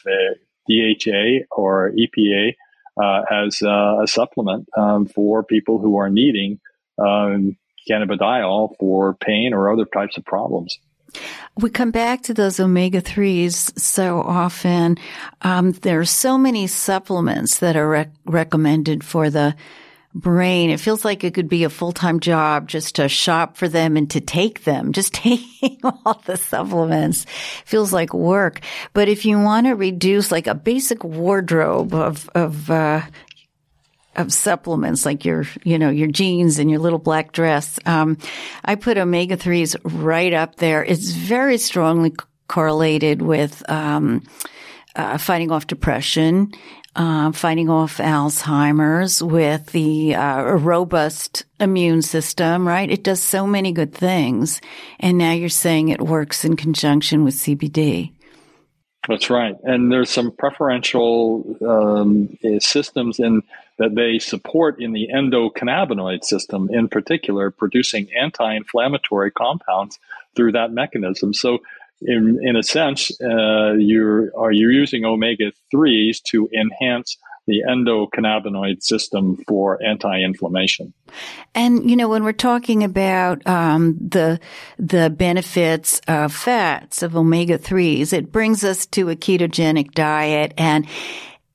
DHA 0.68 1.46
or 1.50 1.92
EPA 1.92 2.54
uh, 3.02 3.22
as 3.30 3.62
uh, 3.62 4.02
a 4.02 4.06
supplement 4.06 4.68
um, 4.76 5.06
for 5.06 5.42
people 5.42 5.78
who 5.78 5.96
are 5.96 6.10
needing 6.10 6.60
um, 6.98 7.56
cannabidiol 7.88 8.76
for 8.78 9.14
pain 9.14 9.54
or 9.54 9.72
other 9.72 9.84
types 9.84 10.16
of 10.18 10.24
problems. 10.24 10.78
We 11.56 11.70
come 11.70 11.90
back 11.90 12.22
to 12.24 12.34
those 12.34 12.60
omega 12.60 13.00
3s 13.00 13.78
so 13.78 14.20
often. 14.20 14.98
Um, 15.42 15.72
there 15.72 16.00
are 16.00 16.04
so 16.04 16.36
many 16.36 16.66
supplements 16.66 17.60
that 17.60 17.76
are 17.76 17.88
rec- 17.88 18.12
recommended 18.26 19.02
for 19.02 19.30
the 19.30 19.56
brain. 20.14 20.70
It 20.70 20.80
feels 20.80 21.04
like 21.04 21.22
it 21.24 21.34
could 21.34 21.48
be 21.48 21.64
a 21.64 21.70
full 21.70 21.92
time 21.92 22.20
job 22.20 22.68
just 22.68 22.96
to 22.96 23.08
shop 23.08 23.56
for 23.56 23.68
them 23.68 23.96
and 23.96 24.10
to 24.10 24.20
take 24.20 24.64
them. 24.64 24.92
Just 24.98 25.14
taking 25.14 25.78
all 25.84 26.20
the 26.24 26.36
supplements 26.36 27.24
feels 27.64 27.92
like 27.92 28.12
work. 28.12 28.60
But 28.92 29.08
if 29.08 29.24
you 29.24 29.38
want 29.38 29.66
to 29.66 29.74
reduce 29.74 30.32
like 30.32 30.46
a 30.46 30.54
basic 30.54 31.04
wardrobe 31.04 31.94
of, 31.94 32.28
of, 32.34 32.70
uh, 32.70 33.02
of 34.16 34.32
supplements 34.32 35.06
like 35.06 35.24
your, 35.24 35.44
you 35.62 35.78
know, 35.78 35.90
your 35.90 36.08
jeans 36.08 36.58
and 36.58 36.68
your 36.68 36.80
little 36.80 36.98
black 36.98 37.30
dress. 37.30 37.78
Um, 37.86 38.18
I 38.64 38.74
put 38.74 38.98
omega 38.98 39.36
threes 39.36 39.76
right 39.84 40.32
up 40.32 40.56
there. 40.56 40.84
It's 40.84 41.12
very 41.12 41.56
strongly 41.56 42.12
correlated 42.48 43.22
with 43.22 43.62
um, 43.70 44.24
uh, 44.96 45.18
fighting 45.18 45.52
off 45.52 45.68
depression, 45.68 46.52
uh, 46.98 47.32
fighting 47.32 47.70
off 47.70 47.96
Alzheimer's, 47.96 49.22
with 49.22 49.66
the 49.66 50.14
uh, 50.14 50.42
robust 50.42 51.44
immune 51.58 52.02
system. 52.02 52.68
Right? 52.68 52.90
It 52.90 53.04
does 53.04 53.22
so 53.22 53.46
many 53.46 53.72
good 53.72 53.94
things, 53.94 54.60
and 55.00 55.16
now 55.16 55.32
you're 55.32 55.48
saying 55.48 55.88
it 55.88 56.02
works 56.02 56.44
in 56.44 56.56
conjunction 56.56 57.24
with 57.24 57.34
CBD. 57.34 58.12
That's 59.08 59.30
right. 59.30 59.56
And 59.62 59.90
there's 59.90 60.10
some 60.10 60.30
preferential 60.32 61.56
um, 61.66 62.36
systems 62.60 63.18
in 63.18 63.42
that 63.78 63.94
they 63.94 64.18
support 64.18 64.80
in 64.80 64.92
the 64.92 65.08
endocannabinoid 65.14 66.24
system, 66.24 66.68
in 66.70 66.88
particular, 66.88 67.50
producing 67.50 68.08
anti-inflammatory 68.12 69.30
compounds 69.30 69.98
through 70.34 70.52
that 70.52 70.72
mechanism. 70.72 71.32
So, 71.32 71.60
in 72.00 72.38
in 72.42 72.56
a 72.56 72.62
sense, 72.62 73.10
uh, 73.20 73.72
you 73.72 74.30
are 74.36 74.52
you 74.52 74.70
using 74.70 75.04
omega 75.04 75.52
threes 75.70 76.20
to 76.28 76.48
enhance 76.52 77.16
the 77.48 77.62
endocannabinoid 77.66 78.82
system 78.82 79.42
for 79.48 79.82
anti-inflammation. 79.82 80.92
And 81.54 81.90
you 81.90 81.96
know, 81.96 82.08
when 82.08 82.22
we're 82.22 82.32
talking 82.32 82.84
about 82.84 83.44
um, 83.46 83.96
the 83.98 84.38
the 84.78 85.10
benefits 85.10 86.00
of 86.06 86.32
fats 86.32 87.02
of 87.02 87.16
omega 87.16 87.58
threes, 87.58 88.12
it 88.12 88.30
brings 88.30 88.62
us 88.62 88.86
to 88.86 89.10
a 89.10 89.16
ketogenic 89.16 89.92
diet 89.92 90.54
and. 90.56 90.86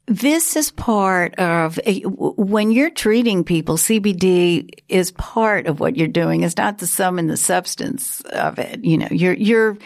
This 0.06 0.58
is 0.58 0.70
part 0.70 1.34
of 1.36 1.80
when 1.86 2.72
you're 2.72 2.90
treating 2.90 3.46
people. 3.46 3.78
CBD 3.78 4.70
is 4.90 5.12
part 5.12 5.66
of 5.66 5.80
what 5.80 5.96
you're 5.96 6.10
doing. 6.10 6.44
It's 6.44 6.58
not 6.58 6.80
the 6.80 6.88
sum 6.88 7.20
and 7.20 7.30
the 7.30 7.38
substance 7.38 8.20
of 8.20 8.60
it. 8.60 8.84
You 8.84 8.98
know, 8.98 9.08
you're 9.10 9.34
you're 9.34 9.78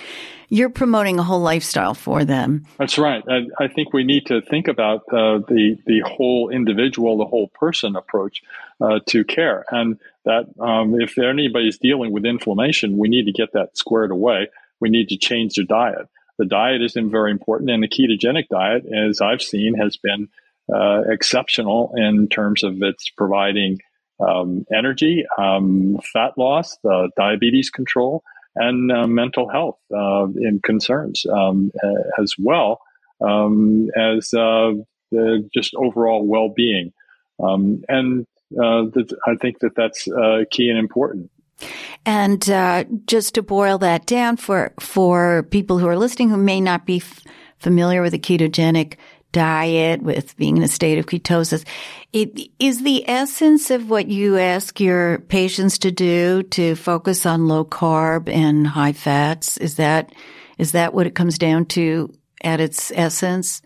you're 0.50 0.70
promoting 0.70 1.20
a 1.20 1.24
whole 1.24 1.42
lifestyle 1.42 1.94
for 1.94 2.24
them. 2.24 2.66
That's 2.78 2.98
right. 2.98 3.24
I, 3.30 3.48
I 3.60 3.68
think 3.68 3.94
we 3.94 4.04
need 4.04 4.26
to 4.28 4.42
think 4.42 4.68
about 4.68 5.02
uh, 5.12 5.40
the 5.40 5.78
the 5.86 6.02
whole 6.06 6.50
individual, 6.50 7.18
the 7.18 7.26
whole 7.26 7.50
person 7.50 7.96
approach 7.96 8.42
uh, 8.80 9.00
to 9.08 9.24
care, 9.24 9.66
and 9.72 10.00
that 10.26 10.46
um, 10.60 11.00
if 11.00 11.18
anybody's 11.18 11.78
dealing 11.78 12.12
with 12.12 12.26
inflammation, 12.26 12.98
we 12.98 13.10
need 13.10 13.26
to 13.26 13.32
get 13.32 13.54
that 13.54 13.78
squared 13.78 14.12
away. 14.12 14.48
We 14.80 14.90
need 14.90 15.10
to 15.10 15.18
change 15.18 15.56
their 15.56 15.66
diet. 15.66 16.08
The 16.38 16.46
diet 16.46 16.82
is 16.82 16.94
very 16.94 17.32
important, 17.32 17.70
and 17.70 17.82
the 17.82 17.88
ketogenic 17.88 18.48
diet, 18.50 18.86
as 18.86 19.22
I've 19.22 19.42
seen, 19.42 19.74
has 19.76 19.98
been 19.98 20.30
uh, 20.74 21.02
exceptional 21.10 21.94
in 21.96 22.28
terms 22.28 22.64
of 22.64 22.82
its 22.84 23.10
providing 23.10 23.80
um, 24.20 24.66
energy, 24.74 25.26
um, 25.38 26.00
fat 26.14 26.38
loss, 26.38 26.78
diabetes 27.18 27.70
control, 27.70 28.24
and 28.60 28.92
uh, 28.92 29.08
mental 29.08 29.50
health 29.50 29.78
uh, 29.94 30.28
in 30.36 30.60
concerns 30.64 31.26
um, 31.32 31.72
as 32.20 32.36
well 32.38 32.82
um, 33.22 33.90
as 33.96 34.34
uh, 34.34 34.72
just 35.54 35.74
overall 35.76 36.26
well-being. 36.26 36.94
Um, 37.44 37.84
and 37.88 38.26
uh, 38.60 38.86
I 39.28 39.36
think 39.42 39.60
that 39.60 39.76
that's 39.76 40.08
uh, 40.08 40.44
key 40.52 40.70
and 40.70 40.80
important. 40.80 41.30
And 42.06 42.42
just 43.06 43.36
to 43.36 43.42
boil 43.42 43.78
that 43.80 44.06
down 44.06 44.38
for 44.38 44.74
for 44.80 45.44
people 45.44 45.80
who 45.80 45.88
are 45.88 45.98
listening 45.98 46.30
who 46.30 46.38
may 46.38 46.62
not 46.62 46.86
be 46.86 46.98
f- 46.98 47.24
familiar 47.58 48.02
with 48.02 48.12
the 48.12 48.20
ketogenic 48.20 48.96
diet, 49.32 50.02
with 50.02 50.36
being 50.38 50.58
in 50.58 50.64
a 50.64 50.68
state 50.68 50.98
of 50.98 51.06
ketosis. 51.06 51.66
It 52.14 52.50
is 52.60 52.84
the 52.84 53.08
essence 53.08 53.70
of 53.70 53.90
what 53.90 54.08
you 54.08 54.38
ask 54.38 54.80
your 54.80 55.20
patients 55.20 55.78
to 55.80 55.92
do 55.92 56.44
to 56.44 56.76
focus 56.76 57.26
on 57.26 57.48
low 57.48 57.66
carb 57.66 58.30
and 58.30 58.66
high 58.66 58.94
fats. 58.94 59.58
Is 59.58 59.76
that, 59.76 60.14
is 60.58 60.72
that 60.72 60.94
what 60.94 61.08
it 61.08 61.16
comes 61.16 61.38
down 61.38 61.66
to 61.66 62.14
at 62.42 62.60
its 62.60 62.92
essence? 62.96 63.62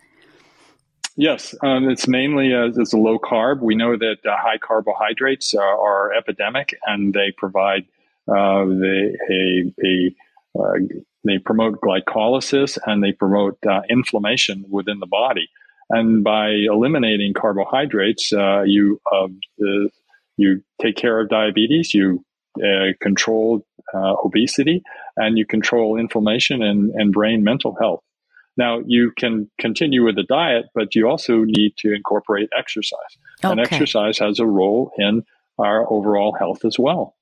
Yes, 1.16 1.54
um, 1.62 1.90
it's 1.90 2.08
mainly 2.08 2.54
as, 2.54 2.78
as, 2.78 2.92
a 2.94 2.96
low 2.96 3.18
carb. 3.18 3.60
We 3.60 3.74
know 3.74 3.96
that 3.96 4.16
uh, 4.24 4.34
high 4.38 4.56
carbohydrates 4.58 5.54
are, 5.54 6.12
epidemic, 6.14 6.74
and 6.86 7.12
they 7.12 7.32
provide 7.36 7.84
uh, 8.26 8.64
they, 8.64 9.14
a, 9.30 9.74
a 9.84 10.14
uh, 10.58 10.74
they 11.24 11.38
promote 11.38 11.80
glycolysis 11.80 12.78
and 12.86 13.02
they 13.02 13.12
promote 13.12 13.58
uh, 13.68 13.82
inflammation 13.88 14.64
within 14.68 14.98
the 14.98 15.06
body. 15.06 15.48
And 15.90 16.24
by 16.24 16.50
eliminating 16.50 17.34
carbohydrates, 17.34 18.32
uh, 18.32 18.62
you 18.62 19.00
uh, 19.12 19.28
you 20.36 20.62
take 20.80 20.96
care 20.96 21.20
of 21.20 21.28
diabetes, 21.28 21.92
you 21.92 22.24
uh, 22.58 22.92
control 23.00 23.66
uh, 23.94 24.14
obesity, 24.24 24.82
and 25.16 25.36
you 25.36 25.44
control 25.46 25.98
inflammation 25.98 26.62
and, 26.62 26.90
and 26.94 27.12
brain 27.12 27.44
mental 27.44 27.76
health. 27.80 28.02
Now 28.56 28.80
you 28.86 29.12
can 29.16 29.50
continue 29.58 30.04
with 30.04 30.16
the 30.16 30.24
diet, 30.24 30.66
but 30.74 30.94
you 30.94 31.08
also 31.08 31.44
need 31.44 31.74
to 31.78 31.94
incorporate 31.94 32.48
exercise, 32.56 32.98
okay. 33.44 33.50
and 33.50 33.60
exercise 33.60 34.18
has 34.18 34.38
a 34.38 34.46
role 34.46 34.92
in 34.98 35.24
our 35.58 35.90
overall 35.92 36.34
health 36.38 36.64
as 36.64 36.78
well. 36.78 37.14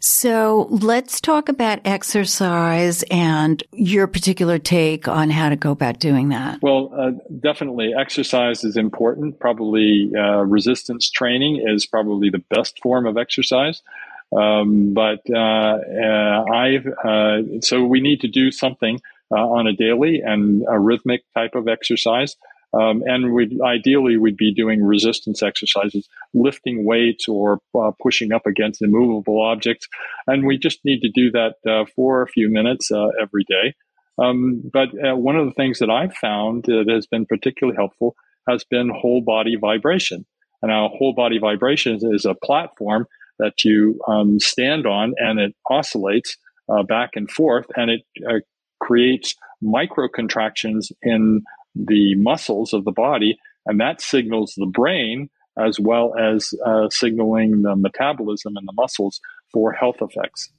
So 0.00 0.68
let's 0.70 1.20
talk 1.20 1.48
about 1.48 1.80
exercise 1.84 3.04
and 3.10 3.62
your 3.72 4.06
particular 4.06 4.58
take 4.58 5.08
on 5.08 5.30
how 5.30 5.48
to 5.48 5.56
go 5.56 5.70
about 5.70 5.98
doing 5.98 6.28
that. 6.30 6.60
Well, 6.62 6.92
uh, 6.96 7.10
definitely 7.40 7.94
exercise 7.94 8.64
is 8.64 8.76
important. 8.76 9.38
Probably 9.40 10.12
uh, 10.16 10.42
resistance 10.44 11.10
training 11.10 11.64
is 11.66 11.86
probably 11.86 12.30
the 12.30 12.42
best 12.50 12.80
form 12.80 13.06
of 13.06 13.16
exercise. 13.16 13.82
Um, 14.30 14.92
but 14.92 15.22
uh, 15.30 15.38
uh 15.38 16.44
I've 16.52 16.86
uh, 17.02 17.60
so 17.62 17.84
we 17.84 18.00
need 18.00 18.20
to 18.20 18.28
do 18.28 18.50
something 18.50 19.00
uh, 19.30 19.36
on 19.36 19.66
a 19.66 19.72
daily 19.72 20.20
and 20.20 20.66
a 20.68 20.78
rhythmic 20.78 21.24
type 21.32 21.54
of 21.54 21.66
exercise. 21.66 22.36
Um, 22.74 23.02
and 23.06 23.32
we 23.32 23.58
ideally 23.64 24.18
we'd 24.18 24.36
be 24.36 24.52
doing 24.52 24.84
resistance 24.84 25.42
exercises, 25.42 26.06
lifting 26.34 26.84
weights 26.84 27.26
or 27.26 27.60
uh, 27.78 27.92
pushing 28.02 28.32
up 28.32 28.46
against 28.46 28.82
immovable 28.82 29.40
objects. 29.40 29.88
And 30.26 30.46
we 30.46 30.58
just 30.58 30.80
need 30.84 31.00
to 31.00 31.10
do 31.10 31.30
that 31.30 31.54
uh, 31.68 31.86
for 31.96 32.22
a 32.22 32.28
few 32.28 32.50
minutes 32.50 32.90
uh, 32.90 33.08
every 33.20 33.44
day. 33.48 33.74
Um, 34.18 34.62
but 34.72 34.88
uh, 34.88 35.16
one 35.16 35.36
of 35.36 35.46
the 35.46 35.54
things 35.54 35.78
that 35.78 35.90
I've 35.90 36.14
found 36.14 36.64
that 36.64 36.86
has 36.90 37.06
been 37.06 37.24
particularly 37.24 37.76
helpful 37.76 38.16
has 38.48 38.64
been 38.64 38.90
whole 38.90 39.22
body 39.22 39.56
vibration. 39.56 40.26
And 40.60 40.70
now 40.70 40.88
whole 40.88 41.14
body 41.14 41.38
vibration 41.38 41.98
is 42.02 42.24
a 42.24 42.34
platform 42.34 43.06
that 43.38 43.64
you 43.64 44.00
um, 44.08 44.40
stand 44.40 44.86
on 44.86 45.14
and 45.18 45.38
it 45.38 45.54
oscillates 45.70 46.36
uh, 46.68 46.82
back 46.82 47.10
and 47.14 47.30
forth 47.30 47.66
and 47.76 47.90
it 47.90 48.02
uh, 48.28 48.40
creates 48.80 49.34
micro 49.62 50.08
contractions 50.08 50.90
in 51.02 51.42
the 51.74 52.14
muscles 52.16 52.72
of 52.72 52.84
the 52.84 52.92
body, 52.92 53.38
and 53.66 53.80
that 53.80 54.00
signals 54.00 54.54
the 54.56 54.66
brain 54.66 55.30
as 55.58 55.78
well 55.80 56.14
as 56.16 56.54
uh, 56.64 56.88
signaling 56.88 57.62
the 57.62 57.74
metabolism 57.74 58.56
in 58.56 58.64
the 58.64 58.72
muscles 58.72 59.20
for 59.52 59.72
health 59.72 59.96
effects. 60.00 60.50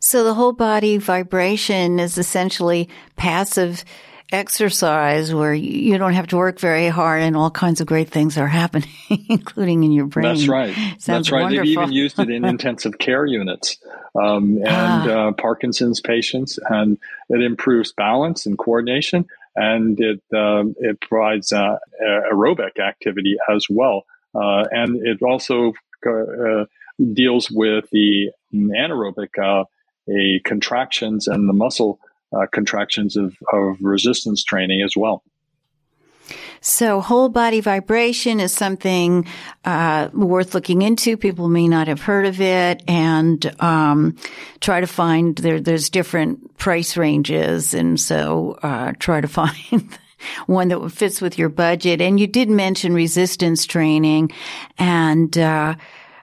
So 0.00 0.24
the 0.24 0.34
whole 0.34 0.54
body 0.54 0.96
vibration 0.96 2.00
is 2.00 2.16
essentially 2.16 2.88
passive 3.16 3.84
exercise 4.30 5.32
where 5.32 5.54
you 5.54 5.96
don't 5.96 6.12
have 6.12 6.26
to 6.28 6.36
work 6.36 6.58
very 6.58 6.88
hard 6.88 7.22
and 7.22 7.34
all 7.34 7.50
kinds 7.50 7.80
of 7.80 7.86
great 7.86 8.10
things 8.10 8.36
are 8.36 8.46
happening, 8.46 8.90
including 9.28 9.84
in 9.84 9.92
your 9.92 10.06
brain. 10.06 10.24
That's 10.24 10.48
right. 10.48 10.74
Sounds 10.74 11.04
That's 11.06 11.32
right. 11.32 11.42
Wonderful. 11.42 11.64
They've 11.64 11.78
even 11.78 11.92
used 11.92 12.18
it 12.18 12.30
in 12.30 12.44
intensive 12.46 12.98
care 12.98 13.24
units 13.24 13.78
um, 14.14 14.58
and 14.58 14.66
ah. 14.66 15.28
uh, 15.28 15.32
Parkinson's 15.32 16.00
patients, 16.00 16.58
and 16.68 16.98
it 17.30 17.42
improves 17.42 17.92
balance 17.92 18.46
and 18.46 18.58
coordination, 18.58 19.26
and 19.58 19.98
it 20.00 20.22
um, 20.36 20.74
it 20.78 21.00
provides 21.00 21.52
uh, 21.52 21.78
aerobic 22.32 22.78
activity 22.78 23.36
as 23.52 23.66
well, 23.68 24.04
uh, 24.34 24.64
and 24.70 25.00
it 25.06 25.20
also 25.22 25.72
uh, 26.06 26.64
deals 27.12 27.50
with 27.50 27.84
the 27.90 28.30
anaerobic 28.54 29.38
uh, 29.38 29.64
contractions 30.44 31.26
and 31.26 31.48
the 31.48 31.52
muscle 31.52 31.98
uh, 32.32 32.46
contractions 32.52 33.16
of, 33.16 33.36
of 33.52 33.76
resistance 33.80 34.44
training 34.44 34.82
as 34.82 34.94
well. 34.96 35.22
So 36.60 37.00
whole 37.00 37.28
body 37.28 37.60
vibration 37.60 38.40
is 38.40 38.52
something 38.52 39.26
uh, 39.64 40.08
worth 40.12 40.54
looking 40.54 40.82
into. 40.82 41.16
People 41.16 41.48
may 41.48 41.68
not 41.68 41.88
have 41.88 42.00
heard 42.00 42.26
of 42.26 42.40
it, 42.40 42.82
and 42.88 43.54
um, 43.62 44.16
try 44.60 44.80
to 44.80 44.86
find 44.86 45.36
there. 45.36 45.60
There's 45.60 45.90
different 45.90 46.56
price 46.58 46.96
ranges, 46.96 47.74
and 47.74 47.98
so 47.98 48.58
uh, 48.62 48.92
try 48.98 49.20
to 49.20 49.28
find. 49.40 49.98
one 50.46 50.66
that 50.66 50.88
fits 50.90 51.20
with 51.20 51.38
your 51.38 51.48
budget. 51.48 52.00
And 52.00 52.18
you 52.18 52.26
did 52.26 52.50
mention 52.50 52.92
resistance 52.92 53.66
training 53.66 54.32
and, 54.76 55.38
uh, 55.38 55.76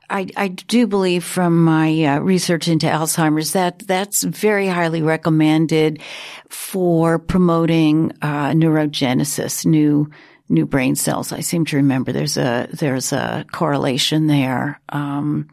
I, 0.10 0.28
I 0.38 0.48
do 0.50 0.88
believe 0.88 1.24
from 1.24 1.64
my 1.64 2.04
uh, 2.04 2.20
research 2.20 2.68
into 2.68 2.88
Alzheimer's 2.88 3.54
that 3.54 3.80
that's 3.80 4.24
very 4.24 4.68
highly 4.68 5.02
recommended 5.02 6.02
for 6.50 7.20
promoting 7.20 8.12
uh, 8.22 8.52
neurogenesis, 8.52 9.66
new 9.66 10.10
new 10.48 10.66
brain 10.66 10.96
cells. 10.96 11.32
I 11.32 11.40
seem 11.40 11.66
to 11.66 11.78
remember 11.78 12.12
there's 12.12 12.38
a 12.38 12.68
there's 12.72 13.14
a 13.14 13.46
correlation 13.52 14.28
there. 14.28 14.80
Um, 14.90 15.50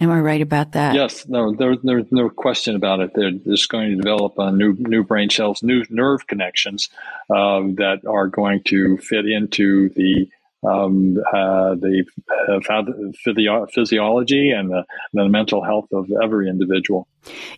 am 0.00 0.10
I 0.10 0.20
right 0.20 0.40
about 0.40 0.72
that? 0.72 0.94
Yes, 0.94 1.26
no, 1.28 1.54
there, 1.54 1.76
there's 1.82 2.10
no 2.10 2.28
question 2.28 2.74
about 2.74 3.00
it. 3.00 3.12
They're 3.14 3.30
just 3.30 3.68
going 3.68 3.90
to 3.90 3.96
develop 3.96 4.38
uh, 4.38 4.50
new 4.50 4.74
new 4.78 5.04
brain 5.04 5.30
cells, 5.30 5.62
new 5.62 5.84
nerve 5.90 6.26
connections 6.26 6.88
um, 7.30 7.76
that 7.76 8.00
are 8.06 8.26
going 8.26 8.62
to 8.64 8.96
fit 8.98 9.26
into 9.26 9.90
the 9.90 10.28
um, 10.66 11.16
uh, 11.32 11.74
the 11.74 12.04
uh, 12.48 13.66
physiology 13.74 14.50
and 14.50 14.70
the, 14.70 14.84
the, 15.12 15.28
mental 15.28 15.62
health 15.62 15.86
of 15.92 16.10
every 16.22 16.48
individual. 16.48 17.06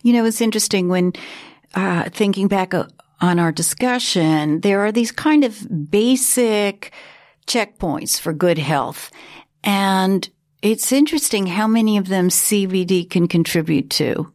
You 0.03 0.13
know, 0.13 0.25
it's 0.25 0.41
interesting 0.41 0.87
when 0.87 1.13
uh, 1.73 2.09
thinking 2.09 2.47
back 2.47 2.73
uh, 2.73 2.85
on 3.19 3.39
our 3.39 3.51
discussion, 3.51 4.61
there 4.61 4.81
are 4.81 4.91
these 4.91 5.11
kind 5.11 5.43
of 5.43 5.89
basic 5.89 6.91
checkpoints 7.47 8.19
for 8.19 8.33
good 8.33 8.57
health. 8.57 9.11
And 9.63 10.27
it's 10.61 10.91
interesting 10.91 11.47
how 11.47 11.67
many 11.67 11.97
of 11.97 12.07
them 12.07 12.29
CBD 12.29 13.09
can 13.09 13.27
contribute 13.27 13.89
to. 13.91 14.31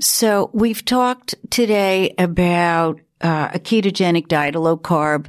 So 0.00 0.50
we've 0.52 0.84
talked 0.84 1.34
today 1.50 2.14
about 2.16 3.00
uh, 3.20 3.50
a 3.54 3.58
ketogenic 3.58 4.28
diet, 4.28 4.54
a 4.54 4.60
low 4.60 4.76
carb 4.76 5.26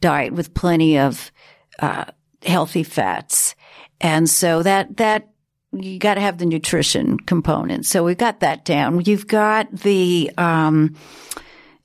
diet 0.00 0.32
with 0.32 0.54
plenty 0.54 0.98
of 0.98 1.32
uh, 1.78 2.04
healthy 2.42 2.82
fats. 2.82 3.54
And 4.00 4.28
so 4.28 4.62
that, 4.62 4.96
that, 4.98 5.28
you 5.72 5.98
got 5.98 6.14
to 6.14 6.20
have 6.20 6.38
the 6.38 6.46
nutrition 6.46 7.18
component. 7.18 7.84
So 7.84 8.04
we've 8.04 8.16
got 8.16 8.40
that 8.40 8.64
down. 8.64 9.00
You've 9.04 9.26
got 9.26 9.72
the, 9.72 10.30
um, 10.38 10.94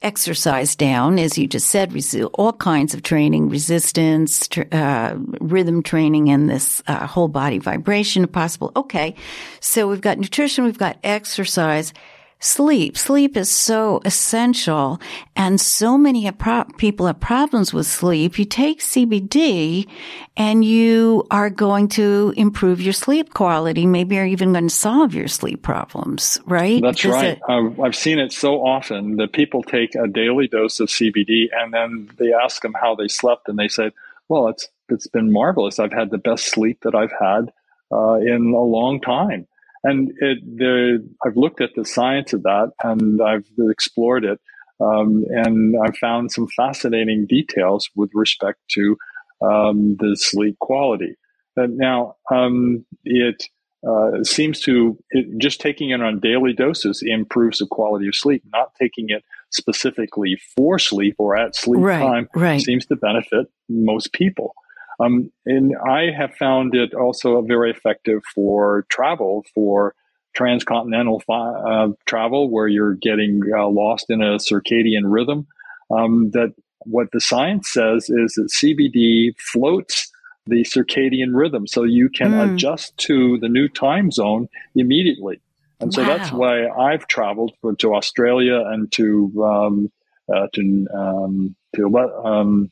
exercise 0.01 0.75
down, 0.75 1.19
as 1.19 1.37
you 1.37 1.47
just 1.47 1.67
said, 1.67 1.93
all 2.33 2.53
kinds 2.53 2.93
of 2.93 3.03
training, 3.03 3.49
resistance, 3.49 4.47
uh, 4.71 5.15
rhythm 5.41 5.83
training, 5.83 6.29
and 6.29 6.49
this 6.49 6.81
uh, 6.87 7.05
whole 7.05 7.27
body 7.27 7.57
vibration 7.57 8.25
possible. 8.27 8.71
Okay. 8.75 9.15
So 9.59 9.87
we've 9.89 10.01
got 10.01 10.17
nutrition, 10.17 10.63
we've 10.63 10.77
got 10.77 10.97
exercise 11.03 11.93
sleep. 12.39 12.97
Sleep 12.97 13.35
is 13.35 13.51
so 13.51 14.01
essential 14.05 14.99
and 15.35 15.59
so 15.59 15.97
many 15.97 16.29
people 16.77 17.05
have 17.07 17.19
problems 17.19 17.73
with 17.73 17.85
sleep. 17.85 18.39
You 18.39 18.45
take 18.45 18.79
CBD 18.79 19.87
and 20.37 20.63
you 20.63 21.25
are 21.31 21.49
going 21.49 21.89
to 21.89 22.33
improve 22.37 22.81
your 22.81 22.93
sleep 22.93 23.33
quality. 23.33 23.85
Maybe 23.85 24.15
you're 24.15 24.25
even 24.25 24.53
going 24.53 24.69
to 24.69 24.73
solve 24.73 25.13
your 25.13 25.27
sleep 25.27 25.61
problems, 25.63 26.39
right? 26.45 26.81
That's 26.81 27.03
right. 27.03 27.37
It- 27.37 27.41
uh, 27.47 27.81
I've 27.81 27.95
seen 27.95 28.19
it 28.19 28.31
so 28.31 28.65
often 28.65 29.17
that 29.17 29.33
people 29.33 29.61
take 29.61 29.95
a 29.95 30.07
daily 30.07 30.47
dose 30.47 30.79
of 30.79 30.87
CBD 30.87 31.47
and 31.53 31.73
then 31.73 32.09
they 32.17 32.31
ask 32.33 32.61
them 32.61 32.73
how 32.79 32.95
they 32.95 33.09
slept 33.09 33.49
and 33.49 33.59
they 33.59 33.67
said, 33.67 33.91
well, 34.29 34.47
it's, 34.47 34.67
it's 34.87 35.07
been 35.07 35.31
marvelous. 35.31 35.77
I've 35.77 35.91
had 35.93 36.09
the 36.09 36.17
best 36.17 36.45
sleep 36.45 36.79
that 36.81 36.95
I've 36.95 37.11
had 37.11 37.51
uh, 37.91 38.13
in 38.15 38.53
a 38.53 38.61
long 38.61 39.01
time. 39.01 39.45
And 39.83 40.11
it, 40.19 40.39
the, 40.43 41.07
I've 41.25 41.37
looked 41.37 41.61
at 41.61 41.71
the 41.75 41.85
science 41.85 42.33
of 42.33 42.43
that 42.43 42.71
and 42.83 43.21
I've 43.21 43.47
explored 43.69 44.25
it. 44.25 44.39
Um, 44.81 45.25
and 45.29 45.75
I've 45.83 45.97
found 45.97 46.31
some 46.31 46.47
fascinating 46.55 47.25
details 47.27 47.89
with 47.95 48.11
respect 48.13 48.59
to 48.71 48.97
um, 49.41 49.97
the 49.99 50.15
sleep 50.17 50.57
quality. 50.59 51.15
But 51.55 51.71
now, 51.71 52.15
um, 52.31 52.85
it 53.03 53.43
uh, 53.87 54.23
seems 54.23 54.59
to 54.61 54.97
it, 55.11 55.25
just 55.37 55.61
taking 55.61 55.89
it 55.89 56.01
on 56.01 56.19
daily 56.19 56.53
doses 56.53 57.01
improves 57.05 57.59
the 57.59 57.67
quality 57.67 58.07
of 58.07 58.15
sleep. 58.15 58.43
Not 58.51 58.71
taking 58.79 59.09
it 59.09 59.23
specifically 59.51 60.37
for 60.55 60.79
sleep 60.79 61.15
or 61.17 61.37
at 61.37 61.55
sleep 61.55 61.81
right, 61.81 61.99
time 61.99 62.29
right. 62.35 62.61
seems 62.61 62.85
to 62.87 62.95
benefit 62.95 63.47
most 63.67 64.13
people. 64.13 64.53
Um, 64.99 65.31
and 65.45 65.75
I 65.87 66.11
have 66.11 66.35
found 66.35 66.75
it 66.75 66.93
also 66.93 67.41
very 67.41 67.71
effective 67.71 68.21
for 68.35 68.85
travel, 68.89 69.45
for 69.53 69.95
transcontinental 70.35 71.21
uh, 71.29 71.89
travel, 72.05 72.49
where 72.49 72.67
you're 72.67 72.95
getting 72.95 73.41
uh, 73.55 73.67
lost 73.67 74.07
in 74.09 74.21
a 74.21 74.37
circadian 74.37 75.03
rhythm. 75.05 75.47
Um, 75.91 76.31
that 76.31 76.53
what 76.85 77.11
the 77.11 77.21
science 77.21 77.71
says 77.71 78.09
is 78.09 78.33
that 78.33 78.51
CBD 78.51 79.37
floats 79.39 80.11
the 80.45 80.63
circadian 80.63 81.33
rhythm, 81.33 81.67
so 81.67 81.83
you 81.83 82.09
can 82.09 82.31
mm. 82.31 82.53
adjust 82.53 82.97
to 82.97 83.37
the 83.39 83.49
new 83.49 83.67
time 83.67 84.11
zone 84.11 84.49
immediately. 84.75 85.41
And 85.79 85.93
so 85.93 86.01
wow. 86.01 86.17
that's 86.17 86.31
why 86.31 86.67
I've 86.67 87.07
traveled 87.07 87.53
to 87.79 87.95
Australia 87.95 88.63
and 88.65 88.91
to 88.93 89.43
um, 89.43 89.91
uh, 90.33 90.47
to 90.53 90.87
um, 90.93 91.55
to 91.75 91.97
um, 92.23 92.71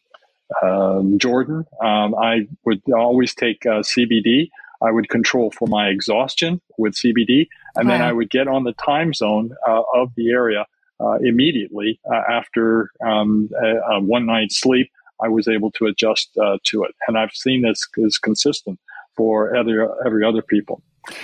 um, 0.62 1.18
Jordan. 1.20 1.66
Um, 1.82 2.16
I 2.16 2.48
would 2.66 2.82
always 2.94 3.34
take 3.34 3.66
uh, 3.66 3.82
CBD. 3.82 4.50
I 4.82 4.92
would 4.92 5.10
control 5.10 5.52
for 5.52 5.68
my 5.68 5.88
exhaustion 5.88 6.62
with 6.78 6.94
CBD, 6.94 7.48
and 7.76 7.88
wow. 7.88 7.94
then 7.94 8.02
I 8.02 8.14
would 8.14 8.30
get 8.30 8.48
on 8.48 8.64
the 8.64 8.74
time 8.74 9.14
zone 9.14 9.52
uh, 9.68 9.82
of 9.96 10.14
the 10.16 10.30
area 10.30 10.66
uh, 11.00 11.18
immediately 11.24 12.00
uh, 12.12 12.22
after 12.32 12.92
um, 13.06 13.50
a, 13.62 13.96
a, 13.96 14.00
one 14.00 14.26
night's 14.26 14.60
sleep. 14.60 14.92
I 15.22 15.30
was 15.30 15.48
able 15.48 15.72
to 15.72 15.86
adjust 15.88 16.30
uh, 16.38 16.58
to 16.66 16.84
it, 16.84 16.94
and 17.08 17.18
I've 17.18 17.34
seen 17.34 17.64
this 17.64 17.88
is 17.98 18.20
consistent 18.20 18.80
for 19.16 19.56
every 19.56 19.84
every 20.06 20.24
other 20.24 20.44
people. 20.44 20.84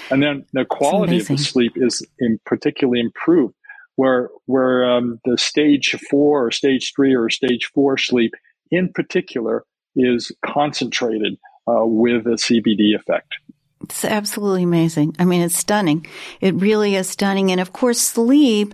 And 0.10 0.24
then 0.24 0.46
the 0.54 0.66
quality 0.66 1.20
of 1.20 1.28
the 1.28 1.38
sleep 1.38 1.74
is 1.76 2.06
in 2.20 2.40
particularly 2.46 3.02
improved, 3.02 3.54
where 3.96 4.30
where 4.48 4.90
um, 4.90 5.20
the 5.26 5.38
stage 5.38 5.96
four 6.10 6.48
or 6.48 6.52
stage 6.52 6.94
three 6.96 7.16
or 7.16 7.30
stage 7.30 7.70
four 7.74 7.98
sleep 7.98 8.34
in 8.74 8.92
particular 8.92 9.64
is 9.96 10.32
concentrated 10.46 11.38
uh, 11.68 11.86
with 11.86 12.26
a 12.26 12.32
CBD 12.32 12.96
effect. 12.96 13.36
It's 13.84 14.06
absolutely 14.06 14.64
amazing. 14.64 15.16
I 15.20 15.26
mean, 15.26 15.42
it's 15.42 15.58
stunning. 15.58 16.06
It 16.42 16.56
really 16.56 16.96
is 16.96 17.10
stunning. 17.10 17.52
And 17.52 17.60
of 17.60 17.74
course, 17.74 18.00
sleep 18.00 18.74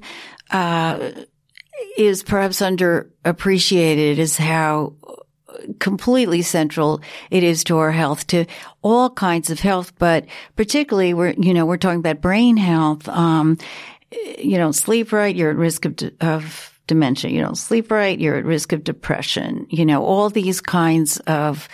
uh, 0.52 1.12
is 1.98 2.24
perhaps 2.24 2.62
underappreciated 2.62 4.18
is 4.18 4.38
how 4.38 4.94
completely 5.80 6.42
central 6.42 7.02
it 7.32 7.44
is 7.44 7.64
to 7.66 7.78
our 7.78 7.92
health, 7.92 8.28
to 8.28 8.46
all 8.82 9.10
kinds 9.10 9.50
of 9.50 9.60
health, 9.60 9.94
but 9.98 10.26
particularly 10.56 11.14
we're, 11.14 11.34
you 11.38 11.54
know, 11.54 11.66
we're 11.66 11.78
talking 11.78 12.00
about 12.00 12.22
brain 12.22 12.56
health. 12.56 13.08
Um, 13.10 13.58
you 14.38 14.58
know, 14.58 14.72
sleep 14.72 15.12
right, 15.12 15.36
you're 15.36 15.52
at 15.52 15.58
risk 15.58 15.86
of, 15.86 15.96
of 16.22 16.79
dementia. 16.90 17.32
You 17.32 17.42
don't 17.42 17.58
sleep 17.58 17.90
right, 17.92 18.20
you're 18.20 18.36
at 18.36 18.44
risk 18.44 18.74
of 18.74 18.84
depression. 18.84 19.66
You 19.70 19.86
know, 19.86 20.04
all 20.04 20.30
these 20.30 20.60
kinds 20.60 21.18
of 21.22 21.70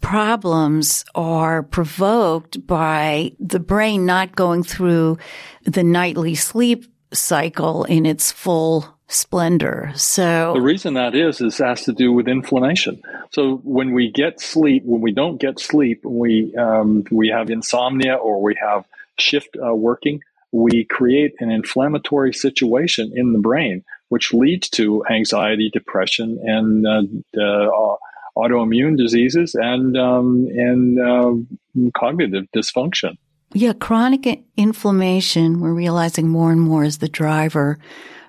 problems 0.00 1.04
are 1.14 1.62
provoked 1.62 2.66
by 2.66 3.32
the 3.38 3.60
brain 3.60 4.04
not 4.04 4.34
going 4.34 4.64
through 4.64 5.18
the 5.64 5.84
nightly 5.84 6.34
sleep 6.34 6.86
cycle 7.12 7.84
in 7.84 8.04
its 8.04 8.32
full 8.32 8.98
splendor. 9.08 9.92
So 9.94 10.52
the 10.54 10.60
reason 10.60 10.94
that 10.94 11.14
is 11.14 11.40
is 11.40 11.58
has 11.58 11.84
to 11.84 11.92
do 11.92 12.12
with 12.12 12.26
inflammation. 12.26 13.00
So 13.30 13.60
when 13.62 13.92
we 13.92 14.10
get 14.10 14.40
sleep, 14.40 14.82
when 14.84 15.00
we 15.00 15.12
don't 15.12 15.40
get 15.40 15.60
sleep, 15.60 16.04
we 16.04 16.52
um, 16.56 17.04
we 17.12 17.28
have 17.28 17.50
insomnia 17.50 18.14
or 18.14 18.42
we 18.42 18.56
have 18.60 18.84
shift 19.18 19.56
uh, 19.56 19.74
working 19.74 20.20
we 20.56 20.84
create 20.84 21.34
an 21.40 21.50
inflammatory 21.50 22.32
situation 22.32 23.12
in 23.14 23.32
the 23.32 23.38
brain 23.38 23.84
which 24.08 24.32
leads 24.32 24.68
to 24.70 25.04
anxiety, 25.10 25.70
depression, 25.72 26.38
and 26.42 26.86
uh, 26.86 27.02
uh, 27.40 27.96
autoimmune 28.36 28.96
diseases 28.96 29.54
and 29.54 29.96
um, 29.96 30.46
and 30.50 31.00
uh, 31.00 31.90
cognitive 31.98 32.44
dysfunction. 32.54 33.16
Yeah, 33.52 33.72
chronic 33.72 34.44
inflammation, 34.56 35.60
we're 35.60 35.72
realizing 35.72 36.28
more 36.28 36.52
and 36.52 36.60
more 36.60 36.84
is 36.84 36.98
the 36.98 37.08
driver 37.08 37.78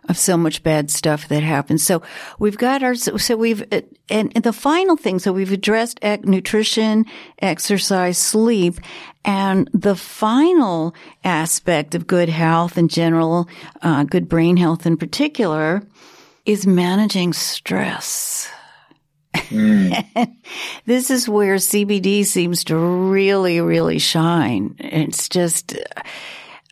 of 0.07 0.17
so 0.17 0.37
much 0.37 0.63
bad 0.63 0.89
stuff 0.89 1.27
that 1.27 1.43
happens. 1.43 1.83
So 1.83 2.01
we've 2.39 2.57
got 2.57 2.83
our, 2.83 2.95
so 2.95 3.35
we've, 3.35 3.63
and, 4.09 4.31
and 4.35 4.43
the 4.43 4.53
final 4.53 4.95
thing, 4.95 5.19
so 5.19 5.33
we've 5.33 5.51
addressed 5.51 5.99
nutrition, 6.23 7.05
exercise, 7.39 8.17
sleep, 8.17 8.75
and 9.25 9.69
the 9.73 9.95
final 9.95 10.95
aspect 11.23 11.95
of 11.95 12.07
good 12.07 12.29
health 12.29 12.77
in 12.77 12.87
general, 12.87 13.47
uh, 13.81 14.03
good 14.03 14.29
brain 14.29 14.57
health 14.57 14.85
in 14.85 14.97
particular, 14.97 15.83
is 16.45 16.65
managing 16.65 17.33
stress. 17.33 18.49
Mm. 19.35 20.31
this 20.85 21.11
is 21.11 21.27
where 21.27 21.55
CBD 21.55 22.25
seems 22.25 22.63
to 22.65 22.77
really, 22.77 23.59
really 23.61 23.99
shine. 23.99 24.75
It's 24.79 25.27
just, 25.29 25.75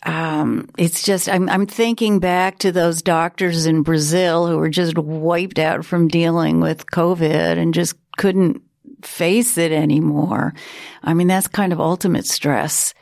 um, 0.05 0.69
it's 0.77 1.01
just, 1.03 1.27
I'm, 1.27 1.49
I'm 1.49 1.65
thinking 1.65 2.19
back 2.19 2.59
to 2.59 2.71
those 2.71 3.01
doctors 3.01 3.65
in 3.65 3.81
Brazil 3.81 4.45
who 4.45 4.57
were 4.57 4.69
just 4.69 4.97
wiped 4.97 5.57
out 5.57 5.83
from 5.83 6.07
dealing 6.07 6.59
with 6.59 6.85
COVID 6.85 7.57
and 7.57 7.73
just 7.73 7.95
couldn't 8.17 8.61
face 9.01 9.57
it 9.57 9.71
anymore. 9.71 10.53
I 11.03 11.15
mean, 11.15 11.27
that's 11.27 11.47
kind 11.47 11.73
of 11.73 11.81
ultimate 11.81 12.27
stress. 12.27 12.93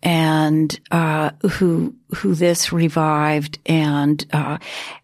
And 0.00 0.78
uh, 0.92 1.30
who 1.50 1.96
who 2.14 2.36
this 2.36 2.72
revived 2.72 3.58
and 3.66 4.24
uh, 4.32 4.58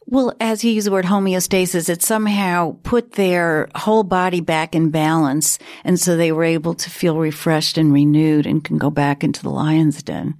well 0.06 0.32
as 0.38 0.62
you 0.62 0.70
use 0.70 0.84
the 0.84 0.92
word 0.92 1.04
homeostasis 1.04 1.88
it 1.88 2.00
somehow 2.00 2.76
put 2.84 3.12
their 3.12 3.68
whole 3.74 4.04
body 4.04 4.40
back 4.40 4.76
in 4.76 4.90
balance. 4.90 5.58
And 5.82 5.98
so 5.98 6.16
they 6.16 6.30
were 6.30 6.44
able 6.44 6.74
to 6.74 6.90
feel 6.90 7.18
refreshed 7.18 7.76
and 7.76 7.92
renewed 7.92 8.46
and 8.46 8.62
can 8.62 8.78
go 8.78 8.88
back 8.88 9.24
into 9.24 9.42
the 9.42 9.50
lion's 9.50 10.00
den 10.00 10.38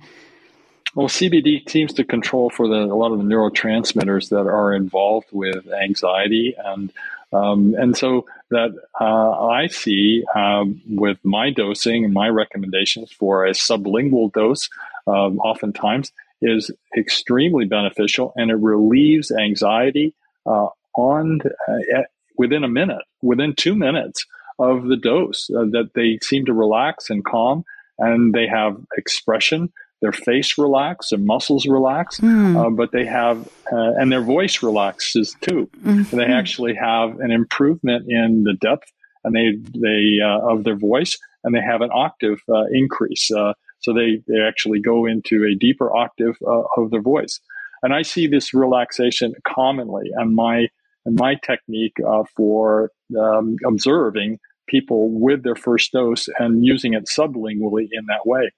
well 0.95 1.09
cbd 1.09 1.68
seems 1.68 1.92
to 1.92 2.05
control 2.05 2.51
for 2.51 2.68
the, 2.68 2.74
a 2.74 2.95
lot 2.97 3.12
of 3.12 3.18
the 3.18 3.24
neurotransmitters 3.24 4.28
that 4.30 4.47
are 4.47 4.72
involved 4.72 5.28
with 5.32 5.66
anxiety 5.72 6.55
and 6.64 6.92
um, 7.34 7.74
and 7.76 7.97
so 7.97 8.26
that 8.51 8.70
uh, 9.01 9.47
I 9.47 9.66
see 9.66 10.24
um, 10.34 10.80
with 10.88 11.18
my 11.24 11.51
dosing 11.51 12.05
and 12.05 12.14
my 12.14 12.28
recommendations 12.28 13.11
for 13.11 13.45
a 13.45 13.51
sublingual 13.51 14.32
dose, 14.32 14.70
um, 15.07 15.38
oftentimes 15.40 16.12
is 16.40 16.70
extremely 16.97 17.64
beneficial, 17.64 18.32
and 18.36 18.51
it 18.51 18.57
relieves 18.57 19.32
anxiety 19.32 20.14
uh, 20.47 20.68
on 20.95 21.40
uh, 21.68 22.03
within 22.38 22.62
a 22.62 22.68
minute, 22.68 23.03
within 23.20 23.55
two 23.55 23.74
minutes 23.74 24.26
of 24.59 24.84
the 24.84 24.97
dose. 24.97 25.51
Uh, 25.51 25.64
that 25.64 25.90
they 25.95 26.18
seem 26.22 26.45
to 26.45 26.53
relax 26.53 27.11
and 27.11 27.24
calm, 27.24 27.64
and 27.99 28.32
they 28.32 28.47
have 28.47 28.76
expression 28.97 29.72
their 30.05 30.12
face 30.12 30.59
relax, 30.59 31.09
their 31.09 31.18
muscles 31.18 31.66
relax, 31.66 32.20
mm. 32.20 32.57
uh, 32.62 32.68
but 32.68 32.92
they 32.92 33.07
have, 33.07 33.48
uh, 33.72 33.92
and 33.98 34.12
their 34.12 34.20
voice 34.20 34.62
relaxes 34.62 35.34
too. 35.40 35.70
Mm-hmm. 35.82 36.14
They 36.14 36.26
actually 36.26 36.74
have 36.74 37.20
an 37.20 37.30
improvement 37.30 38.05
in 38.11 38.44
the 38.44 38.52
depth 38.52 38.92
and 39.24 39.34
they 39.34 39.57
they 39.72 40.18
uh, 40.22 40.40
of 40.46 40.64
their 40.64 40.76
voice, 40.76 41.16
and 41.42 41.55
they 41.55 41.62
have 41.62 41.80
an 41.80 41.88
octave 41.90 42.40
uh, 42.52 42.64
increase. 42.70 43.30
Uh, 43.30 43.55
so 43.80 43.94
they 43.94 44.22
they 44.28 44.40
actually 44.40 44.80
go 44.80 45.07
into 45.07 45.44
a 45.44 45.55
deeper 45.55 45.94
octave 45.96 46.36
uh, 46.46 46.62
of 46.76 46.90
their 46.90 47.00
voice. 47.00 47.40
And 47.82 47.94
I 47.94 48.02
see 48.02 48.26
this 48.26 48.52
relaxation 48.52 49.32
commonly, 49.48 50.11
and 50.14 50.34
my 50.34 50.68
and 51.07 51.18
my 51.18 51.36
technique 51.46 51.96
for 52.36 52.90
um, 53.18 53.57
observing 53.66 54.38
people 54.66 55.11
with 55.11 55.44
their 55.44 55.57
first 55.57 55.92
dose 55.92 56.28
and 56.38 56.64
using 56.64 56.92
it 56.92 57.05
sublingually 57.18 57.88
in 57.90 58.05
that 58.09 58.26
way. 58.26 58.50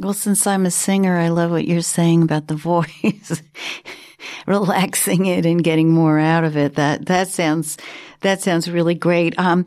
Well, 0.00 0.14
since 0.14 0.46
I'm 0.46 0.64
a 0.64 0.70
singer, 0.70 1.18
I 1.18 1.28
love 1.28 1.50
what 1.50 1.66
you're 1.66 1.80
saying 1.80 2.22
about 2.22 2.46
the 2.46 2.54
voice, 2.54 3.42
relaxing 4.46 5.26
it 5.26 5.44
and 5.44 5.62
getting 5.62 5.90
more 5.90 6.18
out 6.18 6.44
of 6.44 6.56
it. 6.56 6.74
That 6.76 7.06
that 7.06 7.28
sounds 7.28 7.78
that 8.20 8.40
sounds 8.40 8.70
really 8.70 8.94
great. 8.94 9.38
Um, 9.38 9.66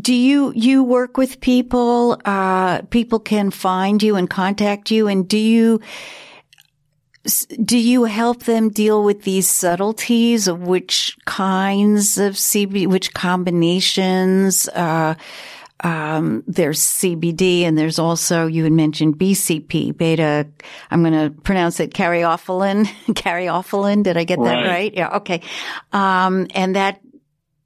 do 0.00 0.14
you 0.14 0.52
you 0.54 0.82
work 0.82 1.16
with 1.16 1.40
people? 1.40 2.20
Uh, 2.24 2.82
people 2.82 3.18
can 3.18 3.50
find 3.50 4.02
you 4.02 4.16
and 4.16 4.28
contact 4.28 4.90
you, 4.90 5.08
and 5.08 5.28
do 5.28 5.38
you 5.38 5.80
do 7.62 7.76
you 7.76 8.04
help 8.04 8.44
them 8.44 8.70
deal 8.70 9.04
with 9.04 9.22
these 9.22 9.48
subtleties 9.48 10.48
of 10.48 10.62
which 10.62 11.16
kinds 11.26 12.18
of 12.18 12.34
CB, 12.34 12.86
which 12.86 13.12
combinations? 13.12 14.68
Uh, 14.68 15.14
um, 15.80 16.42
there's 16.46 16.80
CBD 16.80 17.62
and 17.62 17.78
there's 17.78 17.98
also, 17.98 18.46
you 18.46 18.64
had 18.64 18.72
mentioned 18.72 19.18
BCP, 19.18 19.96
beta, 19.96 20.48
I'm 20.90 21.02
going 21.02 21.12
to 21.12 21.40
pronounce 21.42 21.78
it 21.80 21.92
caryophyllene, 21.94 22.84
caryophyllene. 23.08 24.02
Did 24.02 24.16
I 24.16 24.24
get 24.24 24.38
that 24.42 24.54
right? 24.54 24.66
right? 24.66 24.94
Yeah. 24.94 25.16
Okay. 25.18 25.42
Um, 25.92 26.48
and 26.54 26.76
that, 26.76 27.00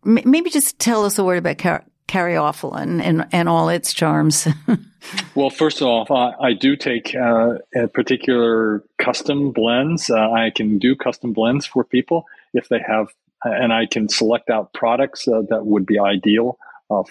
maybe 0.04 0.50
just 0.50 0.78
tell 0.78 1.04
us 1.04 1.18
a 1.18 1.24
word 1.24 1.38
about 1.38 1.58
car- 1.58 1.84
and, 2.14 3.26
and 3.32 3.48
all 3.48 3.70
its 3.70 3.94
charms. 3.94 4.46
well, 5.34 5.48
first 5.48 5.80
of 5.80 5.86
all, 5.86 6.06
I, 6.10 6.48
I 6.48 6.52
do 6.52 6.76
take 6.76 7.14
uh, 7.14 7.54
a 7.74 7.88
particular 7.88 8.84
custom 8.98 9.50
blends. 9.52 10.10
Uh, 10.10 10.30
I 10.30 10.50
can 10.54 10.78
do 10.78 10.94
custom 10.94 11.32
blends 11.32 11.64
for 11.64 11.84
people 11.84 12.26
if 12.52 12.68
they 12.68 12.80
have, 12.86 13.08
and 13.44 13.72
I 13.72 13.86
can 13.86 14.10
select 14.10 14.50
out 14.50 14.74
products 14.74 15.26
uh, 15.26 15.40
that 15.48 15.64
would 15.64 15.86
be 15.86 15.98
ideal 15.98 16.58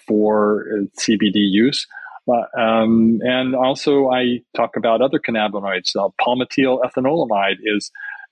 for 0.07 0.67
uh, 0.73 0.85
CBD 0.99 1.35
use. 1.35 1.87
Uh, 2.27 2.59
um, 2.59 3.19
and 3.23 3.55
also, 3.55 4.09
I 4.09 4.41
talk 4.55 4.75
about 4.77 5.01
other 5.01 5.19
cannabinoids. 5.19 5.95
Uh, 5.95 6.09
ethanolamide 6.19 7.57
is 7.63 7.91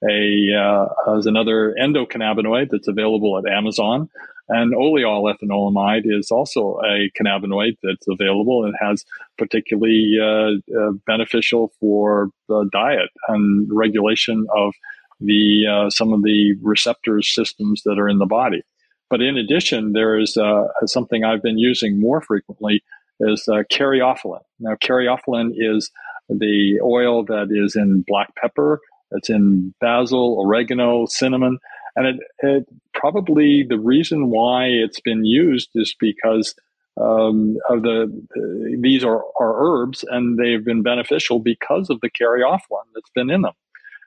a 0.09 0.55
uh, 0.55 1.17
is 1.17 1.25
another 1.25 1.75
endocannabinoid 1.81 2.69
that's 2.71 2.87
available 2.87 3.37
at 3.37 3.51
Amazon, 3.51 4.09
and 4.47 4.73
oleoyl 4.73 5.33
ethanolamide 5.33 6.03
is 6.05 6.31
also 6.31 6.79
a 6.85 7.09
cannabinoid 7.19 7.77
that's 7.83 8.07
available 8.07 8.63
and 8.63 8.75
has 8.79 9.03
particularly 9.37 10.17
uh, 10.21 10.91
beneficial 11.05 11.73
for 11.79 12.29
diet 12.71 13.09
and 13.27 13.67
regulation 13.71 14.45
of 14.55 14.73
the 15.19 15.89
some 15.89 16.13
of 16.13 16.23
the 16.23 16.55
receptors 16.61 17.33
systems 17.33 17.81
that 17.83 17.99
are 17.99 18.07
in 18.07 18.19
the 18.19 18.25
body. 18.25 18.61
But 19.09 19.21
in 19.21 19.37
addition, 19.37 19.93
there 19.93 20.17
is 20.17 20.37
uh, 20.37 20.67
something 20.85 21.23
I've 21.23 21.41
been 21.41 21.57
using 21.57 21.99
more 21.99 22.21
frequently 22.21 22.83
is 23.19 23.47
uh. 23.47 24.41
Now, 24.59 24.75
caryophyllene 24.75 25.51
is 25.55 25.91
the 26.29 26.79
oil 26.81 27.23
that 27.25 27.47
is 27.51 27.75
in 27.75 28.03
black 28.07 28.35
pepper, 28.35 28.79
it's 29.11 29.29
in 29.29 29.73
basil, 29.81 30.39
oregano, 30.39 31.07
cinnamon, 31.07 31.57
and 31.95 32.05
it, 32.05 32.19
it 32.39 32.67
probably 32.93 33.65
the 33.67 33.79
reason 33.79 34.29
why 34.29 34.65
it's 34.65 34.99
been 34.99 35.25
used 35.25 35.69
is 35.75 35.95
because 35.99 36.53
um, 36.97 37.57
of 37.69 37.81
the, 37.81 38.25
the 38.35 38.77
these 38.79 39.03
are, 39.03 39.23
are 39.39 39.55
herbs 39.63 40.05
and 40.09 40.37
they've 40.37 40.63
been 40.63 40.83
beneficial 40.83 41.39
because 41.39 41.89
of 41.89 41.99
the 42.01 42.09
caryophyllene 42.09 42.91
that's 42.93 43.09
been 43.15 43.29
in 43.29 43.41
them. 43.41 43.53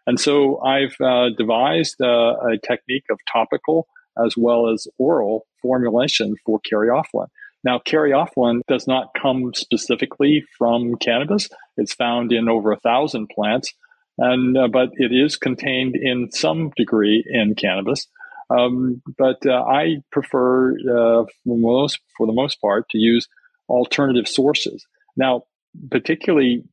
And 0.06 0.18
so 0.18 0.60
I've 0.60 0.96
uh, 1.00 1.30
devised 1.30 2.00
uh, 2.00 2.36
a 2.50 2.58
technique 2.58 3.06
of 3.10 3.18
topical 3.30 3.86
as 4.24 4.34
well 4.36 4.68
as 4.68 4.86
oral 4.98 5.46
formulation 5.60 6.34
for 6.44 6.60
caryophyllene. 6.60 7.28
Now, 7.64 7.78
caryophyllene 7.78 8.62
does 8.66 8.86
not 8.86 9.10
come 9.20 9.52
specifically 9.54 10.44
from 10.58 10.96
cannabis. 10.96 11.48
It's 11.76 11.94
found 11.94 12.32
in 12.32 12.48
over 12.48 12.72
a 12.72 12.80
thousand 12.80 13.28
plants, 13.28 13.72
and 14.18 14.56
uh, 14.56 14.68
but 14.68 14.90
it 14.94 15.12
is 15.12 15.36
contained 15.36 15.94
in 15.96 16.30
some 16.32 16.70
degree 16.76 17.24
in 17.28 17.54
cannabis. 17.54 18.08
Um, 18.50 19.00
but 19.16 19.46
uh, 19.46 19.62
I 19.62 20.02
prefer, 20.10 20.72
uh, 20.72 21.24
for 21.44 21.56
most 21.56 22.00
for 22.16 22.26
the 22.26 22.32
most 22.32 22.60
part, 22.60 22.88
to 22.90 22.98
use 22.98 23.28
alternative 23.68 24.28
sources. 24.28 24.84
Now, 25.16 25.44
particularly 25.90 26.64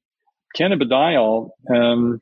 cannabidiol, 0.57 1.51
um, 1.73 2.21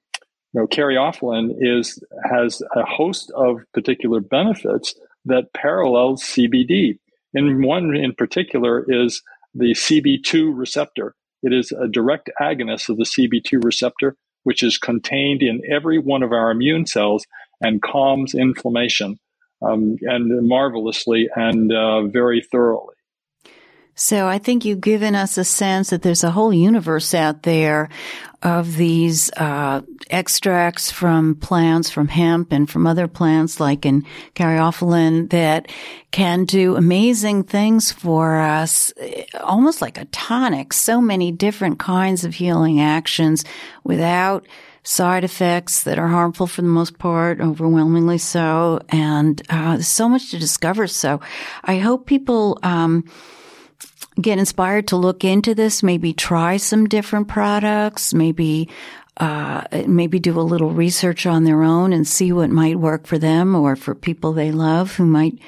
you 0.53 0.61
know, 0.61 1.55
is 1.59 2.03
has 2.29 2.61
a 2.75 2.85
host 2.85 3.31
of 3.35 3.61
particular 3.73 4.19
benefits 4.19 4.93
that 5.27 5.53
parallels 5.53 6.23
CBD. 6.23 6.97
And 7.33 7.63
one 7.63 7.95
in 7.95 8.13
particular 8.13 8.85
is 8.87 9.21
the 9.53 9.71
CB2 9.73 10.51
receptor. 10.55 11.15
It 11.43 11.53
is 11.53 11.71
a 11.71 11.87
direct 11.87 12.29
agonist 12.41 12.89
of 12.89 12.97
the 12.97 13.05
CB2 13.05 13.63
receptor, 13.63 14.15
which 14.43 14.63
is 14.63 14.77
contained 14.77 15.43
in 15.43 15.61
every 15.69 15.99
one 15.99 16.23
of 16.23 16.31
our 16.31 16.51
immune 16.51 16.85
cells 16.85 17.25
and 17.61 17.81
calms 17.81 18.33
inflammation 18.33 19.17
um, 19.61 19.97
and 20.01 20.47
marvelously 20.47 21.29
and 21.35 21.71
uh, 21.73 22.03
very 22.03 22.41
thoroughly. 22.41 22.95
So 23.99 24.27
I 24.27 24.37
think 24.37 24.63
you've 24.63 24.79
given 24.79 25.15
us 25.15 25.39
a 25.39 25.43
sense 25.43 25.89
that 25.89 26.03
there's 26.03 26.23
a 26.23 26.29
whole 26.29 26.53
universe 26.53 27.15
out 27.15 27.41
there 27.41 27.89
of 28.43 28.77
these 28.77 29.31
uh, 29.37 29.81
extracts 30.11 30.91
from 30.91 31.33
plants, 31.33 31.89
from 31.89 32.07
hemp 32.07 32.51
and 32.51 32.69
from 32.69 32.85
other 32.85 33.07
plants 33.07 33.59
like 33.59 33.87
in 33.87 34.05
caryophyllene 34.35 35.31
that 35.31 35.71
can 36.11 36.45
do 36.45 36.75
amazing 36.75 37.43
things 37.43 37.91
for 37.91 38.37
us, 38.37 38.93
almost 39.41 39.81
like 39.81 39.97
a 39.97 40.05
tonic. 40.05 40.73
So 40.73 41.01
many 41.01 41.31
different 41.31 41.79
kinds 41.79 42.23
of 42.23 42.35
healing 42.35 42.79
actions 42.79 43.43
without 43.83 44.45
side 44.83 45.23
effects 45.23 45.83
that 45.83 45.97
are 45.97 46.07
harmful 46.07 46.45
for 46.45 46.61
the 46.61 46.67
most 46.67 46.99
part, 46.99 47.41
overwhelmingly 47.41 48.19
so, 48.19 48.79
and 48.89 49.41
uh, 49.49 49.79
so 49.79 50.07
much 50.07 50.29
to 50.29 50.37
discover. 50.37 50.85
So 50.85 51.19
I 51.63 51.79
hope 51.79 52.05
people. 52.05 52.59
Um, 52.61 53.03
get 54.19 54.39
inspired 54.39 54.87
to 54.87 54.95
look 54.95 55.23
into 55.23 55.53
this, 55.55 55.83
maybe 55.83 56.13
try 56.13 56.57
some 56.57 56.87
different 56.87 57.27
products, 57.27 58.13
maybe 58.13 58.69
uh, 59.17 59.63
maybe 59.87 60.19
do 60.19 60.39
a 60.39 60.41
little 60.41 60.69
research 60.69 61.25
on 61.25 61.43
their 61.43 61.63
own 61.63 61.91
and 61.91 62.07
see 62.07 62.31
what 62.31 62.51
might 62.51 62.77
work 62.77 63.07
for 63.07 63.17
them 63.17 63.55
or 63.55 63.75
for 63.75 63.95
people 63.95 64.31
they 64.31 64.51
love 64.51 64.95
who 64.95 65.05
might 65.05 65.39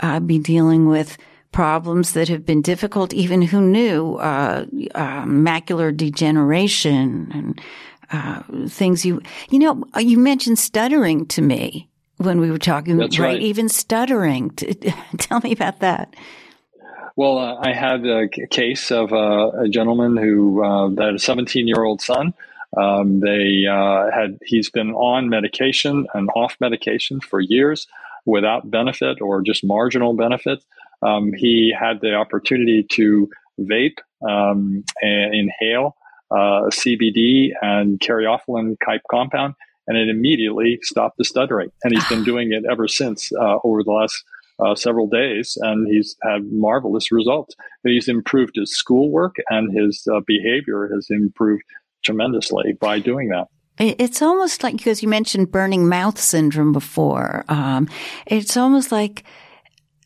uh, 0.00 0.20
be 0.20 0.38
dealing 0.38 0.88
with 0.88 1.16
problems 1.50 2.12
that 2.12 2.28
have 2.28 2.44
been 2.44 2.60
difficult. 2.60 3.14
Even 3.14 3.40
who 3.40 3.60
knew 3.60 4.16
uh, 4.16 4.66
uh 4.94 5.24
macular 5.24 5.96
degeneration 5.96 7.30
and 7.32 7.60
uh, 8.10 8.42
things 8.68 9.06
you 9.06 9.22
you 9.50 9.58
know 9.58 9.82
you 9.98 10.18
mentioned 10.18 10.58
stuttering 10.58 11.24
to 11.26 11.40
me 11.40 11.88
when 12.18 12.40
we 12.40 12.50
were 12.50 12.58
talking. 12.58 12.96
That's 12.96 13.18
right. 13.18 13.34
right. 13.34 13.42
Even 13.42 13.68
stuttering. 13.68 14.50
Tell 15.18 15.40
me 15.40 15.52
about 15.52 15.80
that. 15.80 16.14
Well, 17.16 17.38
uh, 17.38 17.56
I 17.60 17.72
had 17.72 18.04
a 18.06 18.28
case 18.28 18.90
of 18.90 19.12
uh, 19.12 19.50
a 19.50 19.68
gentleman 19.68 20.16
who 20.16 20.64
uh, 20.64 20.88
had 21.00 21.14
a 21.14 21.18
17 21.18 21.68
year 21.68 21.84
old 21.84 22.00
son. 22.00 22.34
Um, 22.76 23.20
they 23.20 23.66
uh, 23.70 24.10
had 24.10 24.38
he's 24.44 24.68
been 24.68 24.90
on 24.90 25.28
medication 25.28 26.08
and 26.12 26.28
off 26.34 26.56
medication 26.60 27.20
for 27.20 27.40
years 27.40 27.86
without 28.26 28.68
benefit 28.68 29.20
or 29.20 29.42
just 29.42 29.62
marginal 29.62 30.14
benefit. 30.14 30.64
Um, 31.02 31.32
he 31.32 31.72
had 31.78 32.00
the 32.00 32.14
opportunity 32.14 32.82
to 32.92 33.30
vape 33.60 33.98
um, 34.28 34.82
and 35.00 35.34
inhale 35.34 35.96
uh, 36.32 36.66
CBD 36.72 37.50
and 37.62 38.00
caryophyllene 38.00 38.76
type 38.84 39.02
compound, 39.08 39.54
and 39.86 39.96
it 39.96 40.08
immediately 40.08 40.80
stopped 40.82 41.18
the 41.18 41.24
stuttering. 41.24 41.70
And 41.84 41.94
he's 41.94 42.08
been 42.08 42.24
doing 42.24 42.52
it 42.52 42.64
ever 42.68 42.88
since 42.88 43.30
uh, 43.32 43.58
over 43.62 43.84
the 43.84 43.92
last 43.92 44.24
uh, 44.58 44.74
several 44.74 45.08
days, 45.08 45.56
and 45.60 45.88
he's 45.88 46.16
had 46.22 46.50
marvelous 46.50 47.10
results. 47.10 47.54
He's 47.82 48.08
improved 48.08 48.56
his 48.56 48.74
schoolwork, 48.74 49.36
and 49.50 49.76
his 49.76 50.06
uh, 50.12 50.20
behavior 50.26 50.90
has 50.94 51.08
improved 51.10 51.64
tremendously 52.04 52.74
by 52.80 52.98
doing 52.98 53.28
that. 53.28 53.48
It's 53.76 54.22
almost 54.22 54.62
like 54.62 54.76
because 54.76 55.02
you 55.02 55.08
mentioned 55.08 55.50
burning 55.50 55.88
mouth 55.88 56.18
syndrome 56.18 56.72
before. 56.72 57.44
Um, 57.48 57.88
it's 58.26 58.56
almost 58.56 58.92
like 58.92 59.24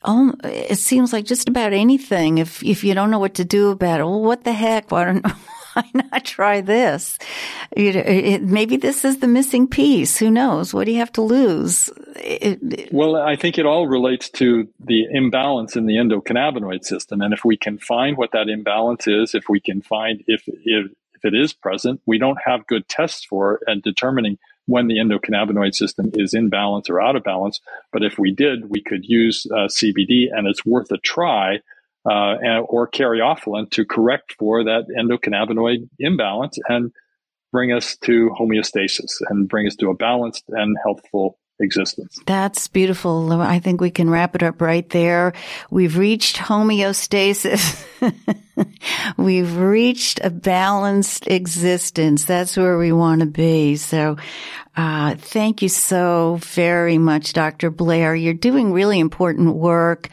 um, 0.05 0.41
it 0.43 0.79
seems 0.79 1.13
like 1.13 1.27
just 1.27 1.49
about 1.49 1.75
anything. 1.75 2.39
If 2.39 2.63
if 2.63 2.83
you 2.83 2.95
don't 2.95 3.11
know 3.11 3.19
what 3.19 3.35
to 3.35 3.45
do 3.45 3.71
about 3.71 4.01
it, 4.01 4.05
well, 4.05 4.23
what 4.23 4.45
the 4.45 4.55
heck? 4.55 4.91
Why 4.91 5.05
don't 5.05 5.27
why 5.79 5.91
not 6.12 6.24
try 6.24 6.61
this? 6.61 7.18
You 7.76 7.93
know, 7.93 8.01
it, 8.01 8.43
maybe 8.43 8.76
this 8.76 9.05
is 9.05 9.18
the 9.18 9.29
missing 9.29 9.68
piece. 9.68 10.18
Who 10.18 10.31
knows? 10.31 10.74
What 10.74 10.87
do 10.87 10.93
you 10.93 10.99
have 10.99 11.12
to 11.12 11.22
lose? 11.22 11.89
It, 12.16 12.59
it, 12.62 12.93
well, 12.93 13.16
I 13.16 13.37
think 13.37 13.59
it 13.59 13.66
all 13.66 13.87
relates 13.87 14.29
to 14.31 14.68
the 14.81 15.07
imbalance 15.11 15.76
in 15.76 15.87
the 15.87 15.95
endocannabinoid 15.95 16.85
system. 16.85 17.20
And 17.20 17.33
if 17.33 17.45
we 17.45 17.57
can 17.57 17.79
find 17.79 18.16
what 18.16 18.33
that 18.33 18.49
imbalance 18.49 19.07
is, 19.07 19.35
if 19.35 19.49
we 19.49 19.61
can 19.61 19.83
find 19.83 20.22
if, 20.26 20.43
if, 20.47 20.91
if 21.14 21.24
it 21.24 21.35
is 21.35 21.53
present, 21.53 22.01
we 22.07 22.18
don't 22.18 22.39
have 22.45 22.66
good 22.66 22.89
tests 22.89 23.24
for 23.24 23.61
and 23.66 23.83
determining 23.83 24.39
when 24.66 24.87
the 24.87 24.99
endocannabinoid 24.99 25.74
system 25.74 26.11
is 26.14 26.35
in 26.35 26.51
balance 26.51 26.91
or 26.91 27.01
out 27.01 27.16
of 27.16 27.24
balance. 27.24 27.61
But 27.91 28.05
if 28.05 28.18
we 28.18 28.33
did, 28.33 28.68
we 28.68 28.83
could 28.83 29.05
use 29.05 29.47
uh, 29.51 29.68
CBD 29.68 30.26
and 30.31 30.47
it's 30.47 30.66
worth 30.66 30.91
a 30.93 30.99
try 30.99 31.61
uh, 32.05 32.61
or 32.69 32.89
caryophyllene 32.89 33.71
to 33.71 33.85
correct 33.85 34.35
for 34.39 34.65
that 34.65 34.87
endocannabinoid 34.99 35.89
imbalance 35.99 36.59
and 36.69 36.93
bring 37.53 37.73
us 37.73 37.97
to 37.97 38.31
homeostasis 38.39 39.21
and 39.29 39.49
bring 39.49 39.67
us 39.67 39.77
to 39.77 39.91
a 39.91 39.95
balanced 39.95 40.45
and 40.49 40.77
healthful 40.83 41.39
existence. 41.61 42.19
That's 42.27 42.69
beautiful. 42.69 43.33
I 43.33 43.59
think 43.59 43.81
we 43.81 43.91
can 43.91 44.09
wrap 44.09 44.35
it 44.37 44.43
up 44.43 44.61
right 44.61 44.89
there. 44.91 45.33
We've 45.71 45.97
reached 45.97 46.37
homeostasis. 46.37 47.85
We've 49.17 49.57
reached 49.57 50.21
a 50.23 50.31
balanced 50.31 51.27
existence. 51.27 52.25
That's 52.25 52.57
where 52.57 52.79
we 52.79 52.93
want 52.93 53.21
to 53.21 53.27
be. 53.27 53.77
So, 53.77 54.17
uh, 54.77 55.17
thank 55.17 55.63
you 55.63 55.69
so 55.69 56.39
very 56.41 56.99
much, 56.99 57.33
Dr. 57.33 57.71
Blair. 57.71 58.15
You're 58.15 58.35
doing 58.35 58.73
really 58.73 59.01
important 59.01 59.57
work. 59.57 60.09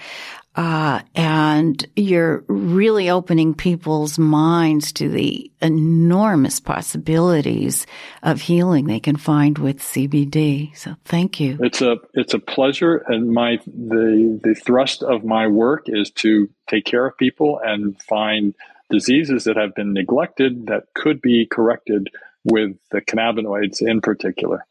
Uh, 0.55 1.01
and 1.15 1.85
you're 1.97 2.45
really 2.47 3.09
opening 3.09 3.53
people's 3.53 4.17
minds 4.17 4.93
to 4.93 5.09
the 5.09 5.51
enormous 5.61 6.61
possibilities 6.61 7.85
of 8.23 8.41
healing 8.41 8.85
they 8.85 8.99
can 8.99 9.17
find 9.17 9.57
with 9.57 9.79
CBD. 9.79 10.75
So 10.77 10.95
thank 11.03 11.41
you. 11.41 11.57
It's 11.59 11.81
a 11.81 11.97
it's 12.13 12.33
a 12.33 12.39
pleasure, 12.39 13.03
and 13.07 13.31
my 13.31 13.57
the 13.65 14.39
the 14.41 14.55
thrust 14.55 15.03
of 15.03 15.25
my 15.25 15.47
work 15.47 15.85
is 15.87 16.09
to 16.11 16.49
take 16.69 16.85
care 16.85 17.05
of 17.05 17.17
people 17.17 17.59
and 17.61 18.01
find 18.03 18.55
diseases 18.89 19.43
that 19.43 19.57
have 19.57 19.75
been 19.75 19.93
neglected 19.93 20.67
that 20.67 20.85
could 20.93 21.21
be 21.21 21.45
corrected 21.45 22.09
with 22.45 22.77
the 22.91 23.01
cannabinoids 23.01 23.81
in 23.81 23.99
particular. 23.99 24.65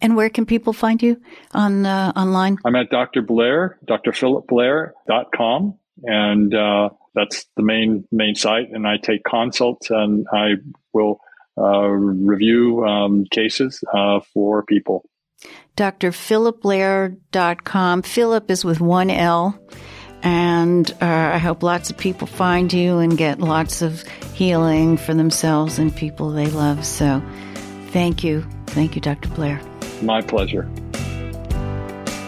And 0.00 0.16
where 0.16 0.30
can 0.30 0.46
people 0.46 0.72
find 0.72 1.02
you 1.02 1.20
on 1.52 1.84
uh, 1.86 2.12
online? 2.16 2.58
I'm 2.64 2.76
at 2.76 2.90
Dr. 2.90 3.22
Blair, 3.22 3.78
drphilipblair.com. 3.86 5.78
And 6.04 6.54
uh, 6.54 6.88
that's 7.14 7.46
the 7.56 7.62
main 7.62 8.08
main 8.10 8.34
site. 8.34 8.70
And 8.70 8.86
I 8.86 8.96
take 8.96 9.22
consults 9.24 9.90
and 9.90 10.26
I 10.32 10.54
will 10.92 11.20
uh, 11.58 11.88
review 11.88 12.82
um, 12.84 13.26
cases 13.30 13.84
uh, 13.92 14.20
for 14.32 14.62
people. 14.64 15.04
drphilipblair.com. 15.76 18.02
Philip 18.02 18.50
is 18.50 18.64
with 18.64 18.80
one 18.80 19.10
L. 19.10 19.60
And 20.24 20.88
uh, 21.00 21.32
I 21.34 21.38
hope 21.38 21.64
lots 21.64 21.90
of 21.90 21.98
people 21.98 22.28
find 22.28 22.72
you 22.72 22.98
and 22.98 23.18
get 23.18 23.40
lots 23.40 23.82
of 23.82 24.04
healing 24.34 24.96
for 24.96 25.14
themselves 25.14 25.80
and 25.80 25.92
people 25.94 26.30
they 26.30 26.46
love. 26.46 26.86
So 26.86 27.20
thank 27.88 28.22
you. 28.22 28.46
Thank 28.72 28.94
you, 28.94 29.00
Dr. 29.00 29.28
Blair. 29.30 29.60
My 30.00 30.22
pleasure. 30.22 30.68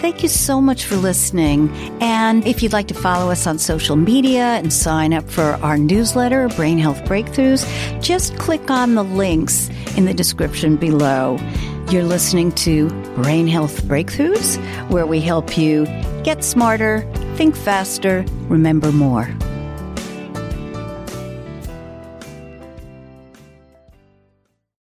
Thank 0.00 0.22
you 0.22 0.28
so 0.28 0.60
much 0.60 0.84
for 0.84 0.96
listening. 0.96 1.70
And 2.02 2.46
if 2.46 2.62
you'd 2.62 2.74
like 2.74 2.88
to 2.88 2.94
follow 2.94 3.30
us 3.30 3.46
on 3.46 3.58
social 3.58 3.96
media 3.96 4.42
and 4.42 4.70
sign 4.70 5.14
up 5.14 5.30
for 5.30 5.54
our 5.62 5.78
newsletter, 5.78 6.48
Brain 6.48 6.76
Health 6.76 7.02
Breakthroughs, 7.04 7.64
just 8.02 8.36
click 8.36 8.70
on 8.70 8.96
the 8.96 9.02
links 9.02 9.70
in 9.96 10.04
the 10.04 10.12
description 10.12 10.76
below. 10.76 11.38
You're 11.90 12.04
listening 12.04 12.52
to 12.52 12.90
Brain 13.14 13.46
Health 13.46 13.82
Breakthroughs, 13.84 14.58
where 14.90 15.06
we 15.06 15.20
help 15.20 15.56
you 15.56 15.86
get 16.22 16.44
smarter, 16.44 17.10
think 17.36 17.56
faster, 17.56 18.26
remember 18.48 18.92
more. 18.92 19.34